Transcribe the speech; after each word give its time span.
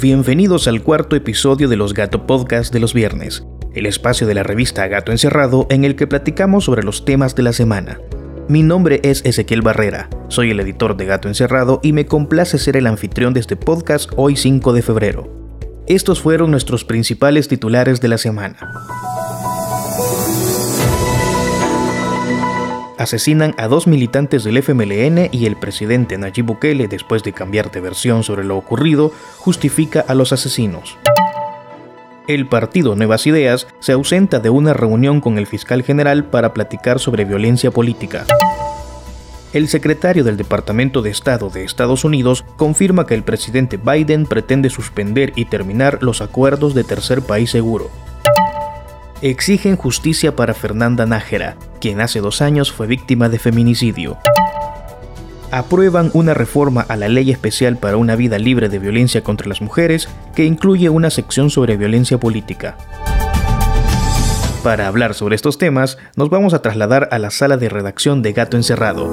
Bienvenidos 0.00 0.68
al 0.68 0.82
cuarto 0.82 1.16
episodio 1.16 1.68
de 1.68 1.76
los 1.76 1.94
Gato 1.94 2.26
Podcast 2.26 2.70
de 2.70 2.80
los 2.80 2.92
viernes, 2.92 3.46
el 3.72 3.86
espacio 3.86 4.26
de 4.26 4.34
la 4.34 4.42
revista 4.42 4.86
Gato 4.88 5.10
Encerrado 5.10 5.66
en 5.70 5.84
el 5.84 5.96
que 5.96 6.06
platicamos 6.06 6.64
sobre 6.64 6.82
los 6.82 7.06
temas 7.06 7.34
de 7.34 7.42
la 7.42 7.54
semana. 7.54 7.98
Mi 8.46 8.62
nombre 8.62 9.00
es 9.04 9.24
Ezequiel 9.24 9.62
Barrera, 9.62 10.10
soy 10.28 10.50
el 10.50 10.60
editor 10.60 10.98
de 10.98 11.06
Gato 11.06 11.28
Encerrado 11.28 11.80
y 11.82 11.94
me 11.94 12.04
complace 12.04 12.58
ser 12.58 12.76
el 12.76 12.86
anfitrión 12.86 13.32
de 13.32 13.40
este 13.40 13.56
podcast 13.56 14.10
hoy 14.16 14.36
5 14.36 14.74
de 14.74 14.82
febrero. 14.82 15.32
Estos 15.86 16.20
fueron 16.20 16.50
nuestros 16.50 16.84
principales 16.84 17.48
titulares 17.48 18.00
de 18.02 18.08
la 18.08 18.18
semana. 18.18 18.58
Asesinan 23.06 23.54
a 23.56 23.68
dos 23.68 23.86
militantes 23.86 24.42
del 24.42 24.58
FMLN 24.58 25.28
y 25.30 25.46
el 25.46 25.54
presidente 25.54 26.18
Nayib 26.18 26.46
Bukele, 26.46 26.88
después 26.88 27.22
de 27.22 27.32
cambiar 27.32 27.70
de 27.70 27.80
versión 27.80 28.24
sobre 28.24 28.42
lo 28.42 28.56
ocurrido, 28.56 29.12
justifica 29.38 30.04
a 30.08 30.14
los 30.16 30.32
asesinos. 30.32 30.98
El 32.26 32.48
partido 32.48 32.96
Nuevas 32.96 33.28
Ideas 33.28 33.68
se 33.78 33.92
ausenta 33.92 34.40
de 34.40 34.50
una 34.50 34.74
reunión 34.74 35.20
con 35.20 35.38
el 35.38 35.46
fiscal 35.46 35.84
general 35.84 36.24
para 36.24 36.52
platicar 36.52 36.98
sobre 36.98 37.24
violencia 37.24 37.70
política. 37.70 38.26
El 39.52 39.68
secretario 39.68 40.24
del 40.24 40.36
Departamento 40.36 41.00
de 41.00 41.10
Estado 41.10 41.48
de 41.48 41.62
Estados 41.62 42.04
Unidos 42.04 42.44
confirma 42.56 43.06
que 43.06 43.14
el 43.14 43.22
presidente 43.22 43.76
Biden 43.76 44.26
pretende 44.26 44.68
suspender 44.68 45.32
y 45.36 45.44
terminar 45.44 46.02
los 46.02 46.20
acuerdos 46.20 46.74
de 46.74 46.82
tercer 46.82 47.22
país 47.22 47.50
seguro 47.50 47.88
exigen 49.22 49.76
justicia 49.76 50.36
para 50.36 50.54
Fernanda 50.54 51.06
Nájera, 51.06 51.56
quien 51.86 52.00
hace 52.00 52.20
dos 52.20 52.42
años 52.42 52.72
fue 52.72 52.88
víctima 52.88 53.28
de 53.28 53.38
feminicidio. 53.38 54.18
Aprueban 55.52 56.10
una 56.14 56.34
reforma 56.34 56.80
a 56.80 56.96
la 56.96 57.06
Ley 57.06 57.30
Especial 57.30 57.76
para 57.76 57.96
una 57.96 58.16
vida 58.16 58.40
libre 58.40 58.68
de 58.68 58.80
violencia 58.80 59.22
contra 59.22 59.46
las 59.46 59.60
mujeres 59.60 60.08
que 60.34 60.44
incluye 60.44 60.88
una 60.88 61.10
sección 61.10 61.48
sobre 61.48 61.76
violencia 61.76 62.18
política. 62.18 62.76
Para 64.64 64.88
hablar 64.88 65.14
sobre 65.14 65.36
estos 65.36 65.58
temas, 65.58 65.96
nos 66.16 66.28
vamos 66.28 66.54
a 66.54 66.60
trasladar 66.60 67.08
a 67.12 67.20
la 67.20 67.30
sala 67.30 67.56
de 67.56 67.68
redacción 67.68 68.20
de 68.20 68.32
Gato 68.32 68.56
Encerrado. 68.56 69.06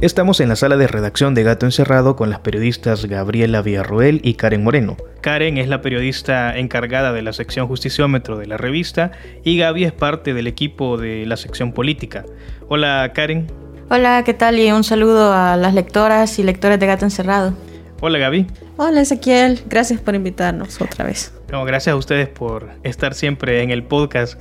Estamos 0.00 0.38
en 0.38 0.48
la 0.48 0.54
sala 0.54 0.76
de 0.76 0.86
redacción 0.86 1.34
de 1.34 1.42
Gato 1.42 1.66
Encerrado 1.66 2.14
con 2.14 2.30
las 2.30 2.38
periodistas 2.38 3.06
Gabriela 3.06 3.62
Villarroel 3.62 4.20
y 4.22 4.34
Karen 4.34 4.62
Moreno. 4.62 4.96
Karen 5.22 5.58
es 5.58 5.66
la 5.66 5.82
periodista 5.82 6.56
encargada 6.56 7.12
de 7.12 7.20
la 7.20 7.32
sección 7.32 7.66
Justiciómetro 7.66 8.38
de 8.38 8.46
la 8.46 8.56
revista 8.56 9.10
y 9.42 9.58
Gaby 9.58 9.82
es 9.82 9.92
parte 9.92 10.34
del 10.34 10.46
equipo 10.46 10.98
de 10.98 11.26
la 11.26 11.36
sección 11.36 11.72
política. 11.72 12.24
Hola 12.68 13.10
Karen. 13.12 13.48
Hola, 13.90 14.22
¿qué 14.24 14.34
tal? 14.34 14.60
Y 14.60 14.70
un 14.70 14.84
saludo 14.84 15.32
a 15.32 15.56
las 15.56 15.74
lectoras 15.74 16.38
y 16.38 16.44
lectores 16.44 16.78
de 16.78 16.86
Gato 16.86 17.04
Encerrado. 17.04 17.54
Hola 18.00 18.20
Gaby. 18.20 18.46
Hola 18.76 19.00
Ezequiel, 19.00 19.60
gracias 19.66 20.00
por 20.00 20.14
invitarnos 20.14 20.80
otra 20.80 21.06
vez. 21.06 21.34
No, 21.50 21.64
gracias 21.64 21.94
a 21.94 21.96
ustedes 21.96 22.28
por 22.28 22.70
estar 22.84 23.14
siempre 23.14 23.64
en 23.64 23.72
el 23.72 23.82
podcast. 23.82 24.40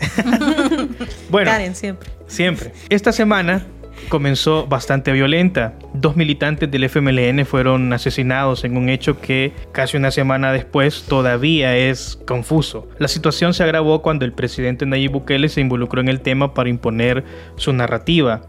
bueno, 1.31 1.49
Karen, 1.49 1.73
siempre. 1.73 2.11
Siempre. 2.27 2.73
Esta 2.89 3.11
semana 3.11 3.65
comenzó 4.09 4.67
bastante 4.67 5.11
violenta. 5.11 5.73
Dos 5.93 6.15
militantes 6.15 6.69
del 6.71 6.85
FMLN 6.85 7.45
fueron 7.45 7.91
asesinados 7.93 8.63
en 8.63 8.77
un 8.77 8.89
hecho 8.89 9.19
que 9.19 9.53
casi 9.71 9.97
una 9.97 10.11
semana 10.11 10.51
después 10.51 11.03
todavía 11.03 11.75
es 11.75 12.19
confuso. 12.25 12.87
La 12.99 13.07
situación 13.07 13.53
se 13.53 13.63
agravó 13.63 14.01
cuando 14.01 14.25
el 14.25 14.33
presidente 14.33 14.85
Nayib 14.85 15.11
Bukele 15.11 15.49
se 15.49 15.61
involucró 15.61 16.01
en 16.01 16.09
el 16.09 16.21
tema 16.21 16.53
para 16.53 16.69
imponer 16.69 17.23
su 17.55 17.73
narrativa. 17.73 18.41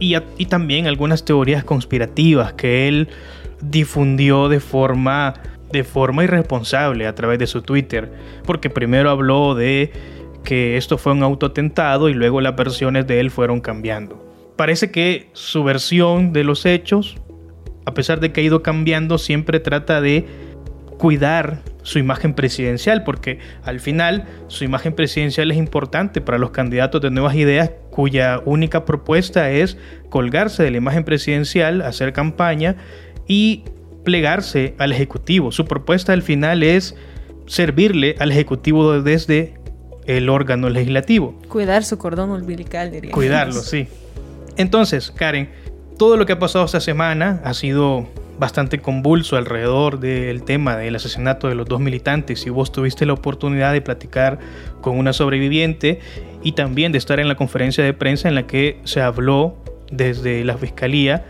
Y, 0.00 0.16
también 0.46 0.86
algunas 0.86 1.24
teorías 1.24 1.64
conspirativas 1.64 2.52
que 2.52 2.88
él 2.88 3.08
difundió 3.62 4.48
de 4.48 4.60
forma, 4.60 5.34
de 5.72 5.84
forma 5.84 6.24
irresponsable 6.24 7.06
a 7.06 7.14
través 7.14 7.38
de 7.38 7.46
su 7.46 7.62
Twitter. 7.62 8.12
Porque 8.44 8.70
primero 8.70 9.10
habló 9.10 9.54
de 9.54 9.92
que 10.42 10.76
esto 10.76 10.98
fue 10.98 11.12
un 11.12 11.22
autoatentado 11.22 12.08
y 12.08 12.14
luego 12.14 12.40
las 12.40 12.54
versiones 12.54 13.06
de 13.06 13.20
él 13.20 13.30
fueron 13.30 13.60
cambiando 13.60 14.23
parece 14.56 14.90
que 14.90 15.30
su 15.32 15.64
versión 15.64 16.32
de 16.32 16.44
los 16.44 16.66
hechos, 16.66 17.16
a 17.86 17.94
pesar 17.94 18.20
de 18.20 18.32
que 18.32 18.40
ha 18.40 18.44
ido 18.44 18.62
cambiando, 18.62 19.18
siempre 19.18 19.60
trata 19.60 20.00
de 20.00 20.26
cuidar 20.98 21.62
su 21.82 21.98
imagen 21.98 22.34
presidencial, 22.34 23.04
porque 23.04 23.38
al 23.62 23.78
final 23.80 24.24
su 24.48 24.64
imagen 24.64 24.94
presidencial 24.94 25.50
es 25.50 25.58
importante 25.58 26.20
para 26.20 26.38
los 26.38 26.50
candidatos 26.50 27.00
de 27.02 27.10
nuevas 27.10 27.34
ideas 27.34 27.72
cuya 27.90 28.40
única 28.44 28.84
propuesta 28.84 29.50
es 29.50 29.76
colgarse 30.08 30.62
de 30.62 30.70
la 30.70 30.78
imagen 30.78 31.04
presidencial, 31.04 31.82
hacer 31.82 32.12
campaña 32.12 32.76
y 33.26 33.64
plegarse 34.04 34.74
al 34.78 34.92
Ejecutivo. 34.92 35.52
Su 35.52 35.66
propuesta 35.66 36.12
al 36.12 36.22
final 36.22 36.62
es 36.62 36.96
servirle 37.46 38.16
al 38.18 38.32
Ejecutivo 38.32 39.00
desde 39.02 39.54
el 40.06 40.28
órgano 40.28 40.68
legislativo. 40.70 41.38
Cuidar 41.48 41.84
su 41.84 41.98
cordón 41.98 42.30
umbilical, 42.30 42.90
diría. 42.90 43.12
Cuidarlo, 43.12 43.60
sí. 43.62 43.88
Entonces, 44.56 45.10
Karen, 45.10 45.50
todo 45.98 46.16
lo 46.16 46.26
que 46.26 46.32
ha 46.32 46.38
pasado 46.38 46.64
esta 46.64 46.80
semana 46.80 47.40
ha 47.44 47.54
sido 47.54 48.06
bastante 48.38 48.80
convulso 48.80 49.36
alrededor 49.36 50.00
del 50.00 50.42
tema 50.42 50.76
del 50.76 50.96
asesinato 50.96 51.48
de 51.48 51.54
los 51.54 51.66
dos 51.66 51.80
militantes 51.80 52.46
y 52.46 52.50
vos 52.50 52.72
tuviste 52.72 53.06
la 53.06 53.12
oportunidad 53.12 53.72
de 53.72 53.80
platicar 53.80 54.38
con 54.80 54.98
una 54.98 55.12
sobreviviente 55.12 56.00
y 56.42 56.52
también 56.52 56.92
de 56.92 56.98
estar 56.98 57.20
en 57.20 57.28
la 57.28 57.36
conferencia 57.36 57.84
de 57.84 57.92
prensa 57.92 58.28
en 58.28 58.34
la 58.34 58.46
que 58.46 58.80
se 58.84 59.00
habló 59.00 59.56
desde 59.90 60.44
la 60.44 60.56
fiscalía 60.56 61.24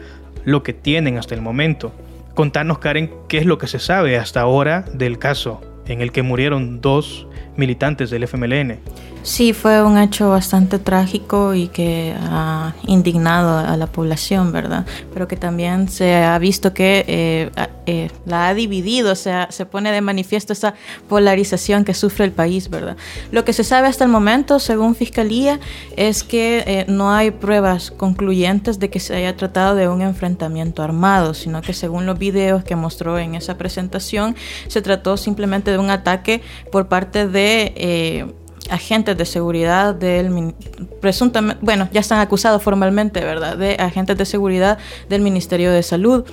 lo 0.44 0.62
que 0.62 0.72
tienen 0.72 1.18
hasta 1.18 1.34
el 1.34 1.42
momento. 1.42 1.92
Contanos, 2.34 2.78
Karen, 2.78 3.10
qué 3.28 3.38
es 3.38 3.46
lo 3.46 3.58
que 3.58 3.66
se 3.66 3.78
sabe 3.78 4.16
hasta 4.16 4.40
ahora 4.40 4.84
del 4.92 5.18
caso 5.18 5.60
en 5.86 6.00
el 6.00 6.10
que 6.10 6.22
murieron 6.22 6.80
dos 6.80 7.26
militantes 7.56 8.10
del 8.10 8.24
FMLN. 8.24 8.80
Sí, 9.24 9.54
fue 9.54 9.82
un 9.82 9.96
hecho 9.96 10.28
bastante 10.28 10.78
trágico 10.78 11.54
y 11.54 11.68
que 11.68 12.14
ha 12.14 12.74
indignado 12.86 13.56
a 13.56 13.74
la 13.78 13.86
población, 13.86 14.52
¿verdad? 14.52 14.84
Pero 15.14 15.26
que 15.26 15.36
también 15.36 15.88
se 15.88 16.16
ha 16.16 16.38
visto 16.38 16.74
que 16.74 17.06
eh, 17.08 17.50
eh, 17.86 18.10
la 18.26 18.48
ha 18.48 18.54
dividido, 18.54 19.12
o 19.12 19.14
sea, 19.14 19.48
se 19.50 19.64
pone 19.64 19.92
de 19.92 20.02
manifiesto 20.02 20.52
esa 20.52 20.74
polarización 21.08 21.86
que 21.86 21.94
sufre 21.94 22.26
el 22.26 22.32
país, 22.32 22.68
¿verdad? 22.68 22.98
Lo 23.32 23.46
que 23.46 23.54
se 23.54 23.64
sabe 23.64 23.88
hasta 23.88 24.04
el 24.04 24.10
momento, 24.10 24.58
según 24.58 24.94
Fiscalía, 24.94 25.58
es 25.96 26.22
que 26.22 26.62
eh, 26.66 26.84
no 26.86 27.10
hay 27.10 27.30
pruebas 27.30 27.92
concluyentes 27.92 28.78
de 28.78 28.90
que 28.90 29.00
se 29.00 29.16
haya 29.16 29.34
tratado 29.34 29.74
de 29.74 29.88
un 29.88 30.02
enfrentamiento 30.02 30.82
armado, 30.82 31.32
sino 31.32 31.62
que 31.62 31.72
según 31.72 32.04
los 32.04 32.18
videos 32.18 32.62
que 32.62 32.76
mostró 32.76 33.18
en 33.18 33.36
esa 33.36 33.56
presentación, 33.56 34.36
se 34.68 34.82
trató 34.82 35.16
simplemente 35.16 35.70
de 35.70 35.78
un 35.78 35.88
ataque 35.88 36.42
por 36.70 36.88
parte 36.88 37.26
de 37.26 38.34
agentes 38.70 39.16
de 39.16 39.24
seguridad 39.24 39.94
del 39.94 40.54
presuntamente, 41.00 41.64
bueno, 41.64 41.88
ya 41.92 42.00
están 42.00 42.20
acusados 42.20 42.62
formalmente, 42.62 43.20
¿verdad?, 43.20 43.56
de 43.56 43.74
agentes 43.74 44.16
de 44.16 44.24
seguridad 44.24 44.78
del 45.08 45.22
Ministerio 45.22 45.72
de 45.72 45.82
Salud. 45.82 46.24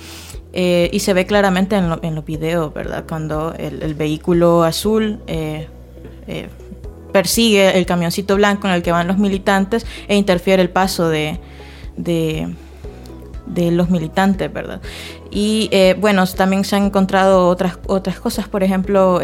Eh, 0.54 0.90
y 0.92 1.00
se 1.00 1.14
ve 1.14 1.24
claramente 1.24 1.76
en, 1.76 1.90
en 2.02 2.14
los 2.14 2.24
videos, 2.26 2.74
¿verdad?, 2.74 3.04
cuando 3.08 3.54
el, 3.54 3.94
vehículo 3.94 4.64
azul 4.64 5.20
eh, 5.26 5.66
eh, 6.26 6.48
persigue 7.10 7.78
el 7.78 7.86
camioncito 7.86 8.36
blanco 8.36 8.68
en 8.68 8.74
el 8.74 8.82
que 8.82 8.92
van 8.92 9.06
los 9.06 9.16
militantes 9.16 9.86
e 10.08 10.16
interfiere 10.16 10.60
el 10.60 10.68
paso 10.68 11.08
de, 11.08 11.40
de, 11.96 12.54
de 13.46 13.70
los 13.70 13.88
militantes, 13.88 14.52
¿verdad? 14.52 14.82
Y 15.30 15.70
bueno, 15.98 16.26
también 16.26 16.64
se 16.64 16.76
han 16.76 16.84
encontrado 16.84 17.48
otras, 17.48 17.78
otras 17.86 18.20
cosas, 18.20 18.46
por 18.46 18.62
ejemplo, 18.62 19.20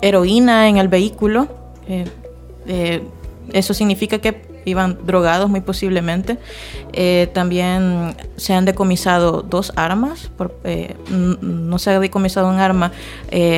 heroína 0.00 0.68
en 0.68 0.78
el 0.78 0.88
vehículo, 0.88 1.61
eh, 1.88 2.04
eh, 2.66 3.02
eso 3.52 3.74
significa 3.74 4.18
que 4.18 4.52
iban 4.64 4.98
drogados 5.04 5.50
muy 5.50 5.60
posiblemente. 5.60 6.38
Eh, 6.92 7.28
también 7.32 8.14
se 8.36 8.54
han 8.54 8.64
decomisado 8.64 9.42
dos 9.42 9.72
armas. 9.76 10.30
no 11.10 11.78
se 11.78 11.90
ha 11.90 12.00
decomisado 12.00 12.48
un 12.48 12.60
arma 12.60 12.92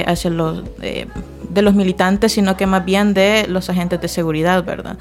hacia 0.07 0.31
los 0.31 0.65
de 0.79 1.63
los 1.63 1.75
militantes, 1.75 2.33
sino 2.33 2.57
que 2.57 2.67
más 2.67 2.85
bien 2.85 3.15
de 3.15 3.47
los 3.49 3.69
agentes 3.69 4.01
de 4.01 4.09
seguridad, 4.09 4.65
¿verdad? 4.65 4.97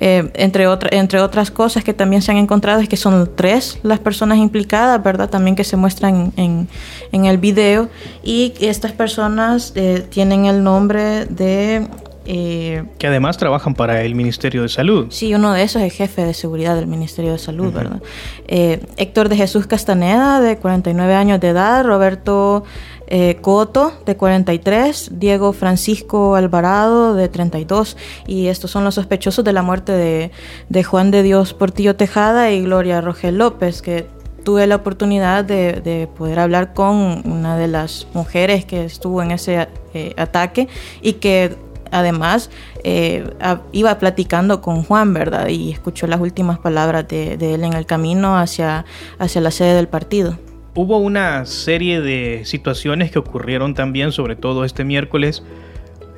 Entre, 0.00 0.66
entre 0.92 1.20
otras 1.20 1.50
cosas 1.50 1.82
que 1.82 1.92
también 1.92 2.22
se 2.22 2.30
han 2.30 2.36
encontrado 2.36 2.80
es 2.80 2.88
que 2.88 2.96
son 2.96 3.30
tres 3.34 3.78
las 3.82 3.98
personas 3.98 4.38
implicadas, 4.38 5.02
¿verdad? 5.02 5.28
También 5.28 5.56
que 5.56 5.64
se 5.64 5.76
muestran 5.76 6.32
en, 6.36 6.68
en 7.12 7.24
el 7.24 7.38
video. 7.38 7.88
Y 8.22 8.52
estas 8.60 8.92
personas 8.92 9.74
tienen 10.10 10.46
el 10.46 10.62
nombre 10.62 11.24
de 11.26 11.88
eh, 12.30 12.84
que 12.98 13.06
además 13.06 13.38
trabajan 13.38 13.72
para 13.72 14.02
el 14.02 14.14
Ministerio 14.14 14.60
de 14.60 14.68
Salud. 14.68 15.06
Sí, 15.08 15.34
uno 15.34 15.54
de 15.54 15.62
esos 15.62 15.80
es 15.80 15.94
jefe 15.94 16.26
de 16.26 16.34
seguridad 16.34 16.74
del 16.76 16.86
Ministerio 16.86 17.32
de 17.32 17.38
Salud, 17.38 17.72
¿verdad? 17.72 18.02
Eh, 18.46 18.84
Héctor 18.98 19.30
de 19.30 19.36
Jesús 19.36 19.66
Castaneda, 19.66 20.38
de 20.42 20.58
49 20.58 21.14
años 21.14 21.40
de 21.40 21.48
edad, 21.48 21.86
Roberto 21.86 22.64
eh, 23.08 23.38
Coto, 23.40 23.92
de 24.06 24.16
43, 24.16 25.12
Diego 25.14 25.52
Francisco 25.52 26.36
Alvarado, 26.36 27.14
de 27.14 27.28
32, 27.28 27.96
y 28.26 28.46
estos 28.46 28.70
son 28.70 28.84
los 28.84 28.94
sospechosos 28.94 29.44
de 29.44 29.52
la 29.52 29.62
muerte 29.62 29.92
de, 29.92 30.30
de 30.68 30.84
Juan 30.84 31.10
de 31.10 31.22
Dios 31.22 31.54
Portillo 31.54 31.96
Tejada 31.96 32.50
y 32.50 32.62
Gloria 32.62 33.00
Rogel 33.00 33.38
López, 33.38 33.82
que 33.82 34.06
tuve 34.44 34.66
la 34.66 34.76
oportunidad 34.76 35.44
de, 35.44 36.08
poder 36.16 36.38
hablar 36.38 36.72
con 36.72 37.22
una 37.30 37.56
de 37.56 37.68
las 37.68 38.06
mujeres 38.14 38.64
que 38.64 38.84
estuvo 38.84 39.22
en 39.22 39.30
ese 39.30 39.68
eh, 39.92 40.14
ataque 40.16 40.68
y 41.02 41.14
que 41.14 41.54
además 41.90 42.50
eh, 42.82 43.28
iba 43.72 43.98
platicando 43.98 44.60
con 44.60 44.84
Juan, 44.84 45.12
¿verdad? 45.12 45.48
Y 45.48 45.70
escuchó 45.72 46.06
las 46.06 46.20
últimas 46.20 46.58
palabras 46.58 47.06
de, 47.08 47.34
él 47.34 47.64
en 47.64 47.74
el 47.74 47.86
camino 47.86 48.38
hacia, 48.38 48.84
hacia 49.18 49.40
la 49.40 49.50
sede 49.50 49.74
del 49.74 49.88
partido. 49.88 50.38
Hubo 50.80 50.98
una 50.98 51.44
serie 51.44 52.00
de 52.00 52.42
situaciones 52.44 53.10
que 53.10 53.18
ocurrieron 53.18 53.74
también, 53.74 54.12
sobre 54.12 54.36
todo 54.36 54.64
este 54.64 54.84
miércoles, 54.84 55.42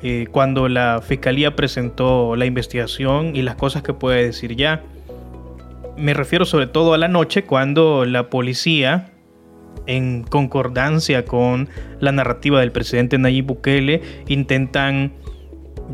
eh, 0.03 0.27
cuando 0.29 0.69
la 0.69 1.01
fiscalía 1.01 1.55
presentó 1.55 2.35
la 2.35 2.45
investigación 2.45 3.35
y 3.35 3.41
las 3.41 3.55
cosas 3.55 3.81
que 3.81 3.95
puede 3.95 4.23
decir 4.23 4.55
ya. 4.55 4.83
Me 5.97 6.13
refiero 6.13 6.45
sobre 6.45 6.67
todo 6.67 6.93
a 6.93 6.99
la 6.99 7.07
noche 7.07 7.43
cuando 7.43 8.05
la 8.05 8.29
policía, 8.29 9.09
en 9.87 10.21
concordancia 10.21 11.25
con 11.25 11.67
la 11.99 12.11
narrativa 12.11 12.59
del 12.59 12.71
presidente 12.71 13.17
Nayib 13.17 13.45
Bukele, 13.45 14.03
intentan 14.27 15.13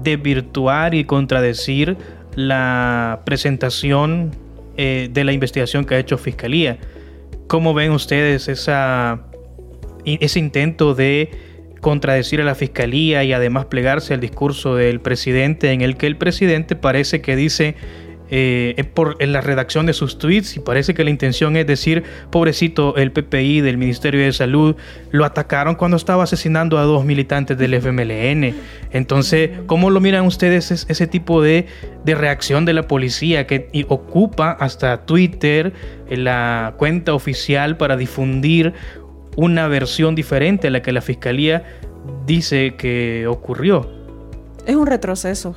desvirtuar 0.04 0.94
y 0.94 1.06
contradecir 1.06 1.96
la 2.36 3.22
presentación 3.24 4.32
eh, 4.76 5.08
de 5.10 5.24
la 5.24 5.32
investigación 5.32 5.86
que 5.86 5.96
ha 5.96 6.00
hecho 6.00 6.18
Fiscalía. 6.18 6.80
¿Cómo 7.48 7.74
ven 7.74 7.92
ustedes 7.92 8.48
ese 8.50 10.40
intento 10.40 10.96
de 10.96 11.32
contradecir 11.80 12.42
a 12.42 12.44
la 12.44 12.56
Fiscalía 12.56 13.24
y 13.24 13.34
además 13.34 13.66
plegarse 13.66 14.14
al 14.14 14.20
discurso 14.20 14.76
del 14.76 15.00
presidente 15.00 15.72
en 15.72 15.82
el 15.82 15.96
que 15.96 16.08
el 16.08 16.18
presidente 16.18 16.76
parece 16.76 17.22
que 17.22 17.36
dice 17.36 17.76
eh, 18.30 18.84
por, 18.94 19.16
en 19.20 19.32
la 19.32 19.42
redacción 19.42 19.86
de 19.86 19.94
sus 19.94 20.18
tweets 20.18 20.58
y 20.58 20.60
parece 20.60 20.94
que 20.94 21.04
la 21.04 21.10
intención 21.10 21.56
es 21.56 21.66
decir, 21.66 22.04
pobrecito 22.30 22.96
el 22.98 23.12
PPI 23.12 23.62
del 23.62 23.78
Ministerio 23.78 24.22
de 24.22 24.34
Salud, 24.34 24.76
lo 25.12 25.26
atacaron 25.26 25.76
cuando 25.76 25.98
estaba 25.98 26.24
asesinando 26.24 26.78
a 26.78 26.84
dos 26.84 27.06
militantes 27.06 27.58
del 27.58 27.74
FMLN. 27.74 28.56
Entonces, 28.92 29.52
¿cómo 29.66 29.90
lo 29.90 30.00
miran 30.02 30.26
ustedes 30.26 30.72
ese 30.72 31.08
tipo 31.08 31.42
de, 31.42 31.68
de 32.04 32.16
reacción 32.16 32.66
de 32.66 32.74
la 32.74 32.84
policía 32.84 33.48
que 33.48 33.70
ocupa 33.88 34.52
hasta 34.52 35.06
Twitter, 35.06 35.74
la 36.10 36.74
cuenta 36.78 37.14
oficial 37.14 37.78
para 37.78 37.98
difundir 37.98 38.74
una 39.36 39.68
versión 39.68 40.16
diferente 40.16 40.68
a 40.68 40.72
la 40.72 40.82
que 40.82 40.92
la 40.92 41.02
Fiscalía 41.02 41.64
dice 42.26 42.76
que 42.76 43.28
ocurrió? 43.28 43.90
Es 44.66 44.76
un 44.76 44.88
retroceso 44.88 45.56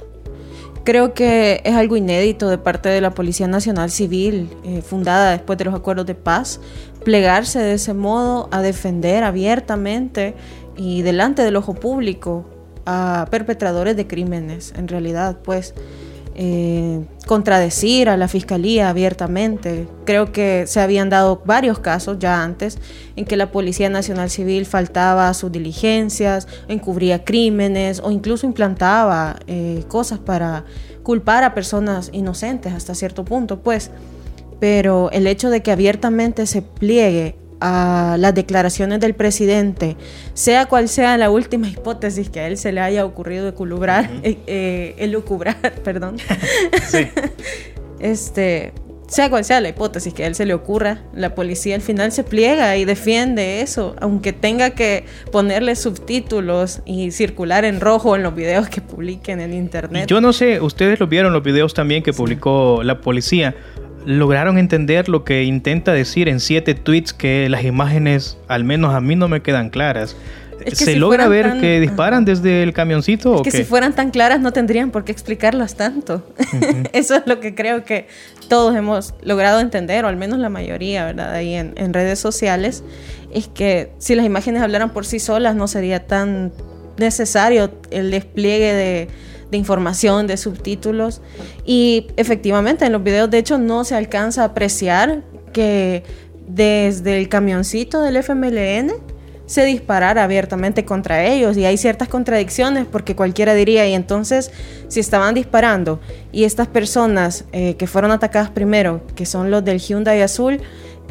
Creo 0.84 1.12
que 1.12 1.60
es 1.64 1.74
algo 1.74 1.96
inédito 1.96 2.48
de 2.48 2.56
parte 2.56 2.88
de 2.88 3.00
la 3.00 3.10
Policía 3.10 3.46
Nacional 3.46 3.90
Civil, 3.90 4.50
eh, 4.64 4.80
fundada 4.80 5.32
después 5.32 5.58
de 5.58 5.66
los 5.66 5.74
acuerdos 5.74 6.06
de 6.06 6.14
paz, 6.14 6.60
plegarse 7.04 7.58
de 7.58 7.74
ese 7.74 7.92
modo 7.92 8.48
a 8.50 8.62
defender 8.62 9.22
abiertamente 9.22 10.34
y 10.76 11.02
delante 11.02 11.42
del 11.42 11.56
ojo 11.56 11.74
público 11.74 12.46
a 12.86 13.26
perpetradores 13.30 13.94
de 13.96 14.06
crímenes, 14.06 14.72
en 14.76 14.88
realidad, 14.88 15.38
pues. 15.44 15.74
Eh, 16.42 17.04
contradecir 17.26 18.08
a 18.08 18.16
la 18.16 18.26
fiscalía 18.26 18.88
abiertamente. 18.88 19.86
Creo 20.06 20.32
que 20.32 20.64
se 20.66 20.80
habían 20.80 21.10
dado 21.10 21.42
varios 21.44 21.80
casos 21.80 22.18
ya 22.18 22.42
antes 22.42 22.78
en 23.14 23.26
que 23.26 23.36
la 23.36 23.52
Policía 23.52 23.90
Nacional 23.90 24.30
Civil 24.30 24.64
faltaba 24.64 25.28
a 25.28 25.34
sus 25.34 25.52
diligencias, 25.52 26.48
encubría 26.66 27.26
crímenes 27.26 28.00
o 28.02 28.10
incluso 28.10 28.46
implantaba 28.46 29.38
eh, 29.48 29.84
cosas 29.88 30.18
para 30.18 30.64
culpar 31.02 31.44
a 31.44 31.52
personas 31.52 32.08
inocentes 32.14 32.72
hasta 32.72 32.94
cierto 32.94 33.22
punto, 33.26 33.60
pues. 33.60 33.90
Pero 34.60 35.10
el 35.12 35.26
hecho 35.26 35.50
de 35.50 35.62
que 35.62 35.72
abiertamente 35.72 36.46
se 36.46 36.62
pliegue 36.62 37.36
a 37.60 38.16
las 38.18 38.34
declaraciones 38.34 39.00
del 39.00 39.14
presidente, 39.14 39.96
sea 40.34 40.66
cual 40.66 40.88
sea 40.88 41.16
la 41.18 41.30
última 41.30 41.68
hipótesis 41.68 42.30
que 42.30 42.40
a 42.40 42.46
él 42.46 42.56
se 42.56 42.72
le 42.72 42.80
haya 42.80 43.04
ocurrido 43.04 43.48
eculubrar, 43.48 44.10
uh 44.24 44.30
elucubrar, 44.98 45.74
perdón. 45.84 46.16
este, 48.00 48.72
sea 49.10 49.28
cual 49.28 49.44
sea 49.44 49.60
la 49.60 49.68
hipótesis 49.68 50.14
que 50.14 50.22
a 50.22 50.28
él 50.28 50.36
se 50.36 50.46
le 50.46 50.54
ocurra, 50.54 51.02
la 51.12 51.34
policía 51.34 51.74
al 51.74 51.80
final 51.80 52.12
se 52.12 52.22
pliega 52.22 52.76
y 52.76 52.84
defiende 52.84 53.60
eso, 53.60 53.96
aunque 54.00 54.32
tenga 54.32 54.70
que 54.70 55.04
ponerle 55.32 55.74
subtítulos 55.74 56.80
y 56.86 57.10
circular 57.10 57.64
en 57.64 57.80
rojo 57.80 58.14
en 58.14 58.22
los 58.22 58.34
videos 58.34 58.68
que 58.68 58.80
publiquen 58.80 59.40
en 59.40 59.52
internet. 59.52 60.06
yo 60.06 60.20
no 60.20 60.32
sé, 60.32 60.60
ustedes 60.60 61.00
lo 61.00 61.08
vieron 61.08 61.32
los 61.32 61.42
videos 61.42 61.74
también 61.74 62.04
que 62.04 62.12
publicó 62.12 62.82
la 62.84 63.00
policía 63.00 63.56
lograron 64.04 64.58
entender 64.58 65.08
lo 65.08 65.24
que 65.24 65.44
intenta 65.44 65.92
decir 65.92 66.28
en 66.28 66.40
siete 66.40 66.74
tweets 66.74 67.12
que 67.12 67.48
las 67.48 67.64
imágenes, 67.64 68.38
al 68.48 68.64
menos 68.64 68.94
a 68.94 69.00
mí, 69.00 69.16
no 69.16 69.28
me 69.28 69.42
quedan 69.42 69.70
claras. 69.70 70.16
¿Se 70.72 70.96
logra 70.96 71.26
ver 71.28 71.58
que 71.58 71.80
disparan 71.80 72.24
desde 72.24 72.62
el 72.62 72.72
camioncito? 72.72 73.36
Es 73.36 73.42
que 73.42 73.50
si 73.50 73.64
fueran 73.64 73.94
tan 73.94 74.10
claras 74.10 74.40
no 74.40 74.52
tendrían 74.52 74.90
por 74.90 75.04
qué 75.04 75.12
explicarlas 75.12 75.74
tanto. 75.74 76.22
Eso 76.92 77.14
es 77.14 77.22
lo 77.26 77.40
que 77.40 77.54
creo 77.54 77.84
que 77.84 78.08
todos 78.48 78.76
hemos 78.76 79.14
logrado 79.22 79.60
entender, 79.60 80.04
o 80.04 80.08
al 80.08 80.16
menos 80.16 80.38
la 80.38 80.50
mayoría, 80.50 81.06
¿verdad? 81.06 81.32
Ahí 81.32 81.54
en, 81.54 81.72
en 81.76 81.94
redes 81.94 82.18
sociales, 82.18 82.84
es 83.32 83.48
que 83.48 83.92
si 83.98 84.14
las 84.14 84.26
imágenes 84.26 84.62
hablaran 84.62 84.90
por 84.92 85.06
sí 85.06 85.18
solas 85.18 85.54
no 85.54 85.66
sería 85.66 86.06
tan 86.06 86.52
necesario 86.98 87.70
el 87.90 88.10
despliegue 88.10 88.74
de 88.74 89.08
de 89.50 89.58
información, 89.58 90.26
de 90.26 90.36
subtítulos. 90.36 91.20
Y 91.64 92.06
efectivamente, 92.16 92.84
en 92.84 92.92
los 92.92 93.02
videos, 93.02 93.30
de 93.30 93.38
hecho, 93.38 93.58
no 93.58 93.84
se 93.84 93.94
alcanza 93.94 94.42
a 94.42 94.46
apreciar 94.46 95.22
que 95.52 96.04
desde 96.46 97.18
el 97.18 97.28
camioncito 97.28 98.02
del 98.02 98.16
FMLN 98.16 98.92
se 99.50 99.64
disparara 99.64 100.22
abiertamente 100.22 100.84
contra 100.84 101.24
ellos 101.26 101.56
y 101.56 101.64
hay 101.64 101.76
ciertas 101.76 102.08
contradicciones 102.08 102.86
porque 102.86 103.16
cualquiera 103.16 103.52
diría 103.52 103.84
y 103.88 103.94
entonces 103.94 104.52
si 104.86 105.00
estaban 105.00 105.34
disparando 105.34 106.00
y 106.30 106.44
estas 106.44 106.68
personas 106.68 107.44
eh, 107.50 107.74
que 107.74 107.88
fueron 107.88 108.12
atacadas 108.12 108.50
primero 108.50 109.00
que 109.16 109.26
son 109.26 109.50
los 109.50 109.64
del 109.64 109.80
Hyundai 109.80 110.22
azul 110.22 110.60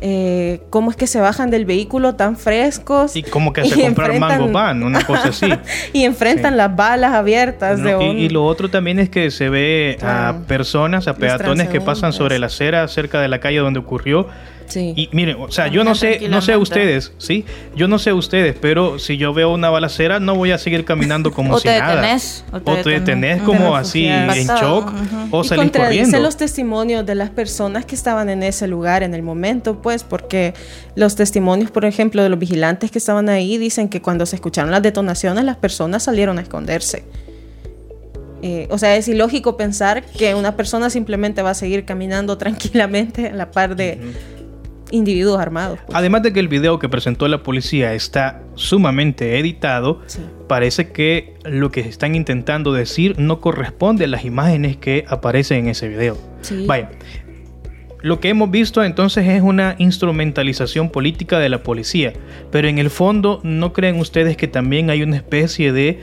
eh, 0.01 0.61
cómo 0.69 0.91
es 0.91 0.97
que 0.97 1.07
se 1.07 1.19
bajan 1.19 1.49
del 1.49 1.65
vehículo 1.65 2.15
tan 2.15 2.37
frescos. 2.37 3.15
Y 3.15 3.23
como 3.23 3.53
que 3.53 3.65
se 3.65 3.81
compraron 3.81 4.19
mango 4.19 4.51
pan, 4.51 4.83
una 4.83 5.03
cosa 5.03 5.29
así. 5.29 5.49
y 5.93 6.03
enfrentan 6.03 6.57
las 6.57 6.75
balas 6.75 7.13
abiertas. 7.13 7.81
de 7.81 7.97
y, 8.03 8.29
lo 8.29 8.45
otro 8.45 8.69
también 8.69 8.99
es 8.99 9.09
que 9.09 9.31
se 9.31 9.49
ve 9.49 9.97
a 10.01 10.39
personas, 10.47 11.07
a 11.07 11.15
peatones 11.15 11.69
que 11.69 11.81
pasan 11.81 12.13
sobre 12.13 12.39
la 12.39 12.47
acera 12.47 12.87
cerca 12.87 13.19
de 13.21 13.27
la 13.27 13.39
calle 13.39 13.57
donde 13.59 13.79
ocurrió 13.79 14.27
y 14.75 15.09
miren, 15.11 15.37
o 15.39 15.51
sea, 15.51 15.67
yo 15.67 15.83
no 15.83 15.95
sé, 15.95 16.27
no 16.29 16.41
sé 16.41 16.57
ustedes, 16.57 17.11
¿sí? 17.17 17.45
Yo 17.75 17.87
no 17.87 17.99
sé 17.99 18.13
ustedes, 18.13 18.55
pero 18.59 18.99
si 18.99 19.17
yo 19.17 19.33
veo 19.33 19.53
una 19.53 19.69
balacera, 19.69 20.19
no 20.19 20.35
voy 20.35 20.51
a 20.51 20.57
seguir 20.57 20.85
caminando 20.85 21.31
como 21.31 21.59
si 21.59 21.67
nada. 21.67 22.17
o 22.51 22.75
te 22.75 22.89
detenés, 22.89 23.41
como 23.43 23.75
así 23.75 24.05
en 24.05 24.47
shock 24.47 24.91
o 25.31 25.43
salir 25.43 25.71
corriendo. 25.71 26.19
los 26.19 26.37
testimonios 26.37 27.05
de 27.05 27.15
las 27.15 27.29
personas 27.29 27.85
que 27.85 27.95
estaban 27.95 28.29
en 28.29 28.43
ese 28.43 28.67
lugar 28.67 29.03
en 29.03 29.13
el 29.13 29.23
momento, 29.23 29.81
pues, 29.81 30.03
porque 30.03 30.53
los 30.95 31.15
testimonios, 31.15 31.71
por 31.71 31.85
ejemplo, 31.85 32.23
de 32.23 32.29
los 32.29 32.39
vigilantes 32.39 32.91
que 32.91 32.97
estaban 32.97 33.29
ahí 33.29 33.57
dicen 33.57 33.89
que 33.89 34.01
cuando 34.01 34.25
se 34.25 34.35
escucharon 34.35 34.71
las 34.71 34.81
detonaciones, 34.81 35.43
las 35.43 35.57
personas 35.57 36.03
salieron 36.03 36.37
a 36.37 36.41
esconderse. 36.41 37.03
Eh, 38.41 38.67
o 38.69 38.77
sea, 38.77 38.95
es 38.95 39.07
ilógico 39.07 39.57
pensar 39.57 40.03
que 40.03 40.33
una 40.33 40.55
persona 40.55 40.89
simplemente 40.89 41.41
va 41.41 41.51
a 41.51 41.53
seguir 41.53 41.85
caminando 41.85 42.37
tranquilamente 42.37 43.27
a 43.27 43.33
la 43.33 43.51
par 43.51 43.75
de, 43.75 43.99
individuos 44.91 45.39
armados. 45.39 45.79
Pues. 45.85 45.95
Además 45.95 46.23
de 46.23 46.33
que 46.33 46.39
el 46.39 46.47
video 46.47 46.79
que 46.79 46.89
presentó 46.89 47.27
la 47.27 47.43
policía 47.43 47.93
está 47.93 48.43
sumamente 48.55 49.39
editado, 49.39 50.01
parece 50.47 50.91
que 50.91 51.35
lo 51.43 51.71
que 51.71 51.81
están 51.81 52.15
intentando 52.15 52.73
decir 52.73 53.19
no 53.19 53.39
corresponde 53.41 54.05
a 54.05 54.07
las 54.07 54.25
imágenes 54.25 54.77
que 54.77 55.05
aparecen 55.07 55.59
en 55.59 55.67
ese 55.69 55.87
video. 55.87 56.17
Vaya, 56.65 56.91
lo 58.01 58.19
que 58.19 58.29
hemos 58.29 58.49
visto 58.49 58.83
entonces 58.83 59.27
es 59.27 59.41
una 59.41 59.75
instrumentalización 59.77 60.89
política 60.89 61.39
de 61.39 61.49
la 61.49 61.63
policía, 61.63 62.13
pero 62.51 62.67
en 62.67 62.79
el 62.79 62.89
fondo 62.89 63.41
no 63.43 63.73
creen 63.73 63.99
ustedes 63.99 64.37
que 64.37 64.47
también 64.47 64.89
hay 64.89 65.03
una 65.03 65.17
especie 65.17 65.71
de 65.73 65.99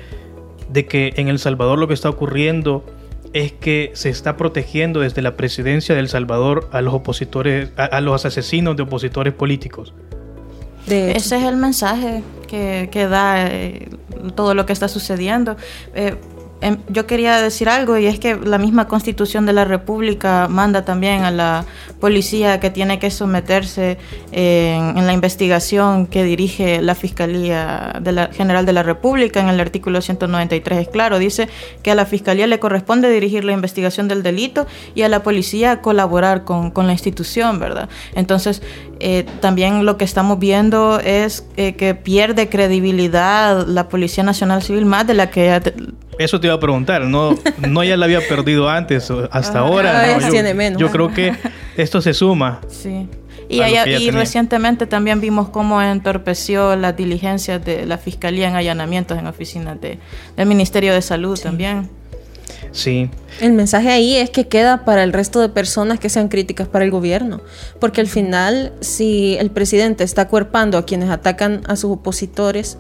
de 0.69 0.87
que 0.87 1.14
en 1.16 1.28
El 1.28 1.38
Salvador 1.38 1.78
lo 1.78 1.88
que 1.88 1.95
está 1.95 2.11
ocurriendo 2.11 2.85
es 3.37 3.52
que 3.52 3.90
se 3.93 4.09
está 4.09 4.38
protegiendo 4.38 5.00
desde 5.00 5.21
la 5.21 5.37
presidencia 5.37 5.95
de 5.95 6.00
El 6.00 6.09
Salvador 6.09 6.71
a 6.73 6.81
los 6.81 6.95
opositores, 6.95 7.69
a, 7.76 8.00
los 8.00 8.25
asesinos 8.25 8.76
de 8.76 8.85
opositores 8.85 9.35
políticos. 9.35 9.93
Ese 10.87 11.37
es 11.37 11.45
el 11.45 11.57
mensaje 11.57 12.23
que, 12.49 13.07
da 13.11 13.47
eh, 13.47 13.90
todo 14.35 14.55
lo 14.55 14.64
que 14.64 14.73
está 14.73 14.88
sucediendo. 14.88 15.57
Eh, 15.95 16.16
yo 16.89 17.07
quería 17.07 17.41
decir 17.43 17.69
algo 17.69 17.99
y 17.99 18.07
es 18.07 18.19
que 18.19 18.37
la 18.37 18.59
misma 18.59 18.89
constitución 18.89 19.45
de 19.47 19.53
la 19.53 19.65
República 19.65 20.49
manda 20.49 20.85
también 20.85 21.25
a 21.25 21.31
la 21.31 21.65
policía 22.01 22.61
que 22.61 22.71
tiene 22.71 22.99
que 22.99 23.11
someterse 23.11 23.99
en, 24.33 25.07
la 25.07 25.13
investigación 25.13 26.07
que 26.07 26.25
dirige 26.25 26.81
la 26.81 26.95
Fiscalía 26.95 28.01
de 28.01 28.13
la, 28.13 28.29
General 28.29 28.65
de 28.65 28.73
la 28.73 28.83
República 28.83 29.41
en 29.41 29.49
el 29.49 29.61
artículo 29.61 30.01
193. 30.01 30.79
Es 30.79 30.89
claro, 30.89 31.19
dice 31.19 31.49
que 31.83 31.91
a 31.91 31.95
la 31.95 32.07
Fiscalía 32.07 32.47
le 32.47 32.59
corresponde 32.59 33.11
dirigir 33.11 33.45
la 33.45 33.53
investigación 33.53 34.09
del 34.09 34.23
delito 34.23 34.67
y 34.95 35.03
a 35.03 35.09
la 35.09 35.23
policía 35.23 35.83
colaborar 35.83 36.45
con, 36.45 36.71
con 36.71 36.87
la 36.87 36.93
institución, 36.93 37.59
¿verdad? 37.59 37.89
Entonces, 38.15 38.63
eh, 38.99 39.27
también 39.41 39.85
lo 39.85 39.99
que 39.99 40.05
estamos 40.05 40.39
viendo 40.39 41.01
es 41.01 41.47
eh, 41.57 41.75
que 41.75 41.95
pierde 41.95 42.49
credibilidad 42.49 43.67
la 43.67 43.89
Policía 43.89 44.25
Nacional 44.25 44.63
Civil 44.63 44.87
más 44.87 45.07
de 45.07 45.15
la 45.15 45.31
que... 45.31 45.61
Eso 46.19 46.41
te 46.41 46.47
iba 46.47 46.55
a 46.55 46.61
preguntar, 46.61 47.03
no, 47.03 47.37
no 47.69 47.85
ya 47.85 47.97
la 47.97 48.07
había 48.07 48.27
perdido 48.27 48.69
antes, 48.69 49.11
hasta 49.31 49.59
ahora. 49.59 50.19
yo, 50.19 50.31
tiene 50.31 50.55
menos. 50.55 50.81
Yo 50.81 50.91
creo 50.91 51.13
que 51.13 51.35
esto 51.77 52.01
se 52.01 52.15
suma. 52.15 52.61
Sí. 52.69 53.09
Y, 53.49 53.61
y 53.61 54.11
recientemente 54.11 54.87
también 54.87 55.21
vimos 55.21 55.51
cómo 55.51 55.81
entorpeció 55.81 56.75
las 56.75 56.97
diligencias 56.97 57.65
de 57.65 57.87
la 57.87 57.97
Fiscalía 57.97 58.49
en 58.49 58.57
allanamientos 58.57 59.19
en 59.19 59.27
oficinas 59.27 59.81
de, 59.81 60.01
del 60.37 60.47
Ministerio 60.49 60.93
de 60.93 61.03
Salud 61.03 61.39
también. 61.39 61.89
Sí. 62.73 63.09
El 63.41 63.53
mensaje 63.53 63.91
ahí 63.91 64.17
es 64.17 64.31
que 64.31 64.49
queda 64.49 64.85
para 64.85 65.05
el 65.05 65.13
resto 65.13 65.41
de 65.41 65.49
personas 65.49 65.99
que 66.01 66.09
sean 66.09 66.29
críticas 66.29 66.69
para 66.69 66.85
el 66.85 66.91
gobierno, 66.91 67.41
porque 67.81 68.01
al 68.01 68.07
final 68.07 68.73
si 68.81 69.37
el 69.39 69.51
presidente 69.51 70.05
está 70.05 70.29
cuerpando 70.29 70.77
a 70.77 70.85
quienes 70.85 71.11
atacan 71.11 71.63
a 71.69 71.77
sus 71.77 71.93
opositores, 71.93 72.79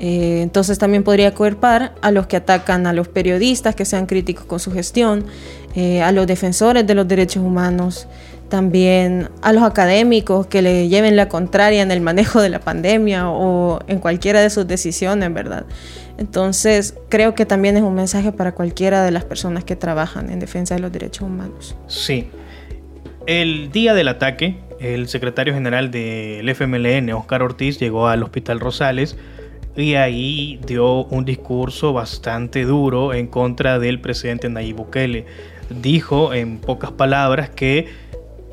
eh, 0.00 0.40
entonces 0.42 0.78
también 0.78 1.04
podría 1.04 1.34
cuerpar 1.34 1.94
a 2.02 2.10
los 2.10 2.26
que 2.26 2.36
atacan 2.36 2.86
a 2.86 2.92
los 2.92 3.08
periodistas 3.08 3.74
que 3.74 3.84
sean 3.84 4.06
críticos 4.06 4.44
con 4.44 4.58
su 4.58 4.72
gestión, 4.72 5.24
eh, 5.76 6.02
a 6.02 6.12
los 6.12 6.26
defensores 6.26 6.86
de 6.86 6.94
los 6.94 7.06
derechos 7.06 7.42
humanos, 7.42 8.08
también 8.48 9.30
a 9.42 9.52
los 9.52 9.62
académicos 9.62 10.46
que 10.46 10.62
le 10.62 10.88
lleven 10.88 11.16
la 11.16 11.28
contraria 11.28 11.82
en 11.82 11.90
el 11.90 12.00
manejo 12.00 12.40
de 12.40 12.48
la 12.48 12.60
pandemia 12.60 13.30
o 13.30 13.80
en 13.86 13.98
cualquiera 13.98 14.40
de 14.40 14.50
sus 14.50 14.66
decisiones, 14.66 15.32
¿verdad? 15.32 15.64
Entonces, 16.18 16.94
creo 17.08 17.34
que 17.34 17.46
también 17.46 17.76
es 17.76 17.82
un 17.82 17.94
mensaje 17.94 18.30
para 18.30 18.52
cualquiera 18.52 19.04
de 19.04 19.10
las 19.10 19.24
personas 19.24 19.64
que 19.64 19.74
trabajan 19.74 20.30
en 20.30 20.38
defensa 20.38 20.74
de 20.74 20.80
los 20.80 20.92
derechos 20.92 21.22
humanos. 21.22 21.74
Sí. 21.88 22.28
El 23.26 23.72
día 23.72 23.94
del 23.94 24.08
ataque, 24.08 24.58
el 24.78 25.08
secretario 25.08 25.54
general 25.54 25.90
del 25.90 26.48
FMLN, 26.48 27.10
Oscar 27.14 27.42
Ortiz, 27.42 27.80
llegó 27.80 28.06
al 28.06 28.22
Hospital 28.22 28.60
Rosales 28.60 29.16
y 29.76 29.94
ahí 29.94 30.60
dio 30.66 31.04
un 31.04 31.24
discurso 31.24 31.92
bastante 31.92 32.64
duro 32.64 33.12
en 33.12 33.26
contra 33.26 33.78
del 33.78 34.00
presidente 34.00 34.48
Nayib 34.48 34.76
Bukele. 34.76 35.26
Dijo 35.70 36.32
en 36.32 36.58
pocas 36.58 36.92
palabras 36.92 37.50
que 37.50 37.88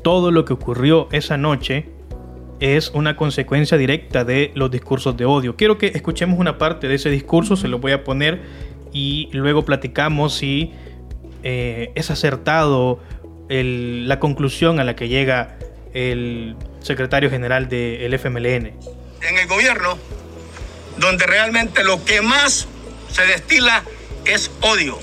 todo 0.02 0.30
lo 0.30 0.44
que 0.44 0.52
ocurrió 0.52 1.08
esa 1.12 1.36
noche 1.36 1.86
es 2.60 2.90
una 2.90 3.16
consecuencia 3.16 3.76
directa 3.76 4.24
de 4.24 4.52
los 4.54 4.70
discursos 4.70 5.16
de 5.16 5.24
odio. 5.24 5.56
Quiero 5.56 5.78
que 5.78 5.88
escuchemos 5.88 6.38
una 6.38 6.58
parte 6.58 6.88
de 6.88 6.94
ese 6.94 7.10
discurso, 7.10 7.56
se 7.56 7.68
lo 7.68 7.78
voy 7.78 7.92
a 7.92 8.04
poner 8.04 8.40
y 8.92 9.28
luego 9.32 9.64
platicamos 9.64 10.34
si 10.34 10.72
eh, 11.42 11.90
es 11.94 12.10
acertado 12.10 13.00
la 13.48 14.18
conclusión 14.18 14.80
a 14.80 14.84
la 14.84 14.96
que 14.96 15.08
llega 15.08 15.58
el 15.92 16.56
secretario 16.80 17.28
general 17.28 17.68
del 17.68 18.14
FMLN. 18.14 18.66
En 19.22 19.38
el 19.38 19.46
gobierno, 19.46 19.98
donde 21.02 21.26
realmente 21.26 21.84
lo 21.84 22.02
que 22.02 22.22
más 22.22 22.66
se 23.12 23.26
destila 23.26 23.84
es 24.24 24.50
odio, 24.62 24.98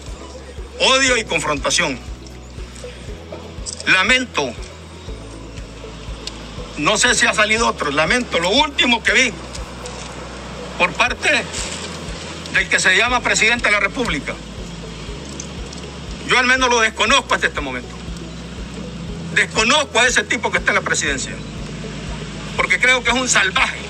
odio 0.80 1.16
y 1.18 1.26
confrontación. 1.26 2.00
Lamento 3.86 4.52
no 6.80 6.98
sé 6.98 7.14
si 7.14 7.26
ha 7.26 7.34
salido 7.34 7.68
otro, 7.68 7.92
lamento. 7.92 8.40
Lo 8.40 8.50
último 8.50 9.04
que 9.04 9.12
vi 9.12 9.34
por 10.78 10.94
parte 10.94 11.30
del 12.54 12.70
que 12.70 12.80
se 12.80 12.96
llama 12.96 13.20
presidente 13.20 13.66
de 13.66 13.72
la 13.72 13.82
República. 13.82 14.34
Yo 16.28 16.40
al 16.40 16.48
menos 16.48 16.70
lo 16.70 16.80
desconozco 16.80 17.36
hasta 17.36 17.48
este 17.48 17.60
momento. 17.60 17.94
Desconozco 19.36 20.00
a 20.00 20.08
ese 20.08 20.24
tipo 20.24 20.52
que 20.52 20.60
está 20.60 20.72
en 20.72 20.76
la 20.76 20.82
presidencia. 20.82 21.34
Porque 22.56 22.80
creo 22.80 23.04
que 23.04 23.10
es 23.10 23.16
un 23.16 23.28
salvaje. 23.28 23.89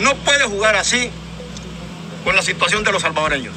No 0.00 0.14
puede 0.16 0.44
jugar 0.44 0.76
así 0.76 1.10
con 2.24 2.34
la 2.36 2.42
situación 2.42 2.84
de 2.84 2.92
los 2.92 3.02
salvadoreños. 3.02 3.54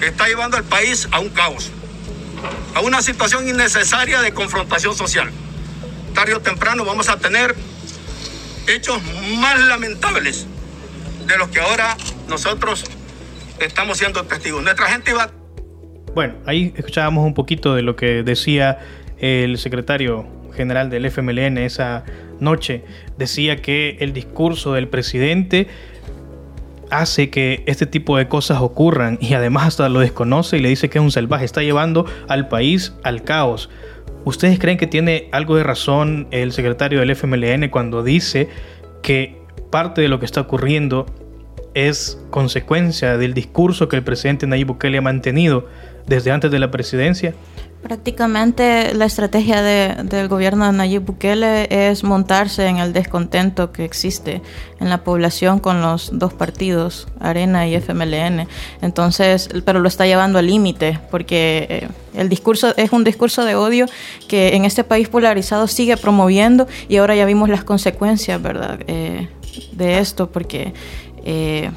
está 0.00 0.28
llevando 0.28 0.56
al 0.56 0.64
país 0.64 1.08
a 1.10 1.20
un 1.20 1.28
caos. 1.30 1.70
A 2.74 2.80
una 2.80 3.02
situación 3.02 3.48
innecesaria 3.48 4.22
de 4.22 4.32
confrontación 4.32 4.96
social 4.96 5.30
tarde 6.14 6.34
o 6.34 6.40
temprano 6.40 6.84
vamos 6.84 7.08
a 7.08 7.18
tener 7.18 7.54
hechos 8.68 9.00
más 9.38 9.60
lamentables 9.60 10.46
de 11.26 11.38
los 11.38 11.48
que 11.48 11.60
ahora 11.60 11.96
nosotros 12.28 12.84
estamos 13.58 13.98
siendo 13.98 14.24
testigos. 14.24 14.62
Nuestra 14.62 14.86
gente 14.86 15.12
va... 15.12 15.30
Bueno, 16.14 16.34
ahí 16.46 16.72
escuchábamos 16.76 17.24
un 17.24 17.34
poquito 17.34 17.74
de 17.74 17.82
lo 17.82 17.96
que 17.96 18.22
decía 18.22 18.78
el 19.18 19.58
secretario 19.58 20.26
general 20.54 20.90
del 20.90 21.06
FMLN 21.10 21.58
esa 21.58 22.04
noche. 22.40 22.84
Decía 23.18 23.56
que 23.56 23.96
el 24.00 24.12
discurso 24.12 24.74
del 24.74 24.88
presidente 24.88 25.68
hace 26.90 27.30
que 27.30 27.62
este 27.66 27.86
tipo 27.86 28.16
de 28.16 28.28
cosas 28.28 28.60
ocurran 28.60 29.18
y 29.20 29.34
además 29.34 29.68
hasta 29.68 29.88
lo 29.88 30.00
desconoce 30.00 30.58
y 30.58 30.60
le 30.60 30.68
dice 30.68 30.90
que 30.90 30.98
es 30.98 31.04
un 31.04 31.10
salvaje. 31.10 31.44
Está 31.44 31.62
llevando 31.62 32.06
al 32.28 32.48
país 32.48 32.94
al 33.04 33.22
caos. 33.22 33.70
¿Ustedes 34.24 34.58
creen 34.58 34.76
que 34.76 34.86
tiene 34.86 35.28
algo 35.32 35.56
de 35.56 35.62
razón 35.62 36.26
el 36.30 36.52
secretario 36.52 37.00
del 37.00 37.10
FMLN 37.10 37.68
cuando 37.70 38.02
dice 38.02 38.48
que 39.02 39.40
parte 39.70 40.02
de 40.02 40.08
lo 40.08 40.18
que 40.18 40.26
está 40.26 40.42
ocurriendo 40.42 41.06
es 41.74 42.20
consecuencia 42.30 43.16
del 43.16 43.32
discurso 43.32 43.88
que 43.88 43.96
el 43.96 44.02
presidente 44.02 44.46
Nayib 44.46 44.66
Bukele 44.66 44.98
ha 44.98 45.02
mantenido 45.02 45.68
desde 46.06 46.32
antes 46.32 46.50
de 46.50 46.58
la 46.58 46.70
presidencia? 46.70 47.34
Prácticamente 47.82 48.92
la 48.92 49.06
estrategia 49.06 49.62
del 49.62 50.28
gobierno 50.28 50.66
de 50.66 50.72
Nayib 50.72 51.02
Bukele 51.02 51.66
es 51.70 52.04
montarse 52.04 52.66
en 52.66 52.76
el 52.76 52.92
descontento 52.92 53.72
que 53.72 53.86
existe 53.86 54.42
en 54.80 54.90
la 54.90 55.02
población 55.02 55.60
con 55.60 55.80
los 55.80 56.10
dos 56.12 56.34
partidos, 56.34 57.08
Arena 57.20 57.66
y 57.66 57.74
FMLN. 57.74 58.46
Entonces, 58.82 59.48
pero 59.64 59.80
lo 59.80 59.88
está 59.88 60.04
llevando 60.04 60.38
al 60.38 60.46
límite 60.46 61.00
porque 61.10 61.66
eh, 61.70 61.88
el 62.12 62.28
discurso 62.28 62.74
es 62.76 62.92
un 62.92 63.02
discurso 63.02 63.46
de 63.46 63.54
odio 63.54 63.86
que 64.28 64.56
en 64.56 64.66
este 64.66 64.84
país 64.84 65.08
polarizado 65.08 65.66
sigue 65.66 65.96
promoviendo 65.96 66.68
y 66.86 66.98
ahora 66.98 67.14
ya 67.14 67.24
vimos 67.24 67.48
las 67.48 67.64
consecuencias, 67.64 68.42
¿verdad? 68.42 68.80
Eh, 68.88 69.28
de 69.72 69.98
esto 69.98 70.30
porque... 70.30 70.74
Eh, 71.24 71.70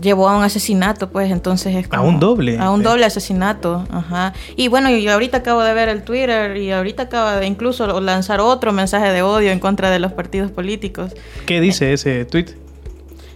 llevó 0.00 0.28
a 0.28 0.36
un 0.36 0.44
asesinato, 0.44 1.10
pues 1.10 1.30
entonces 1.30 1.74
es 1.74 1.88
como... 1.88 2.02
A 2.02 2.04
un 2.06 2.20
doble. 2.20 2.58
A 2.58 2.70
un 2.70 2.82
doble 2.82 3.04
asesinato, 3.04 3.86
ajá. 3.90 4.32
Y 4.56 4.68
bueno, 4.68 4.90
y 4.90 5.06
ahorita 5.08 5.38
acabo 5.38 5.62
de 5.62 5.74
ver 5.74 5.88
el 5.88 6.02
Twitter 6.02 6.56
y 6.56 6.70
ahorita 6.70 7.04
acaba 7.04 7.36
de 7.36 7.46
incluso 7.46 8.00
lanzar 8.00 8.40
otro 8.40 8.72
mensaje 8.72 9.12
de 9.12 9.22
odio 9.22 9.50
en 9.50 9.58
contra 9.58 9.90
de 9.90 9.98
los 9.98 10.12
partidos 10.12 10.50
políticos. 10.50 11.12
¿Qué 11.46 11.60
dice 11.60 11.92
ese 11.92 12.24
tweet? 12.24 12.61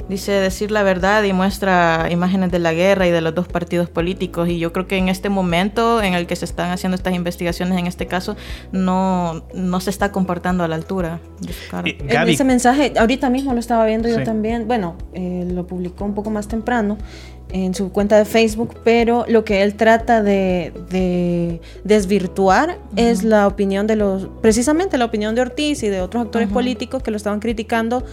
Dice 0.08 0.32
decir 0.32 0.70
la 0.70 0.82
verdad 0.82 1.22
y 1.25 1.32
muestra 1.32 2.08
imágenes 2.10 2.50
de 2.50 2.58
la 2.58 2.72
guerra 2.72 3.06
y 3.06 3.10
de 3.10 3.20
los 3.20 3.34
dos 3.34 3.48
partidos 3.48 3.88
políticos. 3.88 4.48
Y 4.48 4.58
yo 4.58 4.72
creo 4.72 4.86
que 4.86 4.96
en 4.96 5.08
este 5.08 5.28
momento 5.28 6.02
en 6.02 6.14
el 6.14 6.26
que 6.26 6.36
se 6.36 6.44
están 6.44 6.70
haciendo 6.70 6.94
estas 6.94 7.14
investigaciones, 7.14 7.78
en 7.78 7.86
este 7.86 8.06
caso, 8.06 8.36
no, 8.72 9.44
no 9.54 9.80
se 9.80 9.90
está 9.90 10.12
comportando 10.12 10.64
a 10.64 10.68
la 10.68 10.76
altura 10.76 11.20
de 11.40 11.52
su 11.52 11.70
cara. 11.70 11.88
Eh, 11.88 12.32
ese 12.32 12.44
mensaje, 12.44 12.92
ahorita 12.96 13.30
mismo 13.30 13.52
lo 13.52 13.60
estaba 13.60 13.86
viendo 13.86 14.08
yo 14.08 14.22
también. 14.22 14.66
Bueno, 14.66 14.96
eh, 15.12 15.46
lo 15.50 15.66
publicó 15.66 16.04
un 16.04 16.14
poco 16.14 16.30
más 16.30 16.48
temprano 16.48 16.98
en 17.50 17.75
su 17.75 17.92
cuenta 17.92 18.18
de 18.18 18.25
Facebook, 18.25 18.75
pero 18.82 19.25
lo 19.28 19.44
que 19.44 19.62
él 19.62 19.75
trata 19.75 20.22
de, 20.22 21.60
desvirtuar 21.84 22.78
es 22.96 23.22
la 23.22 23.46
opinión 23.46 23.86
de 23.86 23.96
los, 23.96 24.28
precisamente 24.42 24.98
la 24.98 25.04
opinión 25.04 25.34
de 25.34 25.42
Ortiz 25.42 25.82
y 25.82 25.88
de 25.88 26.00
otros 26.00 26.25
actores 26.25 26.48
políticos 26.48 27.02
que 27.02 27.10
lo 27.10 27.16
estaban 27.16 27.40
criticando 27.40 28.04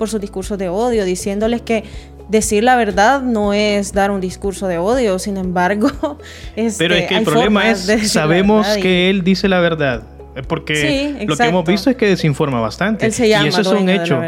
por 0.00 0.08
su 0.08 0.18
discurso 0.18 0.56
de 0.56 0.70
odio, 0.70 1.04
diciéndoles 1.04 1.60
que 1.60 1.84
decir 2.30 2.64
la 2.64 2.74
verdad 2.74 3.20
no 3.20 3.52
es 3.52 3.92
dar 3.92 4.10
un 4.10 4.18
discurso 4.18 4.66
de 4.66 4.78
odio, 4.78 5.18
sin 5.18 5.36
embargo, 5.36 5.90
es 6.56 6.78
Pero 6.78 6.94
es 6.94 7.06
que 7.06 7.18
el 7.18 7.24
problema 7.24 7.68
es, 7.68 8.10
sabemos 8.10 8.66
que 8.80 9.10
él 9.10 9.22
dice 9.22 9.46
la 9.46 9.60
verdad. 9.60 10.04
Porque 10.48 11.22
lo 11.26 11.36
que 11.36 11.44
hemos 11.44 11.66
visto 11.66 11.90
es 11.90 11.96
que 11.96 12.06
desinforma 12.06 12.62
bastante. 12.62 13.08
y 13.08 13.32
eso 13.32 13.60
es 13.60 13.66
un 13.66 13.90
hecho. 13.90 14.18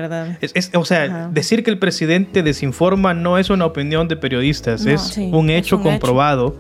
o 0.75 0.85
sea, 0.85 1.31
decir 1.33 1.64
que 1.64 1.71
el 1.71 1.79
presidente 1.79 2.43
desinforma 2.43 3.14
no 3.14 3.38
es 3.38 3.49
una 3.49 3.64
opinión 3.64 4.09
de 4.09 4.17
periodistas, 4.17 4.85
es, 4.85 5.17
un 5.17 5.49
hecho 5.49 5.81
comprobado 5.81 6.55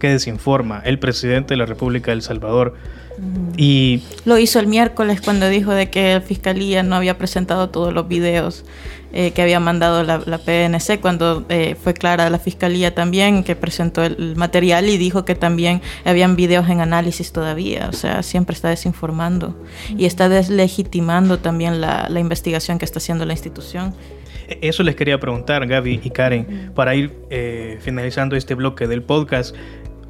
que 0.00 0.08
desinforma, 0.08 0.82
el 0.84 0.98
presidente 0.98 1.54
de 1.54 1.58
la 1.58 1.66
República 1.66 2.10
de 2.10 2.16
El 2.16 2.22
Salvador. 2.22 2.74
Y 3.56 4.02
lo 4.24 4.38
hizo 4.38 4.58
el 4.58 4.66
miércoles 4.66 5.20
cuando 5.20 5.48
dijo 5.48 5.72
de 5.72 5.90
que 5.90 6.14
la 6.14 6.20
fiscalía 6.20 6.82
no 6.82 6.96
había 6.96 7.18
presentado 7.18 7.68
todos 7.68 7.92
los 7.92 8.08
videos 8.08 8.64
eh, 9.12 9.32
que 9.32 9.42
había 9.42 9.60
mandado 9.60 10.04
la, 10.04 10.38
PNC, 10.38 11.00
cuando 11.00 11.44
eh, 11.48 11.76
fue 11.80 11.94
clara 11.94 12.30
la 12.30 12.38
fiscalía 12.38 12.94
también 12.94 13.44
que 13.44 13.56
presentó 13.56 14.04
el, 14.04 14.36
material 14.36 14.88
y 14.88 14.96
dijo 14.96 15.24
que 15.24 15.34
también 15.34 15.82
habían 16.04 16.36
videos 16.36 16.68
en 16.68 16.80
análisis 16.80 17.32
todavía. 17.32 17.88
O 17.88 17.92
sea, 17.92 18.22
siempre 18.22 18.54
está 18.54 18.68
desinformando 18.68 19.54
y 19.96 20.06
está 20.06 20.28
deslegitimando 20.28 21.38
también 21.38 21.80
la, 21.80 22.08
la 22.08 22.20
investigación 22.20 22.78
que 22.78 22.84
está 22.84 22.98
haciendo 22.98 23.26
la 23.26 23.32
institución. 23.32 23.94
E-, 24.50 24.58
eso 24.68 24.82
les 24.82 24.96
quería 24.96 25.18
preguntar, 25.18 25.66
Gaby 25.66 26.00
y 26.02 26.10
Karen, 26.10 26.72
para 26.74 26.94
ir 26.94 27.16
eh, 27.30 27.78
finalizando 27.80 28.36
este 28.36 28.54
bloque 28.54 28.86
del 28.86 29.02
podcast. 29.02 29.54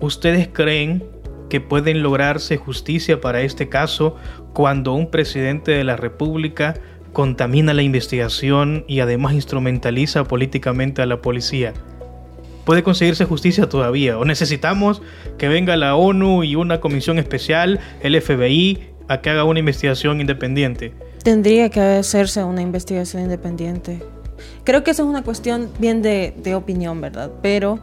¿Ustedes 0.01 0.49
creen 0.49 1.05
que 1.51 1.61
pueden 1.61 2.03
lograrse 2.03 2.57
justicia 2.57 3.21
para 3.21 3.43
este 3.43 3.69
caso 3.69 4.17
cuando 4.55 4.95
un 4.95 5.11
presidente 5.11 5.73
de 5.73 5.85
la 5.85 5.97
República 5.97 6.75
contamina 7.13 7.75
la 7.75 7.83
investigación 7.83 8.85
y 8.89 9.01
además 9.01 9.35
instrumentaliza 9.35 10.25
políticamente 10.25 11.03
a 11.03 11.07
la 11.07 11.21
policía. 11.21 11.75
¿Puede 12.65 12.83
conseguirse 12.83 13.25
justicia 13.25 13.69
todavía? 13.69 14.19
¿O 14.19 14.25
necesitamos 14.25 15.03
que 15.39 15.49
venga 15.49 15.77
la 15.77 15.97
ONU 15.97 16.45
y 16.45 16.55
una 16.55 16.81
comisión 16.81 17.19
especial, 17.19 17.81
el 18.01 18.21
FBI, 18.21 18.79
a 19.09 19.21
que 19.21 19.31
haga 19.31 19.45
una 19.45 19.59
investigación 19.59 20.21
independiente? 20.21 20.93
Tendría 21.25 21.69
que 21.69 21.81
hacerse 21.81 22.45
una 22.45 22.63
investigación 22.63 23.25
independiente. 23.25 24.03
Creo 24.65 24.85
que 24.85 24.93
eso 24.93 25.03
es 25.03 25.09
una 25.09 25.25
cuestión 25.25 25.71
bien 25.79 26.01
de, 26.01 26.33
de 26.37 26.55
opinión, 26.55 27.01
¿verdad? 27.01 27.31
Pero 27.43 27.81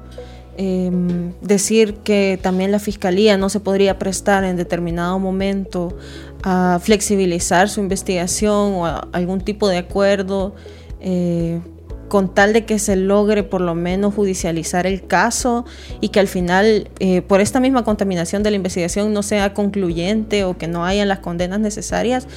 Em, 0.60 1.34
decir 1.40 1.94
que 2.04 2.40
también 2.42 2.72
la 2.72 2.80
fiscalía 2.80 3.38
no 3.38 3.48
se 3.48 3.60
podría 3.60 4.00
prestar 4.00 4.44
en 4.44 4.58
determinado 4.58 5.20
momento 5.20 5.96
a 6.42 6.80
flexibilizar 6.82 7.70
su 7.70 7.80
investigación 7.80 8.74
o 8.74 8.86
algún 9.12 9.42
tipo 9.42 9.68
de 9.68 9.78
acuerdo 9.78 10.56
eh, 11.00 11.60
con 12.08 12.34
tal 12.34 12.54
de 12.54 12.66
que 12.66 12.80
se 12.80 12.96
logre 12.96 13.44
por 13.44 13.62
lo 13.62 13.76
menos 13.76 14.16
judicializar 14.16 14.88
el 14.88 15.06
caso 15.06 15.66
y 16.02 16.10
que 16.10 16.20
al 16.20 16.28
final 16.28 16.90
eh, 17.00 17.22
por 17.22 17.40
esta 17.40 17.60
misma 17.60 17.84
contaminación 17.84 18.42
de 18.42 18.50
la 18.50 18.56
investigación 18.56 19.14
no 19.14 19.22
sea 19.22 19.54
concluyente 19.54 20.44
o 20.44 20.58
que 20.58 20.68
no 20.68 20.86
hayan 20.86 21.08
las 21.08 21.20
condenas 21.20 21.60
necesarias, 21.60 22.28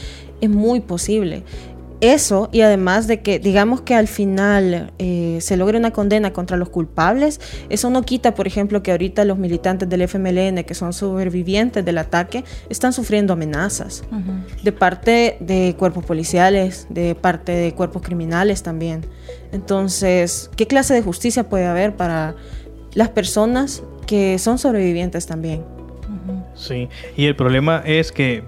es 0.43 0.51
muy 0.51 0.81
posible 0.81 1.43
eso 2.01 2.49
y 2.53 2.63
además 2.63 3.07
de 3.07 3.21
que 3.21 3.39
digamos 3.39 3.83
que 3.83 3.95
al 3.95 4.09
final 4.09 4.93
eh, 4.99 5.39
se 5.41 5.57
logre 5.57 5.79
una 5.79 5.91
condena 5.93 6.33
contra 6.33 6.57
los 6.57 6.69
culpables, 6.69 7.41
eso 7.69 7.91
no 7.91 8.03
quita, 8.03 8.35
por 8.35 8.47
ejemplo, 8.47 8.83
que 8.83 8.91
ahorita 8.91 9.25
los 9.25 9.39
militantes 9.39 9.89
del 9.89 10.03
FMLN, 10.03 10.65
que 10.65 10.75
son 10.75 10.93
sobrevivientes 10.93 11.85
del 11.85 11.99
ataque, 11.99 12.45
están 12.69 12.93
sufriendo 12.93 13.33
amenazas 13.33 14.03
de 14.63 14.73
parte 14.73 15.37
de 15.41 15.75
cuerpos 15.79 16.05
policiales, 16.05 16.87
de 16.91 17.15
parte 17.15 17.53
de 17.53 17.75
cuerpos 17.75 18.03
criminales 18.03 18.63
también. 18.63 19.07
Entonces, 19.53 20.51
¿qué 20.57 20.67
clase 20.67 20.95
de 20.95 21.03
justicia 21.03 21.49
puede 21.49 21.67
haber 21.67 21.97
para 21.97 22.35
las 22.95 23.09
personas 23.09 23.83
que 24.07 24.39
son 24.39 24.59
sobrevivientes 24.59 25.27
también? 25.27 25.65
Sí, 26.55 26.89
y 27.17 27.27
el 27.27 27.37
problema 27.37 27.83
es 27.85 28.13
que 28.13 28.45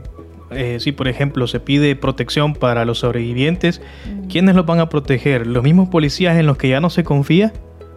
eh, 0.54 0.80
si 0.80 0.92
por 0.92 1.08
ejemplo 1.08 1.46
se 1.46 1.60
pide 1.60 1.96
protección 1.96 2.54
para 2.54 2.84
los 2.84 3.00
sobrevivientes, 3.00 3.80
¿quiénes 4.28 4.54
los 4.54 4.66
van 4.66 4.80
a 4.80 4.88
proteger? 4.88 5.46
¿Los 5.46 5.62
mismos 5.62 5.88
policías 5.88 6.38
en 6.38 6.46
los 6.46 6.56
que 6.56 6.68
ya 6.68 6.80
no 6.80 6.90
se 6.90 7.04
confía? 7.04 7.52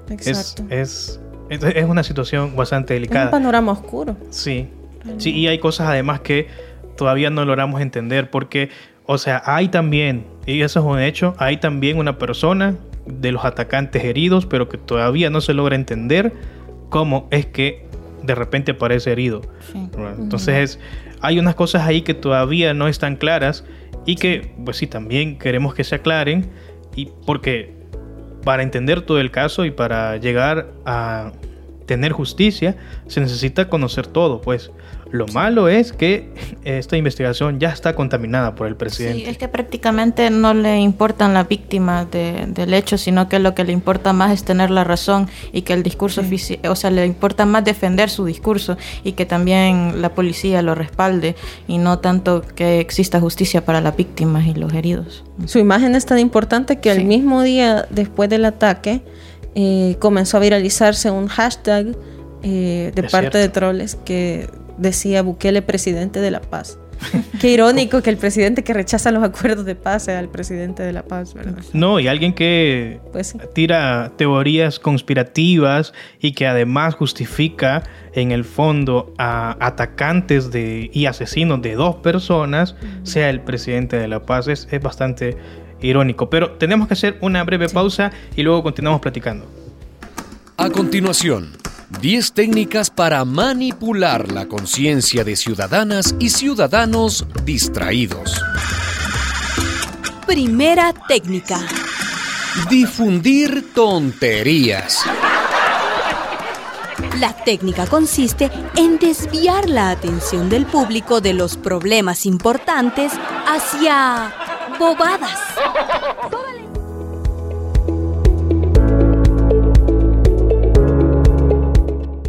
Exacto. 0.10 0.64
Es, 0.70 1.20
es, 1.50 1.86
una 1.86 2.04
situación 2.04 2.56
bastante 2.56 2.94
delicada. 2.94 3.26
un 3.26 3.32
panorama 3.32 3.72
oscuro. 3.72 4.16
Sí. 4.30 4.68
Sí, 5.18 5.32
y 5.32 5.48
hay 5.48 5.60
cosas 5.60 5.88
además 5.88 6.22
que 6.22 6.48
todavía 6.98 7.30
no 7.30 7.46
logramos 7.46 7.82
entender 7.82 8.32
porque, 8.32 8.70
o 9.06 9.18
sea, 9.18 9.42
hay 9.46 9.68
también, 9.68 10.26
y 10.46 10.62
eso 10.62 10.80
es 10.80 10.86
un 10.86 11.00
hecho, 11.00 11.36
hay 11.38 11.58
también 11.58 11.98
una 11.98 12.18
persona 12.18 12.76
de 13.06 13.32
los 13.32 13.46
atacantes 13.46 14.04
heridos, 14.04 14.46
pero 14.46 14.68
que 14.68 14.78
todavía 14.78 15.30
no 15.30 15.42
se 15.42 15.54
logra 15.54 15.76
entender 15.76 16.34
cómo 16.90 17.28
es 17.32 17.46
que 17.46 17.86
de 18.24 18.36
repente 18.36 18.72
aparece 18.72 19.12
herido. 19.12 19.42
Entonces, 20.18 20.80
hay 21.26 21.40
unas 21.40 21.56
cosas 21.56 21.84
ahí 21.88 22.02
que 22.04 22.14
todavía 22.14 22.74
no 22.74 22.88
están 22.88 23.16
claras 23.16 23.66
y 24.06 24.16
que, 24.16 24.54
pues 24.64 24.78
sí, 24.78 24.86
también 24.86 25.40
queremos 25.40 25.74
que 25.74 25.84
se 25.84 25.96
aclaren 25.96 26.52
y 26.96 27.10
porque 27.26 27.74
para 28.44 28.62
entender 28.62 29.02
todo 29.02 29.20
el 29.20 29.32
caso 29.32 29.66
y 29.66 29.72
para 29.72 30.18
llegar 30.18 30.68
a 30.86 31.32
tener 31.88 32.12
justicia 32.12 32.78
se 33.08 33.22
necesita 33.22 33.70
conocer 33.70 34.06
todo, 34.06 34.42
pues 34.42 34.72
lo 35.12 35.28
malo 35.28 35.70
es 35.70 35.94
que 35.94 36.30
esta 36.64 36.98
investigación 36.98 37.60
ya 37.60 37.70
está 37.70 37.96
contaminada 37.96 38.56
por 38.56 38.68
el 38.68 38.76
presidente. 38.76 39.20
Sí, 39.20 39.30
es 39.30 39.38
que 39.38 39.48
prácticamente 39.48 40.30
no 40.30 40.54
le 40.54 40.80
importan 40.80 41.34
las 41.34 41.48
víctimas 41.48 42.08
del 42.12 42.74
hecho, 42.74 42.98
sino 42.98 43.30
que 43.30 43.40
lo 43.40 43.56
que 43.56 43.64
le 43.64 43.72
importa 43.72 44.14
más 44.14 44.32
es 44.32 44.44
tener 44.44 44.72
la 44.72 44.84
razón 44.84 45.30
y 45.54 45.62
que 45.62 45.74
el 45.74 45.84
discurso 45.84 46.22
oficial, 46.22 46.60
o 46.68 46.76
sea, 46.76 46.90
le 46.90 47.06
importa 47.06 47.46
más 47.46 47.64
defender 47.64 48.10
su 48.10 48.26
discurso 48.26 48.78
y 49.04 49.14
que 49.14 49.26
también 49.26 50.02
la 50.02 50.10
policía 50.10 50.62
lo 50.62 50.76
respalde 50.76 51.36
y 51.68 51.78
no 51.78 52.00
tanto 52.00 52.42
que 52.42 52.80
exista 52.80 53.20
justicia 53.20 53.64
para 53.64 53.82
las 53.82 53.96
víctimas 53.96 54.46
y 54.48 54.54
los 54.54 54.74
heridos. 54.74 55.24
Su 55.46 55.60
imagen 55.60 55.96
es 55.96 56.06
tan 56.06 56.20
importante 56.20 56.80
que 56.80 56.92
el 56.92 57.06
mismo 57.06 57.44
día 57.44 57.88
después 57.90 58.30
del 58.30 58.46
ataque 58.46 59.02
eh, 59.54 59.96
comenzó 60.00 60.38
a 60.38 60.40
viralizarse 60.42 61.12
un 61.12 61.28
hashtag 61.28 61.96
eh, 62.44 62.92
de 62.94 63.04
parte 63.04 63.38
de 63.38 63.50
troles 63.50 63.96
que 63.96 64.50
decía 64.78 65.22
Bukele 65.22 65.62
presidente 65.62 66.20
de 66.20 66.32
la 66.32 66.42
paz. 66.42 66.78
Qué 67.40 67.52
irónico 67.52 68.02
que 68.02 68.10
el 68.10 68.18
presidente 68.18 68.64
que 68.64 68.74
rechaza 68.74 69.12
los 69.12 69.24
acuerdos 69.24 69.66
de 69.66 69.76
paz 69.76 70.04
sea 70.04 70.20
el 70.20 70.30
presidente 70.30 70.84
de 70.84 70.94
la 70.94 71.04
paz, 71.04 71.34
¿verdad? 71.34 71.64
No, 71.74 72.00
y 72.00 72.08
alguien 72.08 72.34
que 72.34 73.00
pues 73.12 73.36
tira 73.54 74.14
teorías 74.18 74.80
conspirativas 74.80 75.94
y 76.20 76.34
que 76.34 76.48
además 76.48 76.96
justifica 76.96 77.84
en 78.14 78.32
el 78.32 78.46
fondo 78.46 79.14
a 79.18 79.58
atacantes 79.60 80.52
de, 80.52 80.90
y 80.94 81.06
asesinos 81.06 81.62
de 81.62 81.76
dos 81.76 81.98
personas, 81.98 82.76
sea 83.04 83.30
el 83.30 83.42
presidente 83.42 83.98
de 83.98 84.08
la 84.08 84.26
paz, 84.26 84.48
es, 84.48 84.68
bastante 84.82 85.38
irónico. 85.82 86.30
Pero 86.30 86.52
tenemos 86.52 86.88
que 86.88 86.94
hacer 86.94 87.18
una 87.22 87.44
breve 87.44 87.70
pausa 87.70 88.12
y 88.36 88.44
luego 88.44 88.64
continuamos 88.64 89.02
platicando. 89.02 89.46
A 90.58 90.70
continuación 90.70 91.58
10 92.02 92.34
técnicas 92.34 92.90
para 92.90 93.24
manipular 93.26 94.32
la 94.32 94.48
conciencia 94.48 95.24
de 95.24 95.36
ciudadanas 95.36 96.16
y 96.20 96.30
ciudadanos 96.30 97.26
distraídos. 97.44 98.42
Primera 100.26 100.94
técnica. 101.08 101.60
Difundir 102.70 103.74
tonterías. 103.74 105.04
La 107.20 107.34
técnica 107.34 107.86
consiste 107.86 108.52
en 108.76 108.98
desviar 108.98 109.70
la 109.70 109.92
atención 109.92 110.50
del 110.50 110.66
público 110.66 111.22
de 111.22 111.34
los 111.34 111.56
problemas 111.56 112.26
importantes 112.26 113.14
hacia 113.46 114.34
bobadas. 114.78 115.40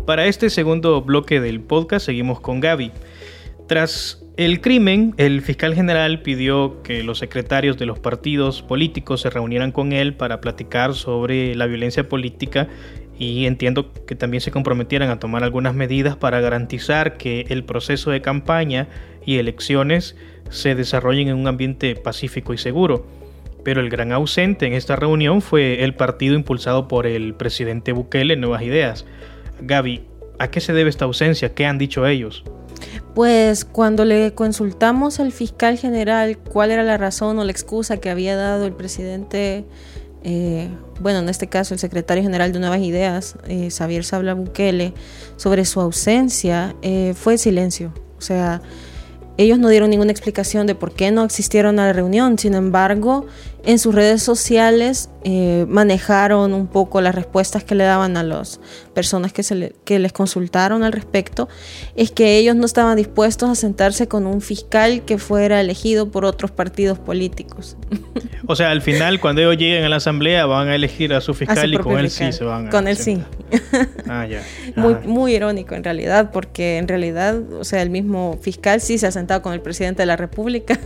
Para 0.06 0.26
este 0.26 0.50
segundo 0.50 1.02
bloque 1.02 1.40
del 1.40 1.60
podcast 1.60 2.06
seguimos 2.06 2.38
con 2.38 2.60
Gaby. 2.60 2.92
Tras 3.66 4.24
el 4.36 4.60
crimen, 4.60 5.14
el 5.16 5.42
fiscal 5.42 5.74
general 5.74 6.22
pidió 6.22 6.80
que 6.84 7.02
los 7.02 7.18
secretarios 7.18 7.76
de 7.76 7.86
los 7.86 7.98
partidos 7.98 8.62
políticos 8.62 9.22
se 9.22 9.30
reunieran 9.30 9.72
con 9.72 9.92
él 9.92 10.14
para 10.14 10.40
platicar 10.40 10.94
sobre 10.94 11.56
la 11.56 11.66
violencia 11.66 12.08
política 12.08 12.68
y 13.18 13.46
entiendo 13.46 13.92
que 14.06 14.14
también 14.14 14.42
se 14.42 14.52
comprometieran 14.52 15.10
a 15.10 15.18
tomar 15.18 15.42
algunas 15.42 15.74
medidas 15.74 16.14
para 16.14 16.40
garantizar 16.40 17.16
que 17.16 17.46
el 17.48 17.64
proceso 17.64 18.12
de 18.12 18.22
campaña 18.22 18.86
y 19.24 19.38
elecciones 19.38 20.14
se 20.50 20.76
desarrollen 20.76 21.26
en 21.26 21.34
un 21.34 21.48
ambiente 21.48 21.96
pacífico 21.96 22.54
y 22.54 22.58
seguro. 22.58 23.08
Pero 23.64 23.80
el 23.80 23.90
gran 23.90 24.12
ausente 24.12 24.66
en 24.66 24.74
esta 24.74 24.94
reunión 24.94 25.42
fue 25.42 25.82
el 25.82 25.94
partido 25.94 26.36
impulsado 26.36 26.86
por 26.86 27.08
el 27.08 27.34
presidente 27.34 27.90
Bukele, 27.90 28.36
Nuevas 28.36 28.62
Ideas. 28.62 29.04
Gaby, 29.60 30.06
¿a 30.38 30.50
qué 30.50 30.60
se 30.60 30.72
debe 30.72 30.90
esta 30.90 31.04
ausencia? 31.04 31.54
¿Qué 31.54 31.66
han 31.66 31.78
dicho 31.78 32.06
ellos? 32.06 32.44
Pues 33.14 33.64
cuando 33.64 34.04
le 34.04 34.34
consultamos 34.34 35.20
al 35.20 35.32
fiscal 35.32 35.78
general 35.78 36.38
cuál 36.38 36.70
era 36.70 36.82
la 36.82 36.98
razón 36.98 37.38
o 37.38 37.44
la 37.44 37.50
excusa 37.50 37.96
que 37.96 38.10
había 38.10 38.36
dado 38.36 38.66
el 38.66 38.72
presidente, 38.72 39.64
eh, 40.22 40.68
bueno, 41.00 41.20
en 41.20 41.28
este 41.28 41.46
caso 41.46 41.72
el 41.72 41.80
secretario 41.80 42.22
general 42.22 42.52
de 42.52 42.58
Nuevas 42.58 42.80
Ideas, 42.80 43.36
eh, 43.48 43.70
Xavier 43.70 44.04
Sabla 44.04 44.34
Bukele, 44.34 44.92
sobre 45.36 45.64
su 45.64 45.80
ausencia, 45.80 46.76
eh, 46.82 47.14
fue 47.16 47.38
silencio. 47.38 47.94
O 48.18 48.20
sea, 48.20 48.60
ellos 49.38 49.58
no 49.58 49.68
dieron 49.68 49.90
ninguna 49.90 50.12
explicación 50.12 50.66
de 50.66 50.74
por 50.74 50.92
qué 50.92 51.10
no 51.10 51.22
existieron 51.22 51.78
a 51.78 51.86
la 51.86 51.92
reunión, 51.92 52.38
sin 52.38 52.54
embargo, 52.54 53.26
en 53.64 53.78
sus 53.78 53.94
redes 53.94 54.22
sociales 54.22 55.10
eh, 55.24 55.66
manejaron 55.68 56.54
un 56.54 56.66
poco 56.68 57.00
las 57.02 57.14
respuestas 57.14 57.62
que 57.62 57.74
le 57.74 57.84
daban 57.84 58.16
a 58.16 58.22
los 58.22 58.60
personas 58.96 59.30
que, 59.30 59.42
se 59.42 59.74
que 59.84 59.98
les 59.98 60.14
consultaron 60.14 60.82
al 60.82 60.90
respecto, 60.90 61.50
es 61.96 62.10
que 62.10 62.38
ellos 62.38 62.56
no 62.56 62.64
estaban 62.64 62.96
dispuestos 62.96 63.50
a 63.50 63.54
sentarse 63.54 64.08
con 64.08 64.26
un 64.26 64.40
fiscal 64.40 65.04
que 65.04 65.18
fuera 65.18 65.60
elegido 65.60 66.10
por 66.10 66.24
otros 66.24 66.50
partidos 66.50 66.98
políticos. 66.98 67.76
O 68.46 68.56
sea, 68.56 68.70
al 68.70 68.80
final, 68.80 69.20
cuando 69.20 69.42
ellos 69.42 69.58
lleguen 69.58 69.84
a 69.84 69.90
la 69.90 69.96
asamblea, 69.96 70.46
van 70.46 70.68
a 70.68 70.74
elegir 70.74 71.12
a 71.12 71.20
su 71.20 71.34
fiscal 71.34 71.74
y 71.74 71.76
con 71.76 71.98
él 71.98 72.08
sí 72.08 72.32
se 72.32 72.44
van 72.44 72.68
a... 72.68 72.70
Con 72.70 72.88
él 72.88 72.96
sí. 72.96 73.20
Ah, 74.08 74.24
ya. 74.26 74.42
Muy, 74.76 74.94
muy 75.04 75.34
irónico 75.34 75.74
en 75.74 75.84
realidad, 75.84 76.30
porque 76.32 76.78
en 76.78 76.88
realidad, 76.88 77.38
o 77.52 77.64
sea, 77.64 77.82
el 77.82 77.90
mismo 77.90 78.38
fiscal 78.40 78.80
sí 78.80 78.96
se 78.96 79.06
ha 79.08 79.10
sentado 79.10 79.42
con 79.42 79.52
el 79.52 79.60
presidente 79.60 80.02
de 80.02 80.06
la 80.06 80.16
República. 80.16 80.78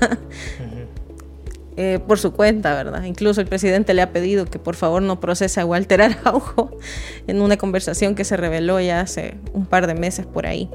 Eh, 1.83 1.99
por 1.99 2.19
su 2.19 2.35
cuenta, 2.35 2.75
¿verdad? 2.75 3.05
Incluso 3.05 3.41
el 3.41 3.47
presidente 3.47 3.95
le 3.95 4.03
ha 4.03 4.13
pedido 4.13 4.45
que 4.45 4.59
por 4.59 4.77
favor 4.77 5.01
no 5.01 5.19
procese 5.19 5.63
a 5.63 5.65
Walter 5.65 6.03
Araujo 6.25 6.77
en 7.27 7.41
una 7.41 7.57
conversación 7.57 8.15
que 8.15 8.23
se 8.25 8.37
reveló 8.37 8.79
ya 8.81 9.01
hace 9.01 9.39
un 9.55 9.65
par 9.65 9.87
de 9.87 9.95
meses 9.95 10.27
por 10.27 10.45
ahí. 10.45 10.69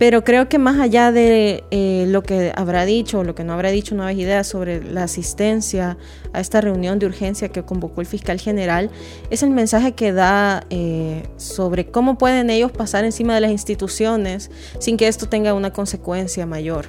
Pero 0.00 0.24
creo 0.24 0.48
que 0.48 0.58
más 0.58 0.80
allá 0.80 1.12
de 1.12 1.62
eh, 1.70 2.06
lo 2.08 2.24
que 2.24 2.52
habrá 2.56 2.86
dicho 2.86 3.20
o 3.20 3.24
lo 3.24 3.36
que 3.36 3.44
no 3.44 3.52
habrá 3.52 3.70
dicho 3.70 3.94
Nuevas 3.94 4.16
Ideas 4.16 4.48
sobre 4.48 4.82
la 4.82 5.04
asistencia 5.04 5.96
a 6.32 6.40
esta 6.40 6.60
reunión 6.60 6.98
de 6.98 7.06
urgencia 7.06 7.50
que 7.50 7.62
convocó 7.62 8.00
el 8.00 8.08
fiscal 8.08 8.40
general, 8.40 8.90
es 9.30 9.44
el 9.44 9.50
mensaje 9.50 9.92
que 9.92 10.12
da 10.12 10.66
eh, 10.70 11.22
sobre 11.36 11.86
cómo 11.86 12.18
pueden 12.18 12.50
ellos 12.50 12.72
pasar 12.72 13.04
encima 13.04 13.32
de 13.32 13.42
las 13.42 13.52
instituciones 13.52 14.50
sin 14.80 14.96
que 14.96 15.06
esto 15.06 15.28
tenga 15.28 15.54
una 15.54 15.72
consecuencia 15.72 16.46
mayor. 16.46 16.86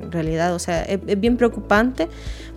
En 0.00 0.12
realidad, 0.12 0.54
o 0.54 0.58
sea, 0.58 0.82
es 0.82 1.20
bien 1.20 1.36
preocupante 1.36 2.08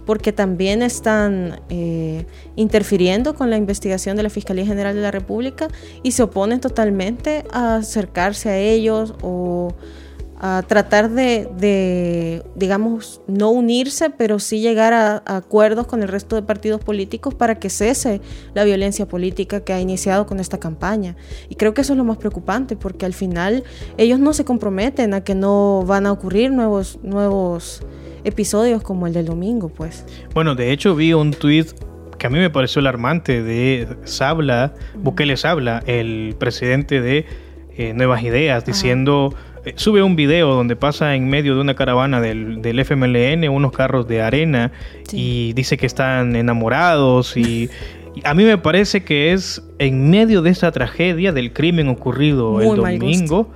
porque 0.06 0.32
también 0.32 0.82
están 0.82 1.62
eh, 1.70 2.26
interfiriendo 2.56 3.36
con 3.36 3.50
la 3.50 3.58
investigación 3.58 4.18
de 4.18 4.24
la 4.24 4.30
Fiscalía 4.30 4.66
General 4.66 4.96
de 4.96 5.02
la 5.02 5.12
República 5.12 5.68
y 6.04 6.12
se 6.12 6.24
oponen 6.24 6.60
totalmente 6.60 7.46
a 7.52 7.78
acercarse 7.78 8.50
a 8.50 8.58
ellos 8.58 9.14
o 9.22 9.74
a 10.46 10.62
tratar 10.68 11.10
de, 11.10 12.44
digamos, 12.54 13.22
no 13.28 13.52
unirse, 13.52 14.10
pero 14.10 14.40
sí 14.40 14.60
llegar 14.60 14.92
a, 14.92 15.24
acuerdos 15.26 15.88
con 15.88 16.02
el 16.02 16.10
resto 16.10 16.36
de 16.36 16.42
partidos 16.42 16.84
políticos 16.84 17.34
para 17.34 17.56
que 17.56 17.70
cese 17.70 18.20
la 18.54 18.66
violencia 18.66 19.08
política 19.08 19.62
que 19.62 19.72
ha 19.72 19.80
iniciado 19.80 20.26
con 20.26 20.42
esta 20.42 20.60
campaña. 20.60 21.16
Y 21.48 21.56
creo 21.56 21.74
que 21.74 21.80
eso 21.80 21.94
es 21.94 21.98
lo 21.98 22.04
más 22.04 22.18
preocupante, 22.18 22.76
porque 22.76 23.06
al 23.06 23.14
final 23.14 23.64
ellos 23.96 24.20
no 24.20 24.34
se 24.34 24.44
comprometen 24.44 25.14
a 25.14 25.24
que 25.24 25.34
no 25.34 25.86
van 25.88 26.06
a 26.08 26.12
ocurrir 26.12 26.52
nuevos, 26.52 27.00
nuevos 27.04 27.82
episodios 28.24 28.82
como 28.84 29.08
el 29.08 29.14
del 29.14 29.26
domingo, 29.26 29.70
pues. 29.70 30.06
Bueno, 30.34 30.56
de 30.56 30.72
hecho 30.72 30.96
vi 30.96 31.14
un 31.14 31.32
tweet 31.32 31.68
que 32.18 32.28
a 32.28 32.30
mí 32.30 32.40
me 32.40 32.50
pareció 32.50 32.80
alarmante 32.80 33.44
de 33.44 33.88
Sabla, 34.06 34.74
Bukele 34.96 35.36
Sabla, 35.38 35.84
el 35.88 36.36
presidente 36.38 37.02
de 37.02 37.26
eh, 37.78 37.94
Nuevas 37.94 38.24
Ideas, 38.24 38.66
diciendo, 38.66 39.34
eh, 39.66 39.74
sube 39.76 40.02
un 40.04 40.16
video 40.16 40.54
donde 40.54 40.76
pasa 40.76 41.16
en 41.16 41.30
medio 41.30 41.56
de 41.56 41.62
una 41.62 41.76
caravana 41.76 42.22
del, 42.22 42.62
del 42.62 42.80
FMLN 42.80 43.50
unos 43.50 43.72
carros 43.72 44.08
de 44.08 44.22
arena 44.22 44.72
y 45.12 45.54
dice 45.54 45.78
que 45.78 45.86
están 45.86 46.36
enamorados 46.36 47.36
y... 47.36 47.70
a 48.24 48.34
mí 48.34 48.44
me 48.44 48.58
parece 48.58 49.04
que 49.04 49.34
es 49.34 49.62
en 49.80 50.10
medio 50.10 50.42
de 50.42 50.52
esa 50.52 50.72
tragedia 50.72 51.34
del 51.34 51.52
crimen 51.52 51.90
ocurrido 51.90 52.62
el 52.62 52.76
domingo 52.78 53.52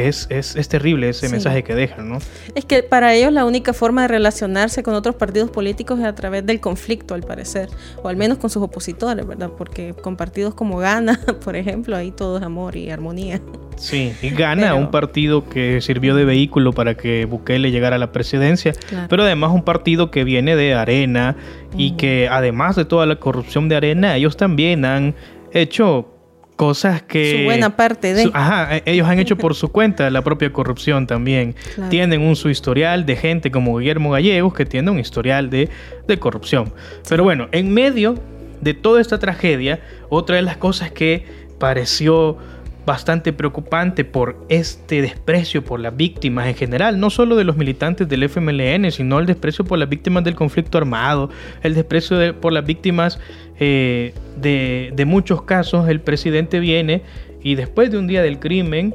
es, 0.00 0.26
es, 0.30 0.68
terrible 0.68 1.08
ese 1.08 1.28
mensaje 1.28 1.62
que 1.62 1.74
dejan, 1.74 2.08
¿no? 2.08 2.18
Es 2.54 2.64
que 2.64 2.82
para 2.82 3.14
ellos 3.14 3.32
la 3.32 3.44
única 3.44 3.72
forma 3.72 4.02
de 4.02 4.08
relacionarse 4.08 4.82
con 4.82 4.94
otros 4.94 5.14
partidos 5.14 5.50
políticos 5.50 5.98
es 6.00 6.04
a 6.04 6.14
través 6.14 6.44
del 6.46 6.60
conflicto, 6.60 7.14
al 7.14 7.22
parecer, 7.22 7.68
o 8.02 8.08
al 8.08 8.16
menos 8.16 8.38
con 8.38 8.50
sus 8.50 8.62
opositores, 8.62 9.26
¿verdad? 9.26 9.50
Porque 9.56 9.94
con 9.94 10.16
partidos 10.16 10.54
como 10.54 10.78
Gana, 10.78 11.20
por 11.44 11.56
ejemplo, 11.56 11.96
ahí 11.96 12.10
todo 12.10 12.38
es 12.38 12.42
amor 12.42 12.76
y 12.76 12.90
armonía. 12.90 13.40
Sí, 13.76 14.12
y 14.22 14.30
Gana, 14.30 14.74
un 14.74 14.90
partido 14.90 15.48
que 15.48 15.80
sirvió 15.80 16.14
de 16.14 16.24
vehículo 16.24 16.72
para 16.72 16.96
que 16.96 17.24
Bukele 17.24 17.70
llegara 17.70 17.96
a 17.96 17.98
la 17.98 18.12
presidencia, 18.12 18.72
pero 19.08 19.24
además 19.24 19.52
un 19.52 19.62
partido 19.62 20.10
que 20.10 20.24
viene 20.24 20.54
de 20.56 20.74
Arena 20.74 21.36
y 21.76 21.92
que 21.92 22.28
además 22.30 22.76
de 22.76 22.84
toda 22.84 23.06
la 23.06 23.16
corrupción 23.16 23.68
de 23.68 23.76
Arena, 23.76 24.16
ellos 24.16 24.36
también 24.36 24.84
han 24.84 25.14
hecho 25.52 26.13
cosas 26.56 27.02
que... 27.02 27.38
Su 27.38 27.44
buena 27.44 27.76
parte 27.76 28.14
de... 28.14 28.30
ajá, 28.32 28.76
e, 28.76 28.82
ellos 28.86 29.08
han 29.08 29.18
hecho 29.18 29.36
por 29.36 29.54
su 29.54 29.68
cuenta 29.68 30.08
la 30.10 30.22
propia 30.22 30.52
corrupción 30.52 31.06
también. 31.06 31.54
Tienen 31.90 32.22
un 32.22 32.36
su 32.36 32.50
historial 32.50 33.06
de 33.06 33.16
gente 33.16 33.50
como 33.50 33.78
Guillermo 33.78 34.10
Gallegos 34.10 34.54
que 34.54 34.64
tiene 34.64 34.90
un 34.90 34.98
historial 34.98 35.50
de, 35.50 35.68
de 36.06 36.18
corrupción. 36.18 36.72
Pero 37.08 37.24
bueno, 37.24 37.48
en 37.52 37.72
medio 37.72 38.18
de 38.60 38.74
toda 38.74 39.00
esta 39.00 39.18
tragedia, 39.18 39.80
otra 40.08 40.36
de 40.36 40.42
las 40.42 40.56
cosas 40.56 40.90
que 40.90 41.26
pareció 41.58 42.38
bastante 42.86 43.32
preocupante 43.32 44.04
por 44.04 44.44
este 44.48 45.02
desprecio 45.02 45.64
por 45.64 45.80
las 45.80 45.96
víctimas 45.96 46.46
en 46.48 46.54
general, 46.54 47.00
no 47.00 47.10
solo 47.10 47.36
de 47.36 47.44
los 47.44 47.56
militantes 47.56 48.08
del 48.08 48.22
FMLN, 48.28 48.90
sino 48.90 49.18
el 49.18 49.26
desprecio 49.26 49.64
por 49.64 49.78
las 49.78 49.88
víctimas 49.88 50.24
del 50.24 50.34
conflicto 50.34 50.78
armado, 50.78 51.30
el 51.62 51.74
desprecio 51.74 52.40
por 52.40 52.52
las 52.52 52.64
víctimas 52.64 53.18
eh, 53.58 54.14
de, 54.40 54.92
de 54.94 55.04
muchos 55.04 55.42
casos. 55.42 55.88
El 55.88 56.00
presidente 56.00 56.60
viene 56.60 57.02
y 57.42 57.54
después 57.54 57.90
de 57.90 57.98
un 57.98 58.06
día 58.06 58.22
del 58.22 58.38
crimen 58.38 58.94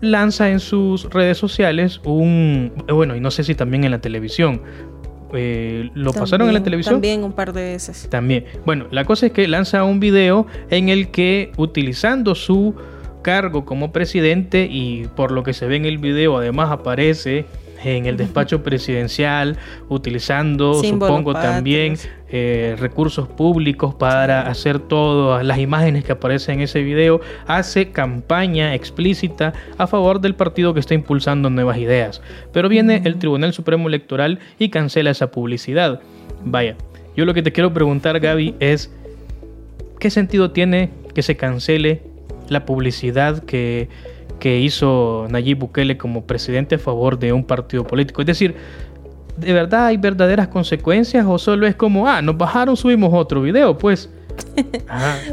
lanza 0.00 0.50
en 0.50 0.60
sus 0.60 1.08
redes 1.10 1.38
sociales 1.38 2.00
un, 2.04 2.72
bueno, 2.88 3.16
y 3.16 3.20
no 3.20 3.30
sé 3.30 3.44
si 3.44 3.54
también 3.54 3.84
en 3.84 3.92
la 3.92 4.00
televisión, 4.00 4.60
eh, 5.34 5.90
lo 5.94 6.12
pasaron 6.12 6.48
en 6.48 6.54
la 6.54 6.62
televisión. 6.62 6.96
También 6.96 7.24
un 7.24 7.32
par 7.32 7.52
de 7.52 7.62
veces. 7.62 8.08
También. 8.10 8.44
Bueno, 8.66 8.86
la 8.90 9.04
cosa 9.04 9.26
es 9.26 9.32
que 9.32 9.48
lanza 9.48 9.84
un 9.84 10.00
video 10.00 10.46
en 10.70 10.88
el 10.88 11.10
que 11.10 11.52
utilizando 11.56 12.34
su 12.34 12.74
cargo 13.22 13.64
como 13.64 13.92
presidente 13.92 14.68
y 14.70 15.06
por 15.16 15.32
lo 15.32 15.42
que 15.42 15.54
se 15.54 15.66
ve 15.66 15.76
en 15.76 15.84
el 15.84 15.98
video 15.98 16.36
además 16.36 16.70
aparece 16.70 17.46
en 17.84 18.06
el 18.06 18.16
despacho 18.16 18.62
presidencial 18.62 19.56
utilizando 19.88 20.74
supongo 20.74 21.32
también 21.32 21.96
eh, 22.28 22.76
recursos 22.78 23.28
públicos 23.28 23.94
para 23.94 24.42
hacer 24.42 24.78
todas 24.78 25.44
las 25.44 25.58
imágenes 25.58 26.04
que 26.04 26.12
aparecen 26.12 26.56
en 26.56 26.60
ese 26.62 26.82
video 26.82 27.20
hace 27.46 27.90
campaña 27.90 28.74
explícita 28.74 29.52
a 29.78 29.86
favor 29.86 30.20
del 30.20 30.34
partido 30.34 30.74
que 30.74 30.80
está 30.80 30.94
impulsando 30.94 31.50
nuevas 31.50 31.76
ideas. 31.76 32.22
Pero 32.52 32.68
viene 32.68 33.02
el 33.04 33.18
Tribunal 33.18 33.52
Supremo 33.52 33.88
Electoral 33.88 34.38
y 34.58 34.70
cancela 34.70 35.10
esa 35.10 35.30
publicidad. 35.30 36.00
Vaya 36.44 36.76
yo 37.16 37.24
lo 37.24 37.34
que 37.34 37.42
te 37.42 37.52
quiero 37.52 37.74
preguntar 37.74 38.18
Gaby 38.20 38.54
es 38.60 38.90
¿qué 39.98 40.10
sentido 40.10 40.52
tiene 40.52 40.90
que 41.14 41.22
se 41.22 41.36
cancele 41.36 42.11
la 42.48 42.64
publicidad 42.64 43.42
que, 43.44 43.88
que 44.38 44.60
hizo 44.60 45.26
Nayib 45.30 45.58
Bukele 45.58 45.96
como 45.96 46.26
presidente 46.26 46.76
a 46.76 46.78
favor 46.78 47.18
de 47.18 47.32
un 47.32 47.44
partido 47.44 47.84
político. 47.84 48.22
Es 48.22 48.26
decir, 48.26 48.54
¿de 49.36 49.52
verdad 49.52 49.86
hay 49.86 49.96
verdaderas 49.96 50.48
consecuencias 50.48 51.24
o 51.26 51.38
solo 51.38 51.66
es 51.66 51.74
como, 51.74 52.08
ah, 52.08 52.22
nos 52.22 52.36
bajaron, 52.36 52.76
subimos 52.76 53.10
otro 53.12 53.42
video? 53.42 53.78
Pues 53.78 54.10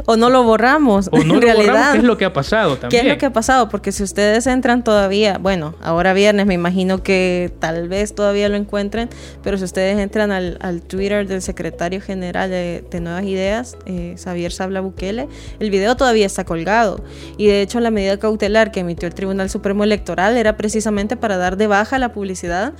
o 0.06 0.16
no 0.16 0.30
lo 0.30 0.42
borramos. 0.44 1.08
O 1.12 1.18
no 1.24 1.34
en 1.34 1.42
realidad. 1.42 1.92
¿Qué 1.92 1.98
es 1.98 2.04
lo 2.04 2.16
que 2.16 2.24
ha 2.24 2.32
pasado 2.32 2.76
también? 2.76 2.90
¿Qué 2.90 3.08
es 3.08 3.14
lo 3.14 3.18
que 3.18 3.26
ha 3.26 3.32
pasado? 3.32 3.68
Porque 3.68 3.92
si 3.92 4.02
ustedes 4.02 4.46
entran 4.46 4.84
todavía, 4.84 5.38
bueno, 5.38 5.74
ahora 5.82 6.12
viernes 6.12 6.46
me 6.46 6.54
imagino 6.54 7.02
que 7.02 7.52
tal 7.58 7.88
vez 7.88 8.14
todavía 8.14 8.48
lo 8.48 8.56
encuentren, 8.56 9.08
pero 9.42 9.58
si 9.58 9.64
ustedes 9.64 9.98
entran 9.98 10.30
al, 10.32 10.82
Twitter 10.82 11.26
del 11.26 11.42
secretario 11.42 12.00
general 12.00 12.50
de, 12.50 13.00
Nuevas 13.00 13.24
Ideas, 13.24 13.76
eh, 13.86 14.16
Xavier 14.22 14.52
Sabla 14.52 14.80
Bukele, 14.80 15.28
el 15.58 15.70
video 15.70 15.96
todavía 15.96 16.26
está 16.26 16.44
colgado. 16.44 17.02
Y 17.36 17.46
de 17.46 17.62
hecho 17.62 17.80
la 17.80 17.90
medida 17.90 18.18
cautelar 18.18 18.70
que 18.70 18.80
emitió 18.80 19.06
el 19.06 19.14
Tribunal 19.14 19.50
Supremo 19.50 19.84
Electoral 19.84 20.36
era 20.36 20.56
precisamente 20.56 21.16
para 21.16 21.36
dar 21.36 21.56
de 21.56 21.66
baja 21.66 21.98
la 21.98 22.12
publicidad 22.12 22.74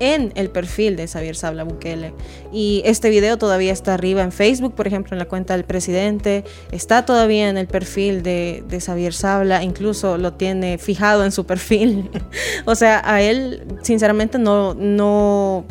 en 0.00 0.32
el 0.34 0.50
perfil 0.50 0.96
de 0.96 1.06
Xavier 1.06 1.36
Sabla 1.36 1.64
Bukele. 1.64 2.12
Y 2.52 2.82
este 2.84 3.10
video 3.10 3.38
todavía 3.38 3.72
está 3.72 3.94
arriba 3.94 4.22
en 4.22 4.32
Facebook, 4.32 4.74
por 4.74 4.86
ejemplo, 4.86 5.14
en 5.14 5.18
la 5.18 5.26
cuenta 5.26 5.54
del 5.54 5.64
presidente. 5.64 6.44
Está 6.70 7.04
todavía 7.04 7.48
en 7.48 7.56
el 7.56 7.66
perfil 7.66 8.22
de, 8.22 8.64
de 8.68 8.80
Xavier 8.80 9.14
Sabla, 9.14 9.62
incluso 9.62 10.18
lo 10.18 10.34
tiene 10.34 10.78
fijado 10.78 11.24
en 11.24 11.32
su 11.32 11.46
perfil. 11.46 12.10
o 12.64 12.74
sea, 12.74 13.02
a 13.04 13.22
él, 13.22 13.64
sinceramente, 13.82 14.38
no, 14.38 14.74
no, 14.74 15.64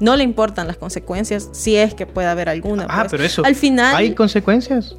no 0.00 0.16
le 0.16 0.24
importan 0.24 0.66
las 0.66 0.76
consecuencias, 0.76 1.48
si 1.52 1.76
es 1.76 1.94
que 1.94 2.06
puede 2.06 2.28
haber 2.28 2.48
alguna. 2.48 2.86
Ah, 2.88 3.00
pues. 3.02 3.10
pero 3.10 3.24
eso. 3.24 3.44
Al 3.44 3.54
final. 3.54 3.96
¿Hay 3.96 4.14
consecuencias? 4.14 4.96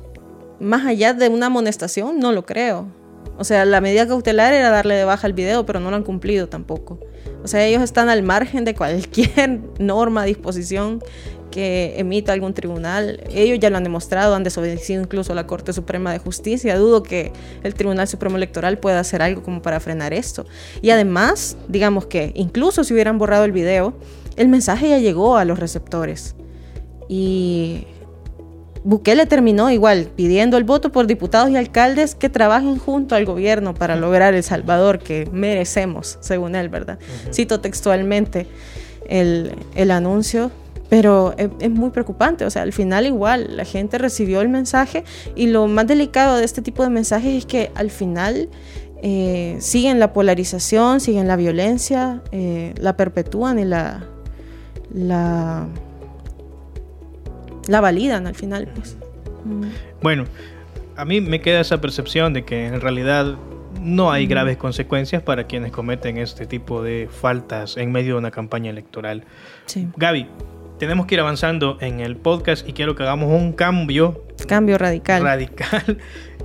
Más 0.60 0.86
allá 0.86 1.14
de 1.14 1.30
una 1.30 1.46
amonestación, 1.46 2.20
no 2.20 2.32
lo 2.32 2.46
creo. 2.46 2.88
O 3.40 3.46
sea, 3.46 3.64
la 3.64 3.80
medida 3.80 4.06
cautelar 4.06 4.54
era 4.54 4.70
darle 4.70 4.96
de 4.96 5.06
baja 5.06 5.26
el 5.26 5.32
video, 5.32 5.66
pero 5.66 5.80
no 5.80 5.90
lo 5.90 5.96
han 5.96 6.04
cumplido 6.04 6.50
tampoco. 6.50 7.00
O 7.42 7.48
sea, 7.48 7.66
ellos 7.66 7.82
están 7.82 8.10
al 8.10 8.22
margen 8.22 8.66
de 8.66 8.76
cualquier 8.76 9.62
norma, 9.80 10.26
disposición 10.26 11.02
que 11.50 11.96
emita 11.98 12.34
algún 12.34 12.54
tribunal. 12.54 13.24
Ellos 13.30 13.58
ya 13.60 13.70
lo 13.70 13.78
han 13.78 13.86
demostrado, 13.86 14.36
han 14.36 14.44
desobedecido 14.44 15.02
incluso 15.02 15.32
a 15.32 15.36
la 15.36 15.48
Corte 15.48 15.72
Suprema 15.72 16.12
de 16.12 16.20
Justicia. 16.20 16.78
Dudo 16.78 17.02
que 17.02 17.32
el 17.64 17.74
Tribunal 17.76 18.10
Supremo 18.10 18.36
Electoral 18.36 18.78
pueda 18.78 19.00
hacer 19.00 19.22
algo 19.22 19.42
como 19.42 19.62
para 19.62 19.80
frenar 19.80 20.14
esto. 20.14 20.46
Y 20.82 20.90
además, 20.90 21.56
digamos 21.70 22.08
que 22.08 22.34
incluso 22.36 22.84
si 22.84 22.94
hubieran 22.94 23.18
borrado 23.18 23.46
el 23.46 23.54
video, 23.54 23.94
el 24.36 24.50
mensaje 24.50 24.90
ya 24.90 25.00
llegó 25.00 25.38
a 25.38 25.46
los 25.46 25.60
receptores. 25.60 26.36
Y 27.08 27.88
Bukele 28.84 29.26
terminó 29.26 29.70
igual 29.70 30.10
pidiendo 30.16 30.58
el 30.58 30.64
voto 30.64 30.92
por 30.92 31.08
diputados 31.08 31.50
y 31.50 31.58
alcaldes 31.58 32.16
que 32.16 32.30
trabajen 32.30 32.78
junto 32.78 33.16
al 33.16 33.26
gobierno 33.26 33.74
para 33.74 33.96
lograr 33.96 34.34
El 34.34 34.44
Salvador 34.44 35.00
que 35.00 35.28
merecemos, 35.32 36.18
según 36.22 36.56
él, 36.56 36.70
¿verdad? 36.70 37.00
Cito 37.34 37.60
textualmente 37.60 38.48
el, 39.08 39.54
el 39.76 39.92
anuncio, 39.92 40.52
pero 40.90 41.36
es, 41.38 41.50
es, 41.60 41.70
muy 41.70 41.92
preocupante, 41.92 42.46
o 42.46 42.50
sea, 42.50 42.62
al 42.64 42.74
final 42.74 43.06
igual 43.06 43.58
la 43.58 43.66
gente 43.66 43.98
recibió 43.98 44.42
el 44.42 44.50
mensaje 44.50 45.04
y 45.36 45.48
lo 45.48 45.68
más 45.68 45.86
delicado 45.86 46.38
de 46.38 46.46
este 46.46 46.62
tipo 46.62 46.84
de 46.84 46.90
mensajes 46.90 47.36
es 47.36 47.46
que 47.46 47.72
al 47.76 47.92
final 47.92 48.50
eh, 49.02 49.56
siguen 49.60 50.00
la 50.00 50.12
polarización, 50.12 51.00
siguen 51.00 51.28
la 51.28 51.38
violencia, 51.38 52.22
eh, 52.32 52.74
la 52.78 52.98
perpetúan 52.98 53.58
y 53.58 53.66
la, 53.66 54.06
la, 54.94 55.68
la 57.70 57.82
validan 57.82 58.28
al 58.28 58.36
final. 58.36 58.68
Pues. 58.74 58.98
Mm. 59.46 59.64
Bueno, 60.02 60.26
a 60.98 61.06
mí 61.06 61.22
me 61.22 61.40
queda 61.40 61.62
esa 61.62 61.80
percepción 61.80 62.34
de 62.34 62.44
que 62.44 62.66
en 62.66 62.82
realidad 62.82 63.38
no 63.80 64.12
hay 64.12 64.28
graves 64.28 64.58
consecuencias 64.58 65.22
para 65.22 65.46
quienes 65.46 65.72
cometen 65.72 66.18
este 66.18 66.46
tipo 66.46 66.84
de 66.84 67.08
faltas 67.10 67.78
en 67.78 67.92
medio 67.92 68.16
de 68.16 68.20
una 68.20 68.32
campaña 68.32 68.72
electoral. 68.72 69.24
Sí. 69.68 69.88
Gaby, 69.96 70.28
tenemos 70.80 71.06
que 71.06 71.16
ir 71.16 71.22
avanzando 71.22 71.78
en 71.80 72.00
el 72.00 72.18
podcast 72.18 72.68
y 72.68 72.74
quiero 72.74 72.96
que 72.96 73.04
hagamos 73.04 73.32
un 73.32 73.54
cambio. 73.54 74.26
Cambio 74.48 74.78
radical. 74.78 75.24
Radical 75.24 76.00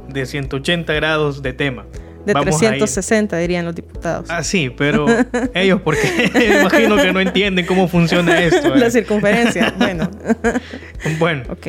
de 0.08 0.26
180 0.26 0.92
grados 0.92 1.42
de 1.42 1.52
tema. 1.54 1.86
De 2.24 2.32
Vamos 2.32 2.58
360 2.58 3.36
dirían 3.36 3.64
los 3.64 3.74
diputados. 3.74 4.30
Ah, 4.30 4.42
sí, 4.42 4.70
pero 4.70 5.06
ellos 5.54 5.80
porque 5.82 6.30
imagino 6.60 6.96
que 6.96 7.12
no 7.12 7.20
entienden 7.20 7.66
cómo 7.66 7.88
funciona 7.88 8.40
esto. 8.42 8.74
La 8.74 8.90
circunferencia, 8.90 9.74
bueno. 9.78 10.10
bueno. 11.18 11.42
Ok. 11.50 11.66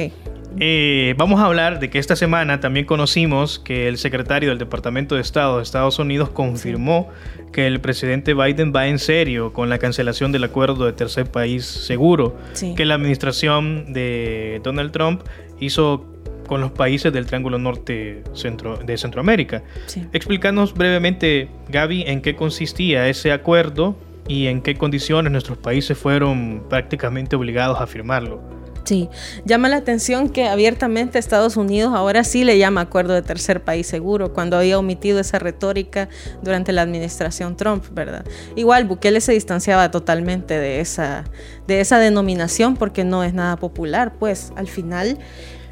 Eh, 0.57 1.15
vamos 1.17 1.41
a 1.41 1.45
hablar 1.45 1.79
de 1.79 1.89
que 1.89 1.99
esta 1.99 2.15
semana 2.15 2.61
también 2.61 2.85
conocimos 2.85 3.59
que 3.59 3.89
el 3.89 3.97
secretario 3.97 4.49
del 4.49 4.57
Departamento 4.57 5.15
de 5.15 5.21
Estado 5.21 5.57
de 5.57 5.63
Estados 5.63 5.99
Unidos 5.99 6.29
confirmó 6.29 7.09
sí. 7.35 7.43
que 7.51 7.67
el 7.67 7.81
presidente 7.81 8.33
Biden 8.33 8.71
va 8.73 8.87
en 8.87 8.97
serio 8.97 9.51
con 9.51 9.69
la 9.69 9.79
cancelación 9.79 10.31
del 10.31 10.45
acuerdo 10.45 10.85
de 10.85 10.93
tercer 10.93 11.29
país 11.29 11.65
seguro 11.65 12.37
sí. 12.53 12.73
que 12.73 12.85
la 12.85 12.95
administración 12.95 13.91
de 13.91 14.61
Donald 14.63 14.93
Trump 14.93 15.23
hizo 15.59 16.05
con 16.45 16.61
los 16.61 16.71
países 16.71 17.11
del 17.11 17.25
Triángulo 17.25 17.57
Norte 17.57 18.23
centro, 18.33 18.77
de 18.77 18.97
Centroamérica. 18.97 19.63
Sí. 19.87 20.05
Explícanos 20.13 20.73
brevemente, 20.73 21.49
Gaby, 21.69 22.03
en 22.07 22.21
qué 22.21 22.35
consistía 22.35 23.07
ese 23.07 23.31
acuerdo 23.31 23.95
y 24.27 24.47
en 24.47 24.61
qué 24.61 24.75
condiciones 24.75 25.31
nuestros 25.31 25.57
países 25.57 25.97
fueron 25.97 26.63
prácticamente 26.69 27.35
obligados 27.35 27.79
a 27.79 27.87
firmarlo. 27.87 28.41
Sí, 28.85 29.09
llama 29.45 29.67
la 29.67 29.77
atención 29.77 30.29
que 30.29 30.47
abiertamente 30.47 31.17
Estados 31.17 31.57
Unidos 31.57 31.93
ahora 31.95 32.23
sí 32.23 32.43
le 32.43 32.59
llama 32.59 32.81
acuerdo 32.81 33.13
de 33.13 33.23
tercer 33.23 33.63
país 33.63 33.87
seguro, 33.87 34.31
cuando 34.31 34.57
había 34.57 34.77
omitido 34.77 35.19
esa 35.19 35.39
retórica 35.39 36.07
durante 36.43 36.71
la 36.71 36.83
administración 36.83 37.57
Trump, 37.57 37.83
¿verdad? 37.91 38.25
Igual 38.55 38.85
Bukele 38.85 39.21
se 39.21 39.31
distanciaba 39.31 39.89
totalmente 39.89 40.59
de 40.59 40.81
esa, 40.81 41.23
de 41.65 41.81
esa 41.81 41.97
denominación 41.97 42.77
porque 42.77 43.03
no 43.03 43.23
es 43.23 43.33
nada 43.33 43.57
popular, 43.57 44.13
pues 44.19 44.53
al 44.55 44.67
final... 44.67 45.17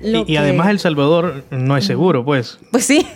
Y, 0.04 0.34
y, 0.34 0.38
además 0.38 0.70
El 0.70 0.80
Salvador 0.80 1.44
no 1.50 1.78
es 1.78 1.86
seguro, 1.86 2.26
pues. 2.26 2.60
Pues 2.72 2.86
sí, 2.86 3.08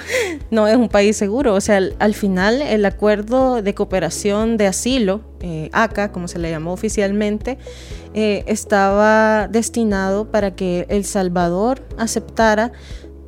no 0.50 0.68
es 0.68 0.76
un 0.76 0.88
país 0.88 1.16
seguro. 1.16 1.54
O 1.54 1.60
sea, 1.60 1.78
al, 1.78 1.96
al, 1.98 2.14
final 2.14 2.62
el 2.62 2.84
acuerdo 2.84 3.62
de 3.62 3.74
cooperación 3.74 4.56
de 4.56 4.66
asilo, 4.66 5.22
eh, 5.40 5.70
ACA, 5.72 6.12
como 6.12 6.28
se 6.28 6.38
le 6.38 6.50
llamó 6.50 6.72
oficialmente, 6.72 7.58
eh, 8.14 8.44
estaba 8.46 9.48
destinado 9.48 10.30
para 10.30 10.54
que 10.54 10.86
El 10.88 11.04
Salvador 11.04 11.82
aceptara 11.98 12.72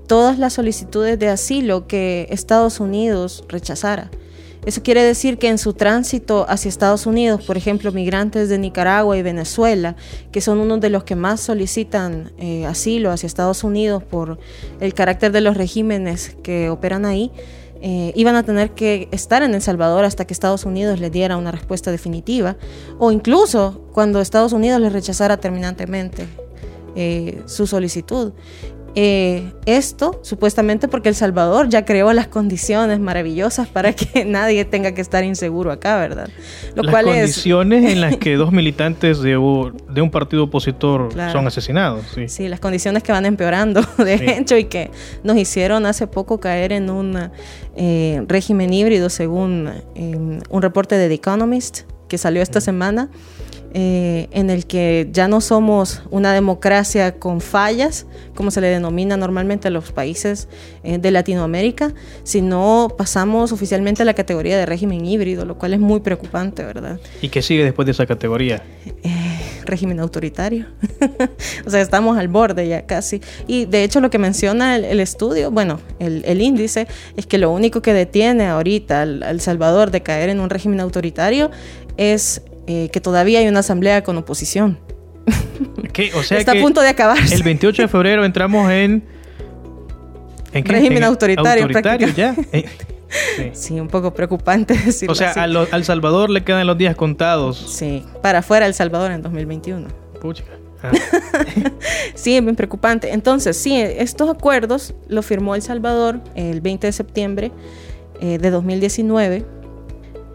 todas 0.06 0.38
las 0.38 0.54
solicitudes 0.54 1.18
de 1.18 1.28
asilo 1.28 1.86
que 1.86 2.26
Estados 2.30 2.80
Unidos 2.80 3.44
rechazara. 3.48 4.10
Eso 4.68 4.82
quiere 4.82 5.02
decir 5.02 5.38
que 5.38 5.48
en 5.48 5.56
su 5.56 5.72
tránsito 5.72 6.44
hacia 6.46 6.68
Estados 6.68 7.06
Unidos, 7.06 7.42
por 7.42 7.56
ejemplo, 7.56 7.90
migrantes 7.90 8.50
de 8.50 8.58
Nicaragua 8.58 9.16
y 9.16 9.22
Venezuela, 9.22 9.96
que 10.30 10.42
son 10.42 10.58
uno 10.58 10.76
de 10.76 10.90
los 10.90 11.04
que 11.04 11.16
más 11.16 11.40
solicitan 11.40 12.32
eh, 12.36 12.66
asilo 12.66 13.10
hacia 13.10 13.26
Estados 13.26 13.64
Unidos 13.64 14.02
por 14.04 14.38
el 14.80 14.92
carácter 14.92 15.32
de 15.32 15.40
los 15.40 15.56
regímenes 15.56 16.36
que 16.42 16.68
operan 16.68 17.06
ahí, 17.06 17.32
eh, 17.80 18.12
iban 18.14 18.36
a 18.36 18.42
tener 18.42 18.72
que 18.72 19.08
estar 19.10 19.42
en 19.42 19.54
El 19.54 19.62
Salvador 19.62 20.04
hasta 20.04 20.26
que 20.26 20.34
Estados 20.34 20.66
Unidos 20.66 21.00
les 21.00 21.12
diera 21.12 21.38
una 21.38 21.50
respuesta 21.50 21.90
definitiva, 21.90 22.58
o 22.98 23.10
incluso 23.10 23.88
cuando 23.94 24.20
Estados 24.20 24.52
Unidos 24.52 24.82
les 24.82 24.92
rechazara 24.92 25.38
terminantemente 25.38 26.26
eh, 26.94 27.42
su 27.46 27.66
solicitud. 27.66 28.32
Eh, 29.00 29.52
esto 29.64 30.18
supuestamente 30.24 30.88
porque 30.88 31.08
El 31.08 31.14
Salvador 31.14 31.68
ya 31.68 31.84
creó 31.84 32.12
las 32.12 32.26
condiciones 32.26 32.98
maravillosas 32.98 33.68
para 33.68 33.92
que 33.92 34.24
nadie 34.26 34.64
tenga 34.64 34.90
que 34.90 35.00
estar 35.00 35.22
inseguro 35.22 35.70
acá, 35.70 35.98
¿verdad? 35.98 36.28
Lo 36.74 36.82
las 36.82 36.92
cual 36.92 37.04
condiciones 37.04 37.84
es... 37.84 37.92
en 37.92 38.00
las 38.00 38.16
que 38.16 38.34
dos 38.36 38.50
militantes 38.50 39.20
de, 39.20 39.34
de 39.34 40.02
un 40.02 40.10
partido 40.10 40.42
opositor 40.42 41.10
claro. 41.10 41.30
son 41.30 41.46
asesinados. 41.46 42.06
Sí. 42.12 42.28
sí. 42.28 42.48
las 42.48 42.58
condiciones 42.58 43.04
que 43.04 43.12
van 43.12 43.24
empeorando, 43.24 43.82
de 43.98 44.18
sí. 44.18 44.24
hecho, 44.26 44.56
y 44.56 44.64
que 44.64 44.90
nos 45.22 45.36
hicieron 45.36 45.86
hace 45.86 46.08
poco 46.08 46.40
caer 46.40 46.72
en 46.72 46.90
un 46.90 47.30
eh, 47.76 48.24
régimen 48.26 48.72
híbrido, 48.72 49.10
según 49.10 49.70
eh, 49.94 50.40
un 50.50 50.60
reporte 50.60 50.96
de 50.96 51.06
The 51.06 51.14
Economist 51.14 51.82
que 52.08 52.18
salió 52.18 52.42
esta 52.42 52.60
semana. 52.60 53.10
Eh, 53.74 54.28
en 54.32 54.48
el 54.48 54.66
que 54.66 55.08
ya 55.12 55.28
no 55.28 55.42
somos 55.42 56.02
una 56.10 56.32
democracia 56.32 57.18
con 57.18 57.42
fallas, 57.42 58.06
como 58.34 58.50
se 58.50 58.62
le 58.62 58.68
denomina 58.68 59.18
normalmente 59.18 59.68
a 59.68 59.70
los 59.70 59.92
países 59.92 60.48
eh, 60.84 60.96
de 60.96 61.10
Latinoamérica, 61.10 61.92
sino 62.22 62.88
pasamos 62.96 63.52
oficialmente 63.52 64.02
a 64.02 64.04
la 64.06 64.14
categoría 64.14 64.56
de 64.56 64.64
régimen 64.64 65.04
híbrido, 65.04 65.44
lo 65.44 65.58
cual 65.58 65.74
es 65.74 65.80
muy 65.80 66.00
preocupante, 66.00 66.64
¿verdad? 66.64 66.98
¿Y 67.20 67.28
qué 67.28 67.42
sigue 67.42 67.62
después 67.62 67.84
de 67.84 67.92
esa 67.92 68.06
categoría? 68.06 68.62
Eh, 69.02 69.38
régimen 69.66 70.00
autoritario. 70.00 70.64
o 71.66 71.70
sea, 71.70 71.82
estamos 71.82 72.16
al 72.16 72.28
borde 72.28 72.66
ya 72.66 72.86
casi. 72.86 73.20
Y 73.46 73.66
de 73.66 73.84
hecho 73.84 74.00
lo 74.00 74.08
que 74.08 74.18
menciona 74.18 74.76
el, 74.76 74.84
el 74.86 74.98
estudio, 74.98 75.50
bueno, 75.50 75.78
el, 75.98 76.24
el, 76.24 76.40
índice, 76.40 76.86
es 77.18 77.26
que 77.26 77.36
lo 77.36 77.50
único 77.50 77.82
que 77.82 77.92
detiene 77.92 78.46
ahorita 78.46 79.02
al, 79.02 79.22
al 79.22 79.42
Salvador 79.42 79.90
de 79.90 80.02
caer 80.02 80.30
en 80.30 80.40
un 80.40 80.48
régimen 80.48 80.80
autoritario 80.80 81.50
es 81.98 82.40
eh, 82.70 82.90
que 82.92 83.00
todavía 83.00 83.38
hay 83.38 83.48
una 83.48 83.60
asamblea 83.60 84.04
con 84.04 84.18
oposición. 84.18 84.78
¿Qué? 85.94 86.12
O 86.14 86.22
sea 86.22 86.38
Está 86.38 86.52
que 86.52 86.58
a 86.58 86.62
punto 86.62 86.82
de 86.82 86.88
acabarse. 86.88 87.34
El 87.34 87.42
28 87.42 87.82
de 87.82 87.88
febrero 87.88 88.26
entramos 88.26 88.70
en... 88.70 89.02
¿En 90.52 90.64
qué? 90.64 90.72
Régimen 90.72 90.98
en 90.98 91.04
autoritario. 91.04 91.64
Autoritario, 91.64 92.08
ya. 92.08 92.34
Sí. 92.34 93.50
sí. 93.54 93.80
un 93.80 93.88
poco 93.88 94.12
preocupante 94.12 94.74
decirlo 94.84 95.12
O 95.12 95.14
sea, 95.14 95.30
así. 95.30 95.40
a 95.40 95.46
lo, 95.46 95.66
al 95.70 95.84
Salvador 95.84 96.28
le 96.28 96.44
quedan 96.44 96.66
los 96.66 96.76
días 96.76 96.94
contados. 96.94 97.56
Sí, 97.56 98.04
para 98.22 98.40
afuera 98.40 98.66
El 98.66 98.74
Salvador 98.74 99.12
en 99.12 99.22
2021. 99.22 99.88
Pucha. 100.20 100.44
Ah. 100.82 100.90
sí, 102.14 102.36
es 102.36 102.44
bien 102.44 102.54
preocupante. 102.54 103.14
Entonces, 103.14 103.56
sí, 103.56 103.74
estos 103.80 104.28
acuerdos 104.28 104.94
los 105.08 105.24
firmó 105.24 105.54
El 105.54 105.62
Salvador 105.62 106.20
el 106.34 106.60
20 106.60 106.86
de 106.86 106.92
septiembre 106.92 107.50
eh, 108.20 108.36
de 108.36 108.50
2019 108.50 109.57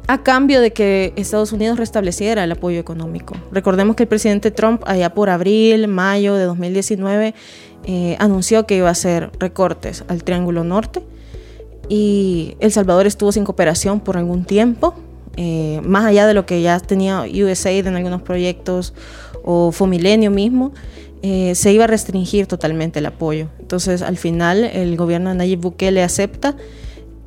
a 0.08 0.24
cambio 0.24 0.62
de 0.62 0.74
que 0.74 1.14
Estados 1.16 1.52
Unidos 1.54 1.78
restableciera 1.78 2.44
el 2.44 2.52
apoyo 2.52 2.80
económico. 2.80 3.36
Recordemos 3.52 3.96
que 3.96 4.04
el 4.04 4.10
presidente 4.10 4.52
Trump 4.52 4.82
allá 4.86 5.14
por 5.14 5.30
abril, 5.30 5.88
mayo 5.88 6.36
de 6.36 6.44
2019 6.46 7.34
eh, 7.86 8.16
anunció 8.20 8.66
que 8.66 8.78
iba 8.78 8.90
a 8.90 8.92
hacer 8.92 9.32
recortes 9.40 10.04
al 10.08 10.24
Triángulo 10.24 10.64
Norte 10.64 11.02
y 11.90 12.56
El 12.60 12.72
Salvador 12.72 13.08
estuvo 13.08 13.32
sin 13.32 13.44
cooperación 13.44 14.00
por 14.00 14.18
algún 14.18 14.46
tiempo, 14.46 14.96
eh, 15.36 15.82
más 15.84 16.06
allá 16.06 16.28
de 16.28 16.34
lo 16.34 16.46
que 16.46 16.62
ya 16.62 16.80
tenía 16.80 17.24
USAID 17.24 17.88
en 17.88 17.96
algunos 17.96 18.22
proyectos 18.22 18.94
o 19.44 19.72
Fomilenio 19.72 20.32
mismo. 20.32 20.74
Eh, 21.22 21.56
se 21.56 21.72
iba 21.72 21.86
a 21.86 21.88
restringir 21.88 22.48
totalmente 22.48 23.00
el 23.00 23.06
apoyo. 23.06 23.48
Entonces, 23.60 24.02
al 24.02 24.18
final, 24.18 24.66
el 24.66 24.98
gobierno 24.98 25.30
de 25.30 25.36
Nayib 25.36 25.62
Bukele 25.62 26.04
acepta 26.04 26.56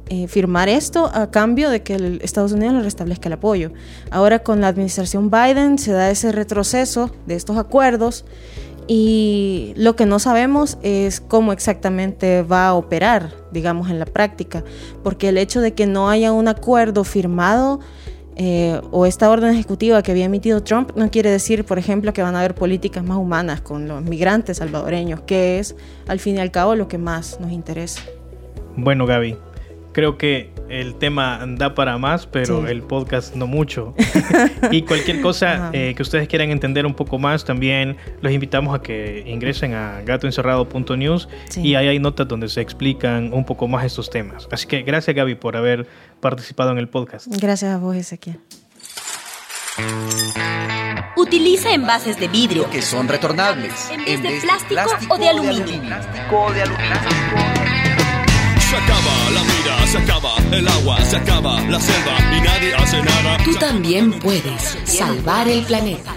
eh, 0.08 0.28
firmar 0.28 0.68
esto 0.68 1.10
a 1.12 1.30
cambio 1.30 1.68
de 1.68 1.82
que 1.82 1.94
el 1.94 2.20
Estados 2.22 2.52
Unidos 2.52 2.74
le 2.74 2.82
restablezca 2.82 3.28
el 3.28 3.32
apoyo. 3.32 3.72
Ahora 4.10 4.38
con 4.38 4.60
la 4.60 4.68
administración 4.68 5.30
Biden 5.30 5.78
se 5.78 5.92
da 5.92 6.10
ese 6.10 6.30
retroceso 6.30 7.10
de 7.26 7.34
estos 7.34 7.56
acuerdos 7.58 8.24
y 8.88 9.72
lo 9.76 9.96
que 9.96 10.06
no 10.06 10.20
sabemos 10.20 10.78
es 10.82 11.20
cómo 11.20 11.52
exactamente 11.52 12.42
va 12.42 12.68
a 12.68 12.74
operar, 12.74 13.32
digamos, 13.50 13.90
en 13.90 13.98
la 13.98 14.06
práctica, 14.06 14.62
porque 15.02 15.30
el 15.30 15.38
hecho 15.38 15.60
de 15.60 15.74
que 15.74 15.86
no 15.86 16.08
haya 16.08 16.32
un 16.32 16.46
acuerdo 16.46 17.02
firmado 17.02 17.80
eh, 18.36 18.80
o 18.92 19.06
esta 19.06 19.28
orden 19.28 19.54
ejecutiva 19.54 20.02
que 20.02 20.12
había 20.12 20.26
emitido 20.26 20.62
Trump 20.62 20.92
no 20.94 21.10
quiere 21.10 21.30
decir, 21.30 21.64
por 21.64 21.78
ejemplo, 21.78 22.12
que 22.12 22.22
van 22.22 22.36
a 22.36 22.40
haber 22.40 22.54
políticas 22.54 23.02
más 23.02 23.16
humanas 23.16 23.60
con 23.60 23.88
los 23.88 24.02
migrantes 24.02 24.58
salvadoreños, 24.58 25.22
que 25.22 25.58
es 25.58 25.74
al 26.06 26.20
fin 26.20 26.36
y 26.36 26.38
al 26.38 26.52
cabo 26.52 26.76
lo 26.76 26.86
que 26.86 26.98
más 26.98 27.40
nos 27.40 27.50
interesa. 27.50 28.02
Bueno, 28.76 29.06
Gaby, 29.06 29.36
creo 29.96 30.18
que 30.18 30.52
el 30.68 30.96
tema 30.96 31.42
da 31.56 31.74
para 31.74 31.96
más, 31.96 32.26
pero 32.26 32.68
el 32.68 32.82
podcast 32.82 33.34
no 33.34 33.46
mucho. 33.46 33.94
y 34.70 34.82
cualquier 34.82 35.22
cosa 35.22 35.70
eh, 35.72 35.94
que 35.96 36.02
ustedes 36.02 36.28
quieran 36.28 36.50
entender 36.50 36.84
un 36.84 36.92
poco 36.92 37.18
más, 37.18 37.46
también 37.46 37.96
los 38.20 38.30
invitamos 38.30 38.78
a 38.78 38.82
que 38.82 39.24
ingresen 39.26 39.72
a 39.72 40.02
gatoencerrado.news 40.02 41.30
y 41.56 41.76
ahí 41.76 41.88
hay 41.88 41.98
notas 41.98 42.28
donde 42.28 42.50
se 42.50 42.60
explican 42.60 43.32
un 43.32 43.46
poco 43.46 43.68
más 43.68 43.86
estos 43.86 44.10
temas. 44.10 44.46
Así 44.50 44.66
que 44.66 44.82
gracias 44.82 45.16
Gaby 45.16 45.36
por 45.36 45.56
haber 45.56 45.86
participado 46.20 46.72
en 46.72 46.76
el 46.78 46.90
podcast. 46.90 47.28
Gracias 47.28 47.74
a 47.74 47.78
vos, 47.78 47.96
Ezequiel. 47.96 48.38
Utiliza 51.16 51.72
envases 51.72 52.20
de 52.20 52.28
vidrio 52.28 52.68
que 52.68 52.82
son 52.82 53.08
retornables 53.08 53.90
en 53.90 54.22
vez, 54.22 54.42
de, 54.42 54.48
plástico 54.68 55.14
o 55.14 55.16
de 55.16 55.30
aluminio. 55.30 55.80
Se 58.58 58.76
acaba 58.76 59.30
la 59.32 59.55
se 59.86 59.98
acaba 59.98 60.34
el 60.52 60.66
agua, 60.66 61.00
se 61.02 61.16
acaba 61.16 61.60
la 61.66 61.78
selva 61.78 62.18
y 62.36 62.40
nadie 62.40 62.74
hace 62.74 63.02
nada. 63.02 63.38
Tú 63.44 63.54
también 63.54 64.12
puedes 64.12 64.76
salvar 64.84 65.48
el 65.48 65.62
planeta. 65.62 66.16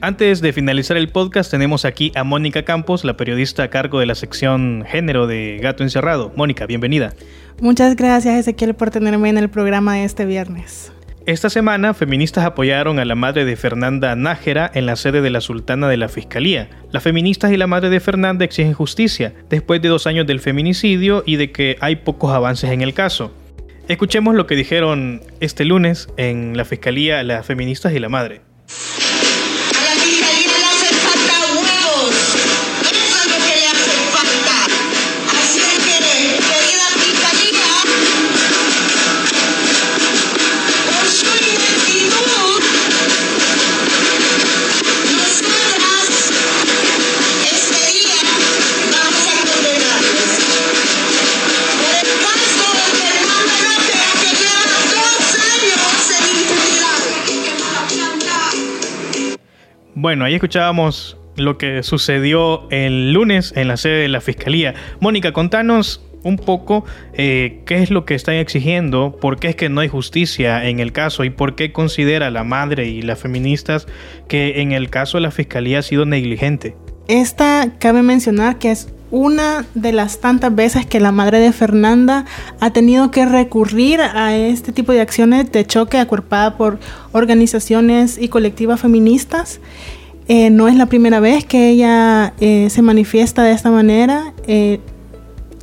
Antes 0.00 0.40
de 0.40 0.52
finalizar 0.52 0.96
el 0.96 1.10
podcast, 1.10 1.50
tenemos 1.50 1.84
aquí 1.84 2.12
a 2.14 2.24
Mónica 2.24 2.64
Campos, 2.64 3.04
la 3.04 3.16
periodista 3.16 3.64
a 3.64 3.70
cargo 3.70 4.00
de 4.00 4.06
la 4.06 4.14
sección 4.14 4.84
género 4.86 5.26
de 5.26 5.58
Gato 5.60 5.82
Encerrado. 5.82 6.32
Mónica, 6.34 6.66
bienvenida. 6.66 7.14
Muchas 7.60 7.94
gracias 7.94 8.36
Ezequiel 8.36 8.74
por 8.74 8.90
tenerme 8.90 9.28
en 9.28 9.38
el 9.38 9.48
programa 9.48 9.94
de 9.94 10.04
este 10.04 10.24
viernes. 10.24 10.92
Esta 11.28 11.50
semana, 11.50 11.92
feministas 11.92 12.46
apoyaron 12.46 12.98
a 12.98 13.04
la 13.04 13.14
madre 13.14 13.44
de 13.44 13.54
Fernanda 13.54 14.16
Nájera 14.16 14.70
en 14.72 14.86
la 14.86 14.96
sede 14.96 15.20
de 15.20 15.28
la 15.28 15.42
Sultana 15.42 15.86
de 15.86 15.98
la 15.98 16.08
Fiscalía. 16.08 16.70
Las 16.90 17.02
feministas 17.02 17.52
y 17.52 17.58
la 17.58 17.66
madre 17.66 17.90
de 17.90 18.00
Fernanda 18.00 18.46
exigen 18.46 18.72
justicia, 18.72 19.34
después 19.50 19.82
de 19.82 19.90
dos 19.90 20.06
años 20.06 20.26
del 20.26 20.40
feminicidio 20.40 21.22
y 21.26 21.36
de 21.36 21.52
que 21.52 21.76
hay 21.82 21.96
pocos 21.96 22.32
avances 22.32 22.70
en 22.70 22.80
el 22.80 22.94
caso. 22.94 23.30
Escuchemos 23.88 24.36
lo 24.36 24.46
que 24.46 24.56
dijeron 24.56 25.20
este 25.40 25.66
lunes 25.66 26.08
en 26.16 26.56
la 26.56 26.64
Fiscalía 26.64 27.22
las 27.24 27.44
feministas 27.44 27.92
y 27.92 27.98
la 27.98 28.08
madre. 28.08 28.47
Bueno, 60.08 60.24
ahí 60.24 60.36
escuchábamos 60.36 61.18
lo 61.36 61.58
que 61.58 61.82
sucedió 61.82 62.66
el 62.70 63.12
lunes 63.12 63.52
en 63.56 63.68
la 63.68 63.76
sede 63.76 64.00
de 64.00 64.08
la 64.08 64.22
Fiscalía. 64.22 64.72
Mónica, 65.00 65.34
contanos 65.34 66.02
un 66.22 66.38
poco 66.38 66.86
eh, 67.12 67.60
qué 67.66 67.82
es 67.82 67.90
lo 67.90 68.06
que 68.06 68.14
están 68.14 68.36
exigiendo, 68.36 69.18
por 69.20 69.38
qué 69.38 69.48
es 69.48 69.56
que 69.56 69.68
no 69.68 69.82
hay 69.82 69.88
justicia 69.88 70.66
en 70.66 70.80
el 70.80 70.92
caso 70.92 71.24
y 71.24 71.30
por 71.30 71.56
qué 71.56 71.72
considera 71.72 72.30
la 72.30 72.42
madre 72.42 72.88
y 72.88 73.02
las 73.02 73.18
feministas 73.18 73.86
que 74.28 74.62
en 74.62 74.72
el 74.72 74.88
caso 74.88 75.18
de 75.18 75.24
la 75.24 75.30
Fiscalía 75.30 75.80
ha 75.80 75.82
sido 75.82 76.06
negligente. 76.06 76.74
Esta 77.06 77.74
cabe 77.78 78.02
mencionar 78.02 78.56
que 78.56 78.70
es 78.70 78.88
una 79.10 79.66
de 79.74 79.92
las 79.92 80.20
tantas 80.20 80.54
veces 80.54 80.86
que 80.86 81.00
la 81.00 81.12
madre 81.12 81.38
de 81.38 81.52
Fernanda 81.52 82.24
ha 82.60 82.72
tenido 82.72 83.10
que 83.10 83.24
recurrir 83.24 84.00
a 84.00 84.36
este 84.36 84.72
tipo 84.72 84.92
de 84.92 85.00
acciones 85.00 85.50
de 85.50 85.66
choque 85.66 85.98
acuerpada 85.98 86.56
por 86.56 86.78
organizaciones 87.12 88.18
y 88.18 88.28
colectivas 88.28 88.80
feministas. 88.80 89.60
Eh, 90.28 90.50
no 90.50 90.68
es 90.68 90.76
la 90.76 90.86
primera 90.86 91.20
vez 91.20 91.46
que 91.46 91.70
ella 91.70 92.34
eh, 92.38 92.68
se 92.70 92.82
manifiesta 92.82 93.42
de 93.42 93.52
esta 93.52 93.70
manera. 93.70 94.34
Eh, 94.46 94.78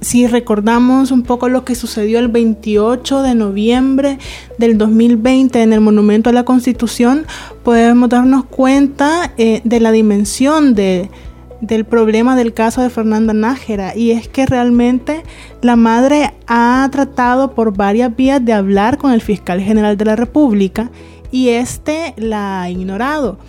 si 0.01 0.25
recordamos 0.25 1.12
un 1.12 1.21
poco 1.21 1.49
lo 1.49 1.63
que 1.63 1.75
sucedió 1.75 2.19
el 2.19 2.28
28 2.28 3.21
de 3.21 3.36
noviembre 3.36 4.17
del 4.58 4.78
2020 4.78 5.62
en 5.62 5.71
el 5.71 5.82
Monumento 5.82 6.32
a 6.32 6.34
la 6.34 6.43
Constitución, 6.43 7.25
podemos 7.63 8.10
darnos 8.10 8.45
cuenta 8.45 9.34
de 9.38 9.80
la 9.80 9.91
dimensión 9.91 10.75
de, 10.75 11.10
del 11.62 11.86
problema 11.86 12.36
del 12.36 12.54
caso 12.54 12.82
de 12.82 12.89
Fernanda 12.89 13.34
Nájera 13.34 13.95
y 13.95 14.12
es 14.12 14.28
que 14.28 14.45
realmente 14.45 15.23
la 15.62 15.75
madre 15.75 16.34
ha 16.45 16.88
tratado 16.91 17.56
por 17.56 17.75
varias 17.75 18.15
vías 18.15 18.43
de 18.43 18.54
hablar 18.54 18.97
con 18.97 19.12
el 19.12 19.21
fiscal 19.21 19.62
general 19.62 19.97
de 19.97 20.06
la 20.06 20.15
República 20.15 20.91
y 21.32 21.49
este 21.49 22.13
la 22.17 22.63
ha 22.63 22.69
ignorado. 22.69 23.39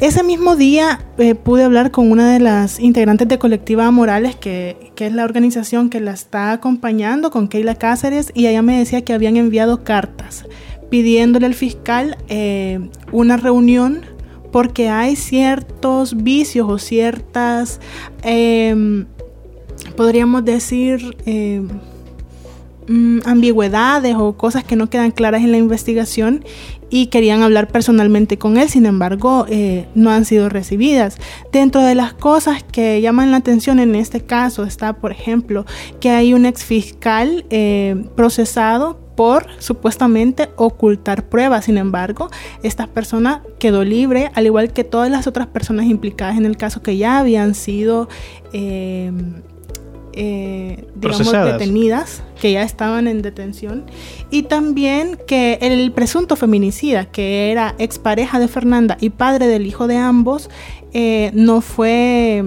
Ese 0.00 0.22
mismo 0.22 0.56
día 0.56 0.98
eh, 1.18 1.34
pude 1.34 1.62
hablar 1.62 1.90
con 1.90 2.10
una 2.10 2.32
de 2.32 2.40
las 2.40 2.80
integrantes 2.80 3.28
de 3.28 3.38
Colectiva 3.38 3.90
Morales, 3.90 4.34
que, 4.34 4.90
es 4.96 5.12
la 5.12 5.24
organización 5.24 5.90
que 5.90 6.00
la 6.00 6.12
está 6.12 6.52
acompañando, 6.52 7.30
con 7.30 7.48
Keila 7.48 7.74
Cáceres, 7.74 8.32
y 8.34 8.46
ella 8.46 8.62
me 8.62 8.78
decía 8.78 9.02
que 9.02 9.12
habían 9.12 9.36
enviado 9.36 9.84
cartas 9.84 10.46
pidiéndole 10.90 11.46
al 11.46 11.54
fiscal 11.54 12.16
eh, 12.28 12.80
una 13.12 13.36
reunión 13.36 14.00
porque 14.52 14.88
hay 14.88 15.16
ciertos 15.16 16.22
vicios 16.22 16.68
o 16.68 16.78
ciertas, 16.78 17.80
em, 18.22 19.06
podríamos 19.96 20.44
decir, 20.44 21.16
em, 21.26 21.68
mm, 22.88 23.20
ambigüedades 23.26 24.16
o 24.16 24.36
cosas 24.36 24.64
que 24.64 24.76
no 24.76 24.90
quedan 24.90 25.12
claras 25.12 25.42
en 25.42 25.52
la 25.52 25.58
investigación 25.58 26.44
y 26.90 27.06
querían 27.06 27.42
hablar 27.42 27.68
personalmente 27.68 28.36
con 28.36 28.56
él, 28.58 28.68
sin 28.68 28.84
embargo 28.84 29.46
eh, 29.48 29.86
no 29.94 30.10
han 30.10 30.24
sido 30.24 30.48
recibidas. 30.48 31.16
Dentro 31.52 31.82
de 31.82 31.94
las 31.94 32.12
cosas 32.12 32.62
que 32.64 33.00
llaman 33.00 33.30
la 33.30 33.38
atención 33.38 33.78
en 33.78 33.94
este 33.94 34.20
caso 34.20 34.64
está, 34.64 34.94
por 34.94 35.12
ejemplo, 35.12 35.64
que 36.00 36.10
hay 36.10 36.34
un 36.34 36.46
ex 36.46 36.64
fiscal 36.64 37.44
eh, 37.50 38.04
procesado 38.16 38.98
por 39.20 39.46
supuestamente 39.58 40.48
ocultar 40.56 41.28
pruebas. 41.28 41.66
Sin 41.66 41.76
embargo, 41.76 42.30
esta 42.62 42.86
persona 42.86 43.42
quedó 43.58 43.84
libre, 43.84 44.30
al 44.34 44.46
igual 44.46 44.72
que 44.72 44.82
todas 44.82 45.10
las 45.10 45.26
otras 45.26 45.46
personas 45.46 45.86
implicadas 45.86 46.38
en 46.38 46.46
el 46.46 46.56
caso 46.56 46.82
que 46.82 46.96
ya 46.96 47.18
habían 47.18 47.54
sido 47.54 48.08
eh, 48.54 49.12
eh, 50.12 50.86
digamos, 50.94 51.32
detenidas, 51.32 52.22
que 52.40 52.52
ya 52.52 52.62
estaban 52.62 53.08
en 53.08 53.22
detención, 53.22 53.84
y 54.30 54.44
también 54.44 55.18
que 55.26 55.58
el 55.60 55.92
presunto 55.92 56.36
feminicida, 56.36 57.06
que 57.06 57.50
era 57.50 57.74
expareja 57.78 58.38
de 58.38 58.48
Fernanda 58.48 58.96
y 59.00 59.10
padre 59.10 59.46
del 59.46 59.66
hijo 59.66 59.86
de 59.86 59.96
ambos, 59.96 60.50
eh, 60.92 61.30
no 61.34 61.60
fue 61.60 62.44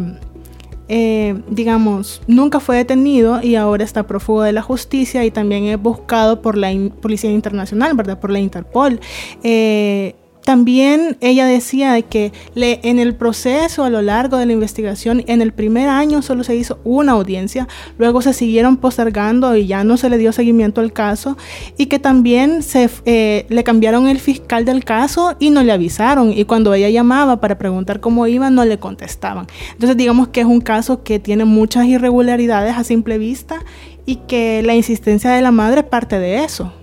eh, 0.90 1.42
digamos, 1.48 2.22
nunca 2.28 2.60
fue 2.60 2.76
detenido 2.76 3.42
y 3.42 3.56
ahora 3.56 3.84
está 3.84 4.06
prófugo 4.06 4.44
de 4.44 4.52
la 4.52 4.62
justicia 4.62 5.24
y 5.24 5.32
también 5.32 5.64
es 5.66 5.82
buscado 5.82 6.42
por 6.42 6.58
la 6.58 6.72
Policía 7.02 7.32
Internacional, 7.32 7.96
¿verdad? 7.96 8.20
Por 8.20 8.32
la 8.32 8.40
Interpol. 8.40 9.00
Eh, 9.44 10.16
también 10.44 11.18
ella 11.22 11.46
decía 11.46 11.94
de 11.94 12.04
que 12.04 12.32
le, 12.54 12.80
en 12.84 13.00
el 13.00 13.16
proceso, 13.16 13.84
a 13.84 13.90
lo 13.90 14.02
largo 14.02 14.38
de 14.38 14.46
la 14.46 14.54
investigación, 14.54 15.24
en 15.28 15.42
el 15.42 15.54
primer 15.54 15.90
año 15.90 16.22
solo 16.22 16.44
se 16.44 16.56
hizo 16.56 16.80
una 16.84 17.14
audiencia, 17.14 17.68
luego 17.98 18.22
se 18.22 18.34
siguieron 18.34 18.78
postergando 18.78 19.56
y 19.56 19.68
ya 19.68 19.84
no 19.84 19.98
se 19.98 20.10
le 20.10 20.18
dio 20.18 20.32
seguimiento 20.32 20.82
al 20.82 20.94
caso, 20.94 21.38
y 21.78 21.86
que 21.86 22.00
también 22.00 22.64
se, 22.64 22.90
eh, 23.06 23.46
le 23.50 23.64
cambiaron 23.64 24.08
el 24.08 24.20
fiscal 24.20 24.66
del 24.66 24.84
caso 24.84 25.36
y 25.40 25.50
no 25.50 25.64
le 25.64 25.72
avisaron, 25.72 26.34
y 26.34 26.44
cuando 26.46 26.74
ella 26.74 26.90
llamaba 26.90 27.40
para 27.40 27.58
preguntar 27.58 28.00
cómo 28.00 28.28
iba, 28.28 28.50
no 28.50 28.66
le 28.66 28.78
contestaban. 28.78 29.48
Entonces 29.72 29.98
digamos 29.98 30.28
que 30.28 30.42
es 30.42 30.46
un 30.46 30.62
caso 30.62 31.04
que 31.04 31.20
tiene 31.20 31.46
muchas 31.46 31.86
irregularidades 31.86 32.76
a 32.76 32.84
simple 32.84 33.18
vista 33.18 33.64
y 34.06 34.18
que 34.28 34.62
la 34.64 34.76
insistencia 34.76 35.32
de 35.32 35.42
la 35.42 35.52
madre 35.52 35.84
parte 35.84 36.20
de 36.20 36.44
eso. 36.44 36.74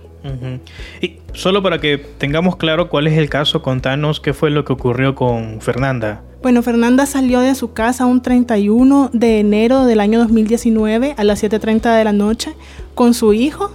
Y 1.01 1.17
solo 1.33 1.63
para 1.63 1.79
que 1.79 1.97
tengamos 1.97 2.55
claro 2.55 2.89
cuál 2.89 3.07
es 3.07 3.17
el 3.17 3.29
caso, 3.29 3.61
contanos 3.61 4.19
qué 4.19 4.33
fue 4.33 4.51
lo 4.51 4.65
que 4.65 4.73
ocurrió 4.73 5.15
con 5.15 5.61
Fernanda. 5.61 6.21
Bueno, 6.41 6.63
Fernanda 6.63 7.05
salió 7.05 7.39
de 7.39 7.53
su 7.53 7.73
casa 7.73 8.05
un 8.05 8.21
31 8.21 9.11
de 9.13 9.39
enero 9.39 9.85
del 9.85 9.99
año 9.99 10.19
2019 10.19 11.13
a 11.17 11.23
las 11.23 11.43
7.30 11.43 11.95
de 11.95 12.03
la 12.03 12.13
noche 12.13 12.53
con 12.95 13.13
su 13.13 13.33
hijo. 13.33 13.71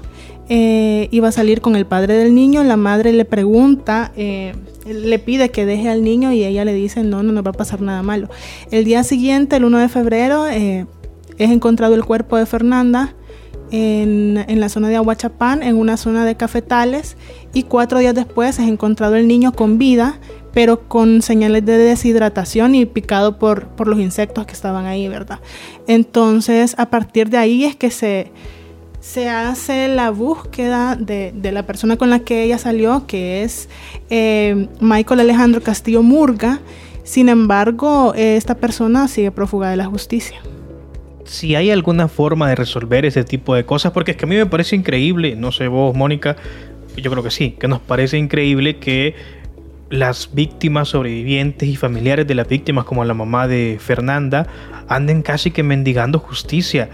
Eh, 0.48 1.08
iba 1.10 1.28
a 1.28 1.32
salir 1.32 1.60
con 1.60 1.74
el 1.74 1.86
padre 1.86 2.14
del 2.14 2.34
niño, 2.34 2.62
la 2.62 2.76
madre 2.76 3.12
le 3.12 3.24
pregunta, 3.24 4.12
eh, 4.16 4.54
le 4.86 5.18
pide 5.18 5.50
que 5.50 5.66
deje 5.66 5.88
al 5.88 6.04
niño 6.04 6.32
y 6.32 6.44
ella 6.44 6.64
le 6.64 6.72
dice, 6.72 7.02
no, 7.02 7.22
no 7.22 7.32
nos 7.32 7.44
va 7.44 7.50
a 7.50 7.54
pasar 7.54 7.80
nada 7.80 8.02
malo. 8.02 8.28
El 8.70 8.84
día 8.84 9.02
siguiente, 9.02 9.56
el 9.56 9.64
1 9.64 9.78
de 9.78 9.88
febrero, 9.88 10.46
eh, 10.48 10.86
es 11.38 11.50
encontrado 11.50 11.94
el 11.94 12.04
cuerpo 12.04 12.36
de 12.36 12.46
Fernanda 12.46 13.14
en, 13.70 14.44
en, 14.48 14.60
la 14.60 14.68
zona 14.68 14.88
de 14.88 14.96
Aguachapán, 14.96 15.62
en 15.62 15.76
una 15.76 15.96
zona 15.96 16.24
de 16.24 16.36
cafetales, 16.36 17.16
y 17.52 17.64
cuatro 17.64 17.98
días 17.98 18.14
después 18.14 18.58
es 18.58 18.68
encontrado 18.68 19.16
el 19.16 19.26
niño 19.26 19.52
con 19.52 19.78
vida, 19.78 20.18
pero 20.52 20.88
con 20.88 21.20
señales 21.20 21.66
de 21.66 21.76
deshidratación 21.76 22.74
y 22.74 22.86
picado 22.86 23.38
por, 23.38 23.68
por 23.68 23.88
los 23.88 23.98
insectos 24.00 24.46
que 24.46 24.54
estaban 24.54 24.86
ahí, 24.86 25.06
¿verdad? 25.06 25.38
Entonces, 25.86 26.74
a 26.78 26.86
partir 26.88 27.28
de 27.28 27.36
ahí 27.36 27.64
es 27.64 27.76
que 27.76 27.90
se, 27.90 28.32
se 29.00 29.28
hace 29.28 29.88
la 29.88 30.10
búsqueda 30.10 30.96
de, 30.96 31.32
de, 31.34 31.52
la 31.52 31.66
persona 31.66 31.96
con 31.96 32.08
la 32.08 32.20
que 32.20 32.42
ella 32.42 32.56
salió, 32.56 33.06
que 33.06 33.42
es 33.42 33.68
eh, 34.08 34.68
Michael 34.80 35.20
Alejandro 35.20 35.62
Castillo 35.62 36.02
Murga. 36.02 36.60
Sin 37.04 37.28
embargo, 37.28 38.14
esta 38.16 38.54
persona 38.54 39.08
sigue 39.08 39.30
prófuga 39.30 39.68
de 39.68 39.76
la 39.76 39.84
justicia 39.84 40.40
si 41.26 41.54
hay 41.54 41.70
alguna 41.70 42.08
forma 42.08 42.48
de 42.48 42.54
resolver 42.54 43.04
ese 43.04 43.24
tipo 43.24 43.54
de 43.54 43.64
cosas, 43.64 43.92
porque 43.92 44.12
es 44.12 44.16
que 44.16 44.24
a 44.24 44.28
mí 44.28 44.36
me 44.36 44.46
parece 44.46 44.76
increíble, 44.76 45.36
no 45.36 45.52
sé 45.52 45.68
vos, 45.68 45.94
Mónica, 45.94 46.36
yo 46.96 47.10
creo 47.10 47.22
que 47.22 47.30
sí, 47.30 47.56
que 47.58 47.68
nos 47.68 47.80
parece 47.80 48.16
increíble 48.16 48.78
que 48.78 49.14
las 49.90 50.30
víctimas 50.32 50.88
sobrevivientes 50.88 51.68
y 51.68 51.76
familiares 51.76 52.26
de 52.26 52.34
las 52.34 52.48
víctimas, 52.48 52.84
como 52.84 53.04
la 53.04 53.14
mamá 53.14 53.46
de 53.46 53.78
Fernanda, 53.80 54.46
anden 54.88 55.22
casi 55.22 55.50
que 55.50 55.62
mendigando 55.62 56.18
justicia. 56.18 56.88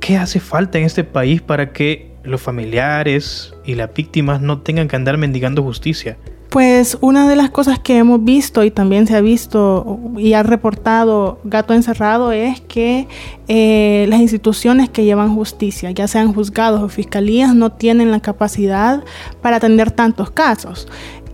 ¿Qué 0.00 0.16
hace 0.16 0.40
falta 0.40 0.78
en 0.78 0.84
este 0.84 1.04
país 1.04 1.42
para 1.42 1.72
que 1.72 2.12
los 2.24 2.40
familiares 2.40 3.54
y 3.64 3.74
las 3.74 3.92
víctimas 3.92 4.40
no 4.40 4.60
tengan 4.60 4.88
que 4.88 4.96
andar 4.96 5.18
mendigando 5.18 5.62
justicia? 5.62 6.16
Pues 6.48 6.96
una 7.02 7.28
de 7.28 7.36
las 7.36 7.50
cosas 7.50 7.78
que 7.78 7.98
hemos 7.98 8.24
visto 8.24 8.64
y 8.64 8.70
también 8.70 9.06
se 9.06 9.14
ha 9.14 9.20
visto 9.20 10.00
y 10.16 10.32
ha 10.32 10.42
reportado 10.42 11.40
Gato 11.44 11.74
Encerrado 11.74 12.32
es 12.32 12.62
que 12.62 13.06
eh, 13.48 14.06
las 14.08 14.20
instituciones 14.20 14.88
que 14.88 15.04
llevan 15.04 15.34
justicia, 15.34 15.90
ya 15.90 16.08
sean 16.08 16.32
juzgados 16.32 16.82
o 16.82 16.88
fiscalías, 16.88 17.54
no 17.54 17.72
tienen 17.72 18.10
la 18.10 18.20
capacidad 18.20 19.04
para 19.42 19.56
atender 19.56 19.90
tantos 19.90 20.30
casos. 20.30 20.88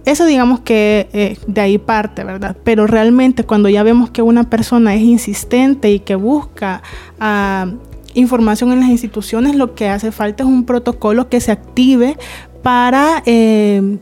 Eso 0.05 0.27
digamos 0.27 0.61
que 0.61 1.09
eh, 1.13 1.39
de 1.47 1.61
ahí 1.61 1.79
parte, 1.79 2.25
¿verdad? 2.25 2.57
Pero 2.65 2.89
realmente 2.89 3.45
cuando 3.45 3.69
ya 3.69 3.85
vemos 3.85 4.11
que 4.11 4.21
una 4.21 4.51
persona 4.51 4.97
es 4.97 5.03
insistente 5.03 5.93
y 5.93 6.01
que 6.01 6.17
busca 6.17 6.83
ah, 7.21 7.69
información 8.15 8.73
en 8.73 8.81
las 8.81 8.89
instituciones, 8.89 9.55
lo 9.55 9.77
que 9.77 9.89
hace 9.89 10.11
falta 10.11 10.43
es 10.43 10.49
un 10.49 10.65
protocolo 10.65 11.29
que 11.29 11.41
se 11.41 11.53
active 11.53 12.19
para... 12.65 13.23
Eh, 13.27 13.99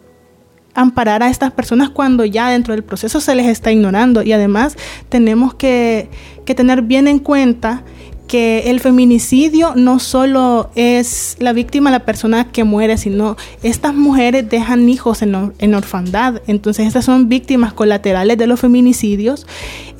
amparar 0.74 1.22
a 1.22 1.28
estas 1.28 1.52
personas 1.52 1.90
cuando 1.90 2.24
ya 2.24 2.50
dentro 2.50 2.74
del 2.74 2.84
proceso 2.84 3.20
se 3.20 3.34
les 3.34 3.46
está 3.46 3.72
ignorando. 3.72 4.22
Y 4.22 4.32
además 4.32 4.76
tenemos 5.08 5.54
que, 5.54 6.08
que 6.44 6.54
tener 6.54 6.82
bien 6.82 7.08
en 7.08 7.18
cuenta 7.18 7.84
que 8.32 8.70
el 8.70 8.80
feminicidio 8.80 9.74
no 9.76 9.98
solo 9.98 10.70
es 10.74 11.36
la 11.38 11.52
víctima, 11.52 11.90
la 11.90 12.06
persona 12.06 12.50
que 12.50 12.64
muere, 12.64 12.96
sino 12.96 13.36
estas 13.62 13.94
mujeres 13.94 14.48
dejan 14.48 14.88
hijos 14.88 15.20
en, 15.20 15.52
en 15.58 15.74
orfandad. 15.74 16.40
Entonces 16.46 16.86
estas 16.86 17.04
son 17.04 17.28
víctimas 17.28 17.74
colaterales 17.74 18.38
de 18.38 18.46
los 18.46 18.58
feminicidios 18.58 19.46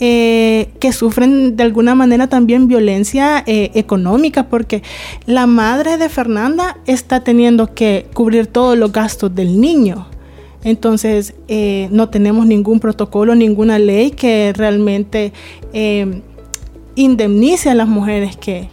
eh, 0.01 0.71
que 0.81 0.93
sufren 0.93 1.57
de 1.57 1.63
alguna 1.63 1.95
manera 1.95 2.27
también 2.27 2.69
violencia 2.69 3.45
eh, 3.47 3.71
económica 3.75 4.49
porque 4.49 4.83
la 5.27 5.47
madre 5.47 5.99
de 5.99 6.09
Fernanda 6.09 6.79
está 6.87 7.21
teniendo 7.21 7.75
que 7.75 8.07
cubrir 8.15 8.47
todos 8.47 8.79
los 8.79 8.93
gastos 8.93 9.35
del 9.35 9.61
niño. 9.61 10.07
Entonces, 10.65 11.35
eh, 11.49 11.89
no 11.91 12.09
tenemos 12.09 12.47
ningún 12.47 12.81
protocolo, 12.81 13.35
ninguna 13.35 13.79
ley 13.79 14.11
que 14.11 14.53
realmente 14.57 15.33
eh, 15.73 16.23
indemnice 16.95 17.71
a 17.71 17.75
las 17.75 17.89
mujeres 17.89 18.37
que, 18.37 18.69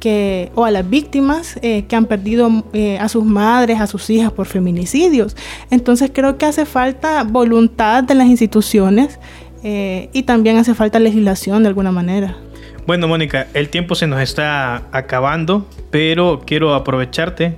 que, 0.00 0.50
o 0.54 0.64
a 0.64 0.70
las 0.70 0.88
víctimas 0.88 1.58
eh, 1.62 1.84
que 1.86 1.96
han 1.96 2.06
perdido 2.06 2.64
a 2.98 3.08
sus 3.08 3.24
madres, 3.24 3.80
a 3.80 3.86
sus 3.86 4.08
hijas 4.10 4.32
por 4.32 4.46
feminicidios. 4.46 5.36
Entonces, 5.70 6.10
creo 6.12 6.38
que 6.38 6.46
hace 6.46 6.64
falta 6.64 7.22
voluntad 7.24 8.04
de 8.04 8.14
las 8.14 8.28
instituciones 8.28 9.18
y 9.60 10.22
también 10.22 10.56
hace 10.56 10.72
falta 10.72 11.00
legislación 11.00 11.62
de 11.64 11.68
alguna 11.68 11.90
manera. 11.90 12.36
Bueno, 12.86 13.06
Mónica, 13.06 13.48
el 13.52 13.68
tiempo 13.68 13.94
se 13.96 14.06
nos 14.06 14.20
está 14.20 14.84
acabando, 14.92 15.66
pero 15.90 16.40
quiero 16.46 16.74
aprovecharte 16.74 17.56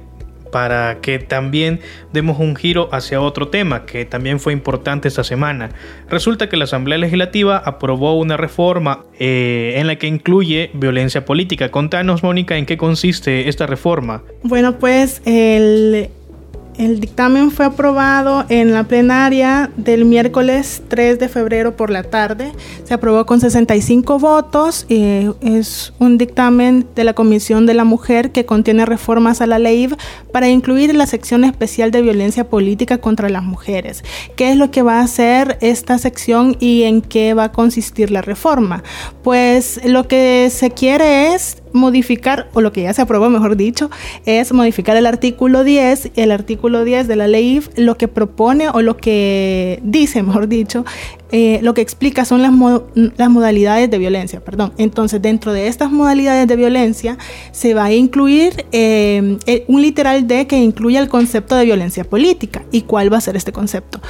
para 0.50 1.00
que 1.00 1.18
también 1.18 1.80
demos 2.12 2.38
un 2.38 2.56
giro 2.56 2.88
hacia 2.92 3.20
otro 3.20 3.48
tema 3.48 3.86
que 3.86 4.04
también 4.04 4.40
fue 4.40 4.52
importante 4.52 5.08
esta 5.08 5.24
semana. 5.24 5.70
Resulta 6.08 6.48
que 6.48 6.56
la 6.56 6.64
Asamblea 6.64 6.98
Legislativa 6.98 7.56
aprobó 7.56 8.18
una 8.18 8.36
reforma 8.36 9.04
eh, 9.18 9.74
en 9.76 9.86
la 9.86 9.96
que 9.96 10.06
incluye 10.06 10.70
violencia 10.74 11.24
política. 11.24 11.70
Contanos, 11.70 12.22
Mónica, 12.22 12.56
en 12.56 12.66
qué 12.66 12.76
consiste 12.76 13.48
esta 13.48 13.66
reforma. 13.66 14.22
Bueno, 14.42 14.78
pues 14.78 15.22
el 15.24 16.10
el 16.80 16.98
dictamen 16.98 17.50
fue 17.50 17.66
aprobado 17.66 18.46
en 18.48 18.72
la 18.72 18.84
plenaria 18.84 19.70
del 19.76 20.06
miércoles 20.06 20.82
3 20.88 21.18
de 21.18 21.28
febrero 21.28 21.76
por 21.76 21.90
la 21.90 22.04
tarde. 22.04 22.52
Se 22.84 22.94
aprobó 22.94 23.26
con 23.26 23.38
65 23.38 24.18
votos. 24.18 24.86
y 24.88 25.26
es 25.42 25.92
un 25.98 26.16
dictamen 26.16 26.86
de 26.96 27.04
la 27.04 27.12
Comisión 27.12 27.66
de 27.66 27.74
la 27.74 27.84
Mujer 27.84 28.32
que 28.32 28.46
contiene 28.46 28.86
reformas 28.86 29.42
a 29.42 29.46
la 29.46 29.58
ley 29.58 29.90
para 30.32 30.48
incluir 30.48 30.94
la 30.94 31.06
sección 31.06 31.44
especial 31.44 31.90
de 31.90 32.00
violencia 32.00 32.48
política 32.48 32.96
contra 32.96 33.28
las 33.28 33.42
mujeres. 33.42 34.02
¿Qué 34.36 34.50
es 34.50 34.56
lo 34.56 34.70
que 34.70 34.80
va 34.80 35.00
a 35.00 35.04
hacer 35.04 35.58
esta 35.60 35.98
sección 35.98 36.56
y 36.60 36.84
en 36.84 37.02
qué 37.02 37.34
va 37.34 37.44
a 37.44 37.52
consistir 37.52 38.10
la 38.10 38.22
reforma? 38.22 38.82
Pues 39.22 39.80
lo 39.84 40.08
que 40.08 40.48
se 40.50 40.70
quiere 40.70 41.34
es 41.34 41.58
modificar, 41.72 42.48
o 42.54 42.60
lo 42.60 42.72
que 42.72 42.82
ya 42.82 42.92
se 42.92 43.02
aprobó, 43.02 43.30
mejor 43.30 43.56
dicho, 43.56 43.90
es 44.26 44.52
modificar 44.52 44.96
el 44.96 45.06
artículo 45.06 45.64
10. 45.64 46.12
El 46.16 46.30
artículo 46.32 46.84
10 46.84 47.08
de 47.08 47.16
la 47.16 47.28
ley 47.28 47.60
lo 47.76 47.96
que 47.96 48.08
propone 48.08 48.68
o 48.68 48.82
lo 48.82 48.96
que 48.96 49.80
dice, 49.82 50.22
mejor 50.22 50.48
dicho, 50.48 50.84
eh, 51.32 51.60
lo 51.62 51.74
que 51.74 51.80
explica 51.80 52.24
son 52.24 52.42
las, 52.42 52.52
las 53.16 53.30
modalidades 53.30 53.90
de 53.90 53.98
violencia, 53.98 54.40
perdón. 54.40 54.72
Entonces, 54.78 55.22
dentro 55.22 55.52
de 55.52 55.68
estas 55.68 55.92
modalidades 55.92 56.48
de 56.48 56.56
violencia 56.56 57.18
se 57.52 57.74
va 57.74 57.84
a 57.84 57.92
incluir 57.92 58.66
eh, 58.72 59.38
eh, 59.46 59.64
un 59.68 59.82
literal 59.82 60.26
de 60.26 60.46
que 60.46 60.56
incluya 60.56 61.00
el 61.00 61.08
concepto 61.08 61.54
de 61.56 61.64
violencia 61.64 62.04
política. 62.04 62.62
¿Y 62.72 62.82
cuál 62.82 63.12
va 63.12 63.18
a 63.18 63.20
ser 63.20 63.36
este 63.36 63.52
concepto? 63.52 64.00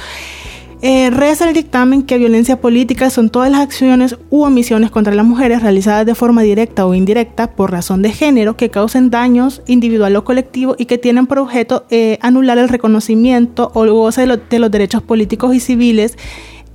Eh, 0.83 1.11
reza 1.11 1.47
el 1.47 1.53
dictamen 1.53 2.01
que 2.01 2.17
violencia 2.17 2.59
política 2.59 3.11
son 3.11 3.29
todas 3.29 3.51
las 3.51 3.61
acciones 3.61 4.17
u 4.31 4.41
omisiones 4.41 4.89
contra 4.89 5.13
las 5.13 5.25
mujeres 5.25 5.61
realizadas 5.61 6.07
de 6.07 6.15
forma 6.15 6.41
directa 6.41 6.87
o 6.87 6.95
indirecta 6.95 7.51
por 7.51 7.71
razón 7.71 8.01
de 8.01 8.11
género 8.11 8.57
que 8.57 8.71
causen 8.71 9.11
daños 9.11 9.61
individual 9.67 10.15
o 10.15 10.23
colectivo 10.23 10.75
y 10.79 10.85
que 10.85 10.97
tienen 10.97 11.27
por 11.27 11.37
objeto 11.37 11.85
eh, 11.91 12.17
anular 12.21 12.57
el 12.57 12.67
reconocimiento 12.67 13.71
o 13.75 13.83
el 13.83 13.91
goce 13.91 14.25
de 14.25 14.59
los 14.59 14.71
derechos 14.71 15.03
políticos 15.03 15.53
y 15.53 15.59
civiles 15.59 16.17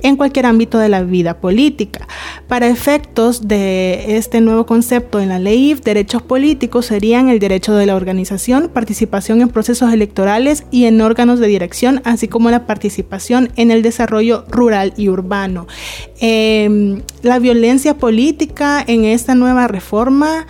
en 0.03 0.17
cualquier 0.17 0.47
ámbito 0.47 0.79
de 0.79 0.89
la 0.89 1.03
vida 1.03 1.41
política. 1.41 2.07
Para 2.49 2.69
efectos 2.69 3.49
de 3.49 4.17
este 4.17 4.41
nuevo 4.41 4.67
concepto 4.67 5.21
en 5.21 5.29
la 5.29 5.39
ley, 5.39 5.75
derechos 5.75 6.23
políticos 6.23 6.87
serían 6.87 7.29
el 7.29 7.39
derecho 7.39 7.75
de 7.75 7.87
la 7.87 7.97
organización, 7.97 8.71
participación 8.73 9.41
en 9.41 9.49
procesos 9.49 9.93
electorales 9.93 10.65
y 10.71 10.85
en 10.85 11.01
órganos 11.01 11.41
de 11.41 11.49
dirección, 11.49 12.01
así 12.05 12.29
como 12.29 12.51
la 12.51 12.67
participación 12.67 13.51
en 13.57 13.71
el 13.71 13.83
desarrollo 13.83 14.45
rural 14.49 14.93
y 14.97 15.09
urbano. 15.09 15.67
Em, 16.21 17.03
la 17.23 17.39
violencia 17.39 17.95
política 17.95 18.85
en 18.87 19.05
esta 19.05 19.35
nueva 19.35 19.67
reforma 19.67 20.47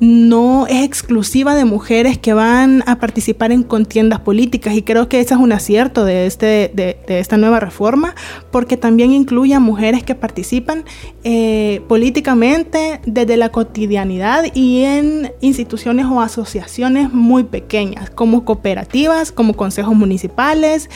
no 0.00 0.66
es 0.66 0.82
exclusiva 0.82 1.54
de 1.54 1.66
mujeres 1.66 2.18
que 2.18 2.32
van 2.32 2.82
a 2.86 2.98
participar 2.98 3.52
en 3.52 3.62
contiendas 3.62 4.20
políticas 4.20 4.74
y 4.74 4.82
creo 4.82 5.08
que 5.08 5.20
ese 5.20 5.34
es 5.34 5.40
un 5.40 5.52
acierto 5.52 6.04
de, 6.06 6.26
este, 6.26 6.70
de, 6.74 6.96
esta 7.06 7.36
nueva 7.36 7.60
reforma 7.60 8.14
porque 8.50 8.78
también 8.78 9.12
incluye 9.12 9.54
a 9.54 9.60
mujeres 9.60 10.02
que 10.02 10.14
participan 10.14 10.84
eh, 11.22 11.82
políticamente 11.86 13.00
desde 13.04 13.36
la 13.36 13.50
cotidianidad 13.50 14.44
y 14.54 14.84
en 14.84 15.32
instituciones 15.42 16.06
o 16.06 16.22
asociaciones 16.22 17.12
muy 17.12 17.44
pequeñas 17.44 18.08
como 18.08 18.44
cooperativas, 18.46 19.32
como 19.32 19.54
consejos 19.54 19.94
municipales 19.94 20.88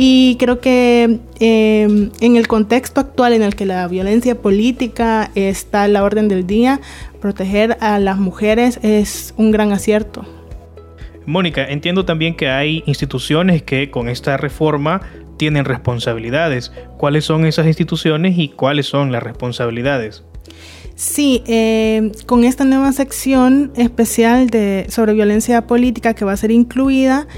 y 0.00 0.36
creo 0.38 0.60
que 0.60 1.18
em, 1.40 2.10
en 2.20 2.36
el 2.36 2.46
contexto 2.46 3.00
actual 3.00 3.32
en 3.32 3.42
el 3.42 3.56
que 3.56 3.66
la 3.66 3.88
violencia 3.88 4.40
política 4.40 5.32
está 5.34 5.82
a 5.82 5.88
la 5.88 6.04
orden 6.04 6.28
del 6.28 6.46
día, 6.46 6.80
proteger 7.20 7.76
a 7.80 7.98
las 7.98 8.16
mujeres 8.16 8.78
es 8.84 9.34
un 9.36 9.50
gran 9.50 9.72
acierto. 9.72 10.24
Mónica, 11.26 11.68
entiendo 11.68 12.04
también 12.04 12.36
que 12.36 12.48
hay 12.48 12.84
instituciones 12.86 13.64
que 13.64 13.90
con 13.90 14.08
esta 14.08 14.36
reforma 14.36 15.00
tienen 15.36 15.64
responsabilidades. 15.64 16.70
¿Cuáles 16.96 17.24
son 17.24 17.44
esas 17.44 17.66
instituciones 17.66 18.38
y 18.38 18.50
cuáles 18.50 18.86
son 18.86 19.10
las 19.10 19.24
responsabilidades? 19.24 20.22
Sí, 20.98 21.44
em, 21.46 22.10
con 22.26 22.42
esta 22.42 22.64
nueva 22.64 22.92
sección 22.92 23.72
especial 23.76 24.48
de, 24.48 24.86
sobre 24.88 25.12
violencia 25.12 25.64
política 25.66 26.14
que 26.14 26.24
va 26.24 26.32
a 26.32 26.36
ser 26.36 26.50
incluida, 26.50 27.28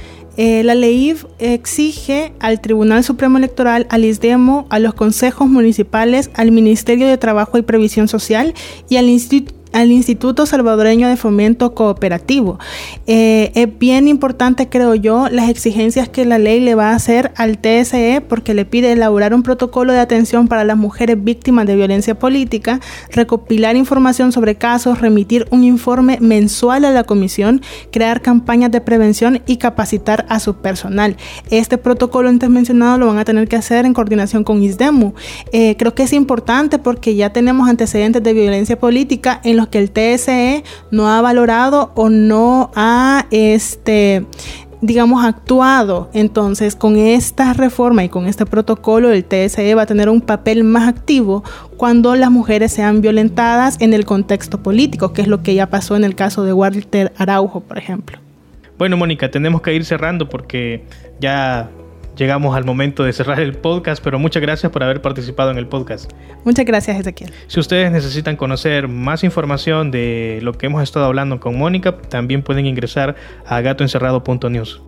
eh, 0.42 0.64
la 0.64 0.74
ley 0.74 1.14
exige 1.38 2.32
al 2.40 2.62
Tribunal 2.62 3.04
Supremo 3.04 3.36
Electoral, 3.36 3.86
al 3.90 4.06
ISDEMO, 4.06 4.66
a 4.70 4.78
los 4.78 4.94
consejos 4.94 5.46
municipales, 5.48 6.30
al 6.32 6.50
Ministerio 6.50 7.06
de 7.08 7.18
Trabajo 7.18 7.58
y 7.58 7.62
Previsión 7.62 8.08
Social 8.08 8.54
y 8.88 8.96
al 8.96 9.10
Instituto 9.10 9.59
al 9.72 9.92
Instituto 9.92 10.46
Salvadoreño 10.46 11.08
de 11.08 11.16
Fomento 11.16 11.74
Cooperativo. 11.74 12.58
Eh, 13.06 13.52
es 13.54 13.78
bien 13.78 14.08
importante, 14.08 14.68
creo 14.68 14.94
yo, 14.94 15.28
las 15.30 15.48
exigencias 15.48 16.08
que 16.08 16.24
la 16.24 16.38
ley 16.38 16.60
le 16.60 16.74
va 16.74 16.90
a 16.90 16.94
hacer 16.94 17.32
al 17.36 17.58
TSE 17.58 18.22
porque 18.26 18.54
le 18.54 18.64
pide 18.64 18.92
elaborar 18.92 19.34
un 19.34 19.42
protocolo 19.42 19.92
de 19.92 20.00
atención 20.00 20.48
para 20.48 20.64
las 20.64 20.76
mujeres 20.76 21.22
víctimas 21.22 21.66
de 21.66 21.76
violencia 21.76 22.18
política, 22.18 22.80
recopilar 23.10 23.76
información 23.76 24.32
sobre 24.32 24.56
casos, 24.56 25.00
remitir 25.00 25.46
un 25.50 25.64
informe 25.64 26.18
mensual 26.20 26.84
a 26.84 26.90
la 26.90 27.04
comisión, 27.04 27.62
crear 27.92 28.22
campañas 28.22 28.70
de 28.70 28.80
prevención 28.80 29.42
y 29.46 29.56
capacitar 29.56 30.26
a 30.28 30.40
su 30.40 30.54
personal. 30.54 31.16
Este 31.50 31.78
protocolo 31.78 32.28
antes 32.28 32.50
mencionado 32.50 32.98
lo 32.98 33.06
van 33.06 33.18
a 33.18 33.24
tener 33.24 33.48
que 33.48 33.56
hacer 33.56 33.86
en 33.86 33.94
coordinación 33.94 34.44
con 34.44 34.62
ISDEMU. 34.62 35.14
Eh, 35.52 35.76
creo 35.78 35.94
que 35.94 36.02
es 36.02 36.12
importante 36.12 36.78
porque 36.78 37.14
ya 37.14 37.32
tenemos 37.32 37.68
antecedentes 37.68 38.22
de 38.22 38.32
violencia 38.32 38.78
política 38.78 39.40
en 39.44 39.59
que 39.68 39.78
el 39.78 39.90
TSE 39.90 40.64
no 40.90 41.08
ha 41.08 41.20
valorado 41.20 41.92
o 41.94 42.08
no 42.08 42.70
ha 42.74 43.26
este 43.30 44.26
digamos, 44.82 45.24
actuado. 45.24 46.08
Entonces, 46.12 46.74
con 46.74 46.96
esta 46.96 47.52
reforma 47.52 48.04
y 48.04 48.08
con 48.08 48.26
este 48.26 48.46
protocolo, 48.46 49.10
el 49.10 49.24
TSE 49.24 49.74
va 49.74 49.82
a 49.82 49.86
tener 49.86 50.08
un 50.08 50.20
papel 50.20 50.64
más 50.64 50.88
activo 50.88 51.44
cuando 51.76 52.14
las 52.16 52.30
mujeres 52.30 52.72
sean 52.72 53.00
violentadas 53.00 53.76
en 53.80 53.92
el 53.92 54.04
contexto 54.04 54.62
político, 54.62 55.12
que 55.12 55.22
es 55.22 55.28
lo 55.28 55.42
que 55.42 55.54
ya 55.54 55.66
pasó 55.66 55.96
en 55.96 56.04
el 56.04 56.14
caso 56.14 56.44
de 56.44 56.52
Walter 56.52 57.12
Araujo, 57.16 57.60
por 57.60 57.78
ejemplo. 57.78 58.18
Bueno, 58.78 58.96
Mónica, 58.96 59.30
tenemos 59.30 59.60
que 59.60 59.74
ir 59.74 59.84
cerrando 59.84 60.28
porque 60.28 60.84
ya 61.20 61.70
llegamos 62.20 62.54
al 62.54 62.66
momento 62.66 63.02
de 63.02 63.14
cerrar 63.14 63.40
el 63.40 63.54
podcast, 63.54 64.04
pero 64.04 64.18
muchas 64.18 64.42
gracias 64.42 64.70
por 64.70 64.82
haber 64.82 65.00
participado 65.00 65.50
en 65.50 65.56
el 65.56 65.66
podcast. 65.66 66.12
Muchas 66.44 66.66
gracias, 66.66 67.00
Ezequiel. 67.00 67.32
Si 67.46 67.58
ustedes 67.58 67.90
necesitan 67.90 68.36
conocer 68.36 68.88
más 68.88 69.24
información 69.24 69.90
de 69.90 70.38
lo 70.42 70.52
que 70.52 70.66
hemos 70.66 70.82
estado 70.82 71.06
hablando 71.06 71.40
con 71.40 71.56
Mónica, 71.56 71.96
también 71.96 72.42
pueden 72.42 72.66
ingresar 72.66 73.16
a 73.46 73.62
gatoencerrado.news. 73.62 74.82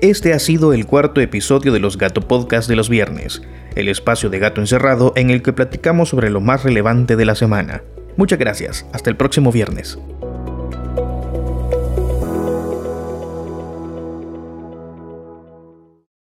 Este 0.00 0.32
ha 0.32 0.38
sido 0.38 0.72
el 0.72 0.86
cuarto 0.86 1.20
episodio 1.20 1.72
de 1.72 1.80
los 1.80 1.98
Gato 1.98 2.22
Podcast 2.22 2.66
de 2.68 2.76
los 2.76 2.88
viernes, 2.88 3.42
el 3.74 3.88
espacio 3.88 4.30
de 4.30 4.38
Gato 4.38 4.62
Encerrado 4.62 5.12
en 5.16 5.28
el 5.28 5.42
que 5.42 5.52
platicamos 5.52 6.08
sobre 6.08 6.30
lo 6.30 6.40
más 6.40 6.62
relevante 6.62 7.16
de 7.16 7.26
la 7.26 7.34
semana. 7.34 7.82
Muchas 8.16 8.38
gracias, 8.38 8.86
hasta 8.92 9.10
el 9.10 9.16
próximo 9.16 9.52
viernes. 9.52 9.98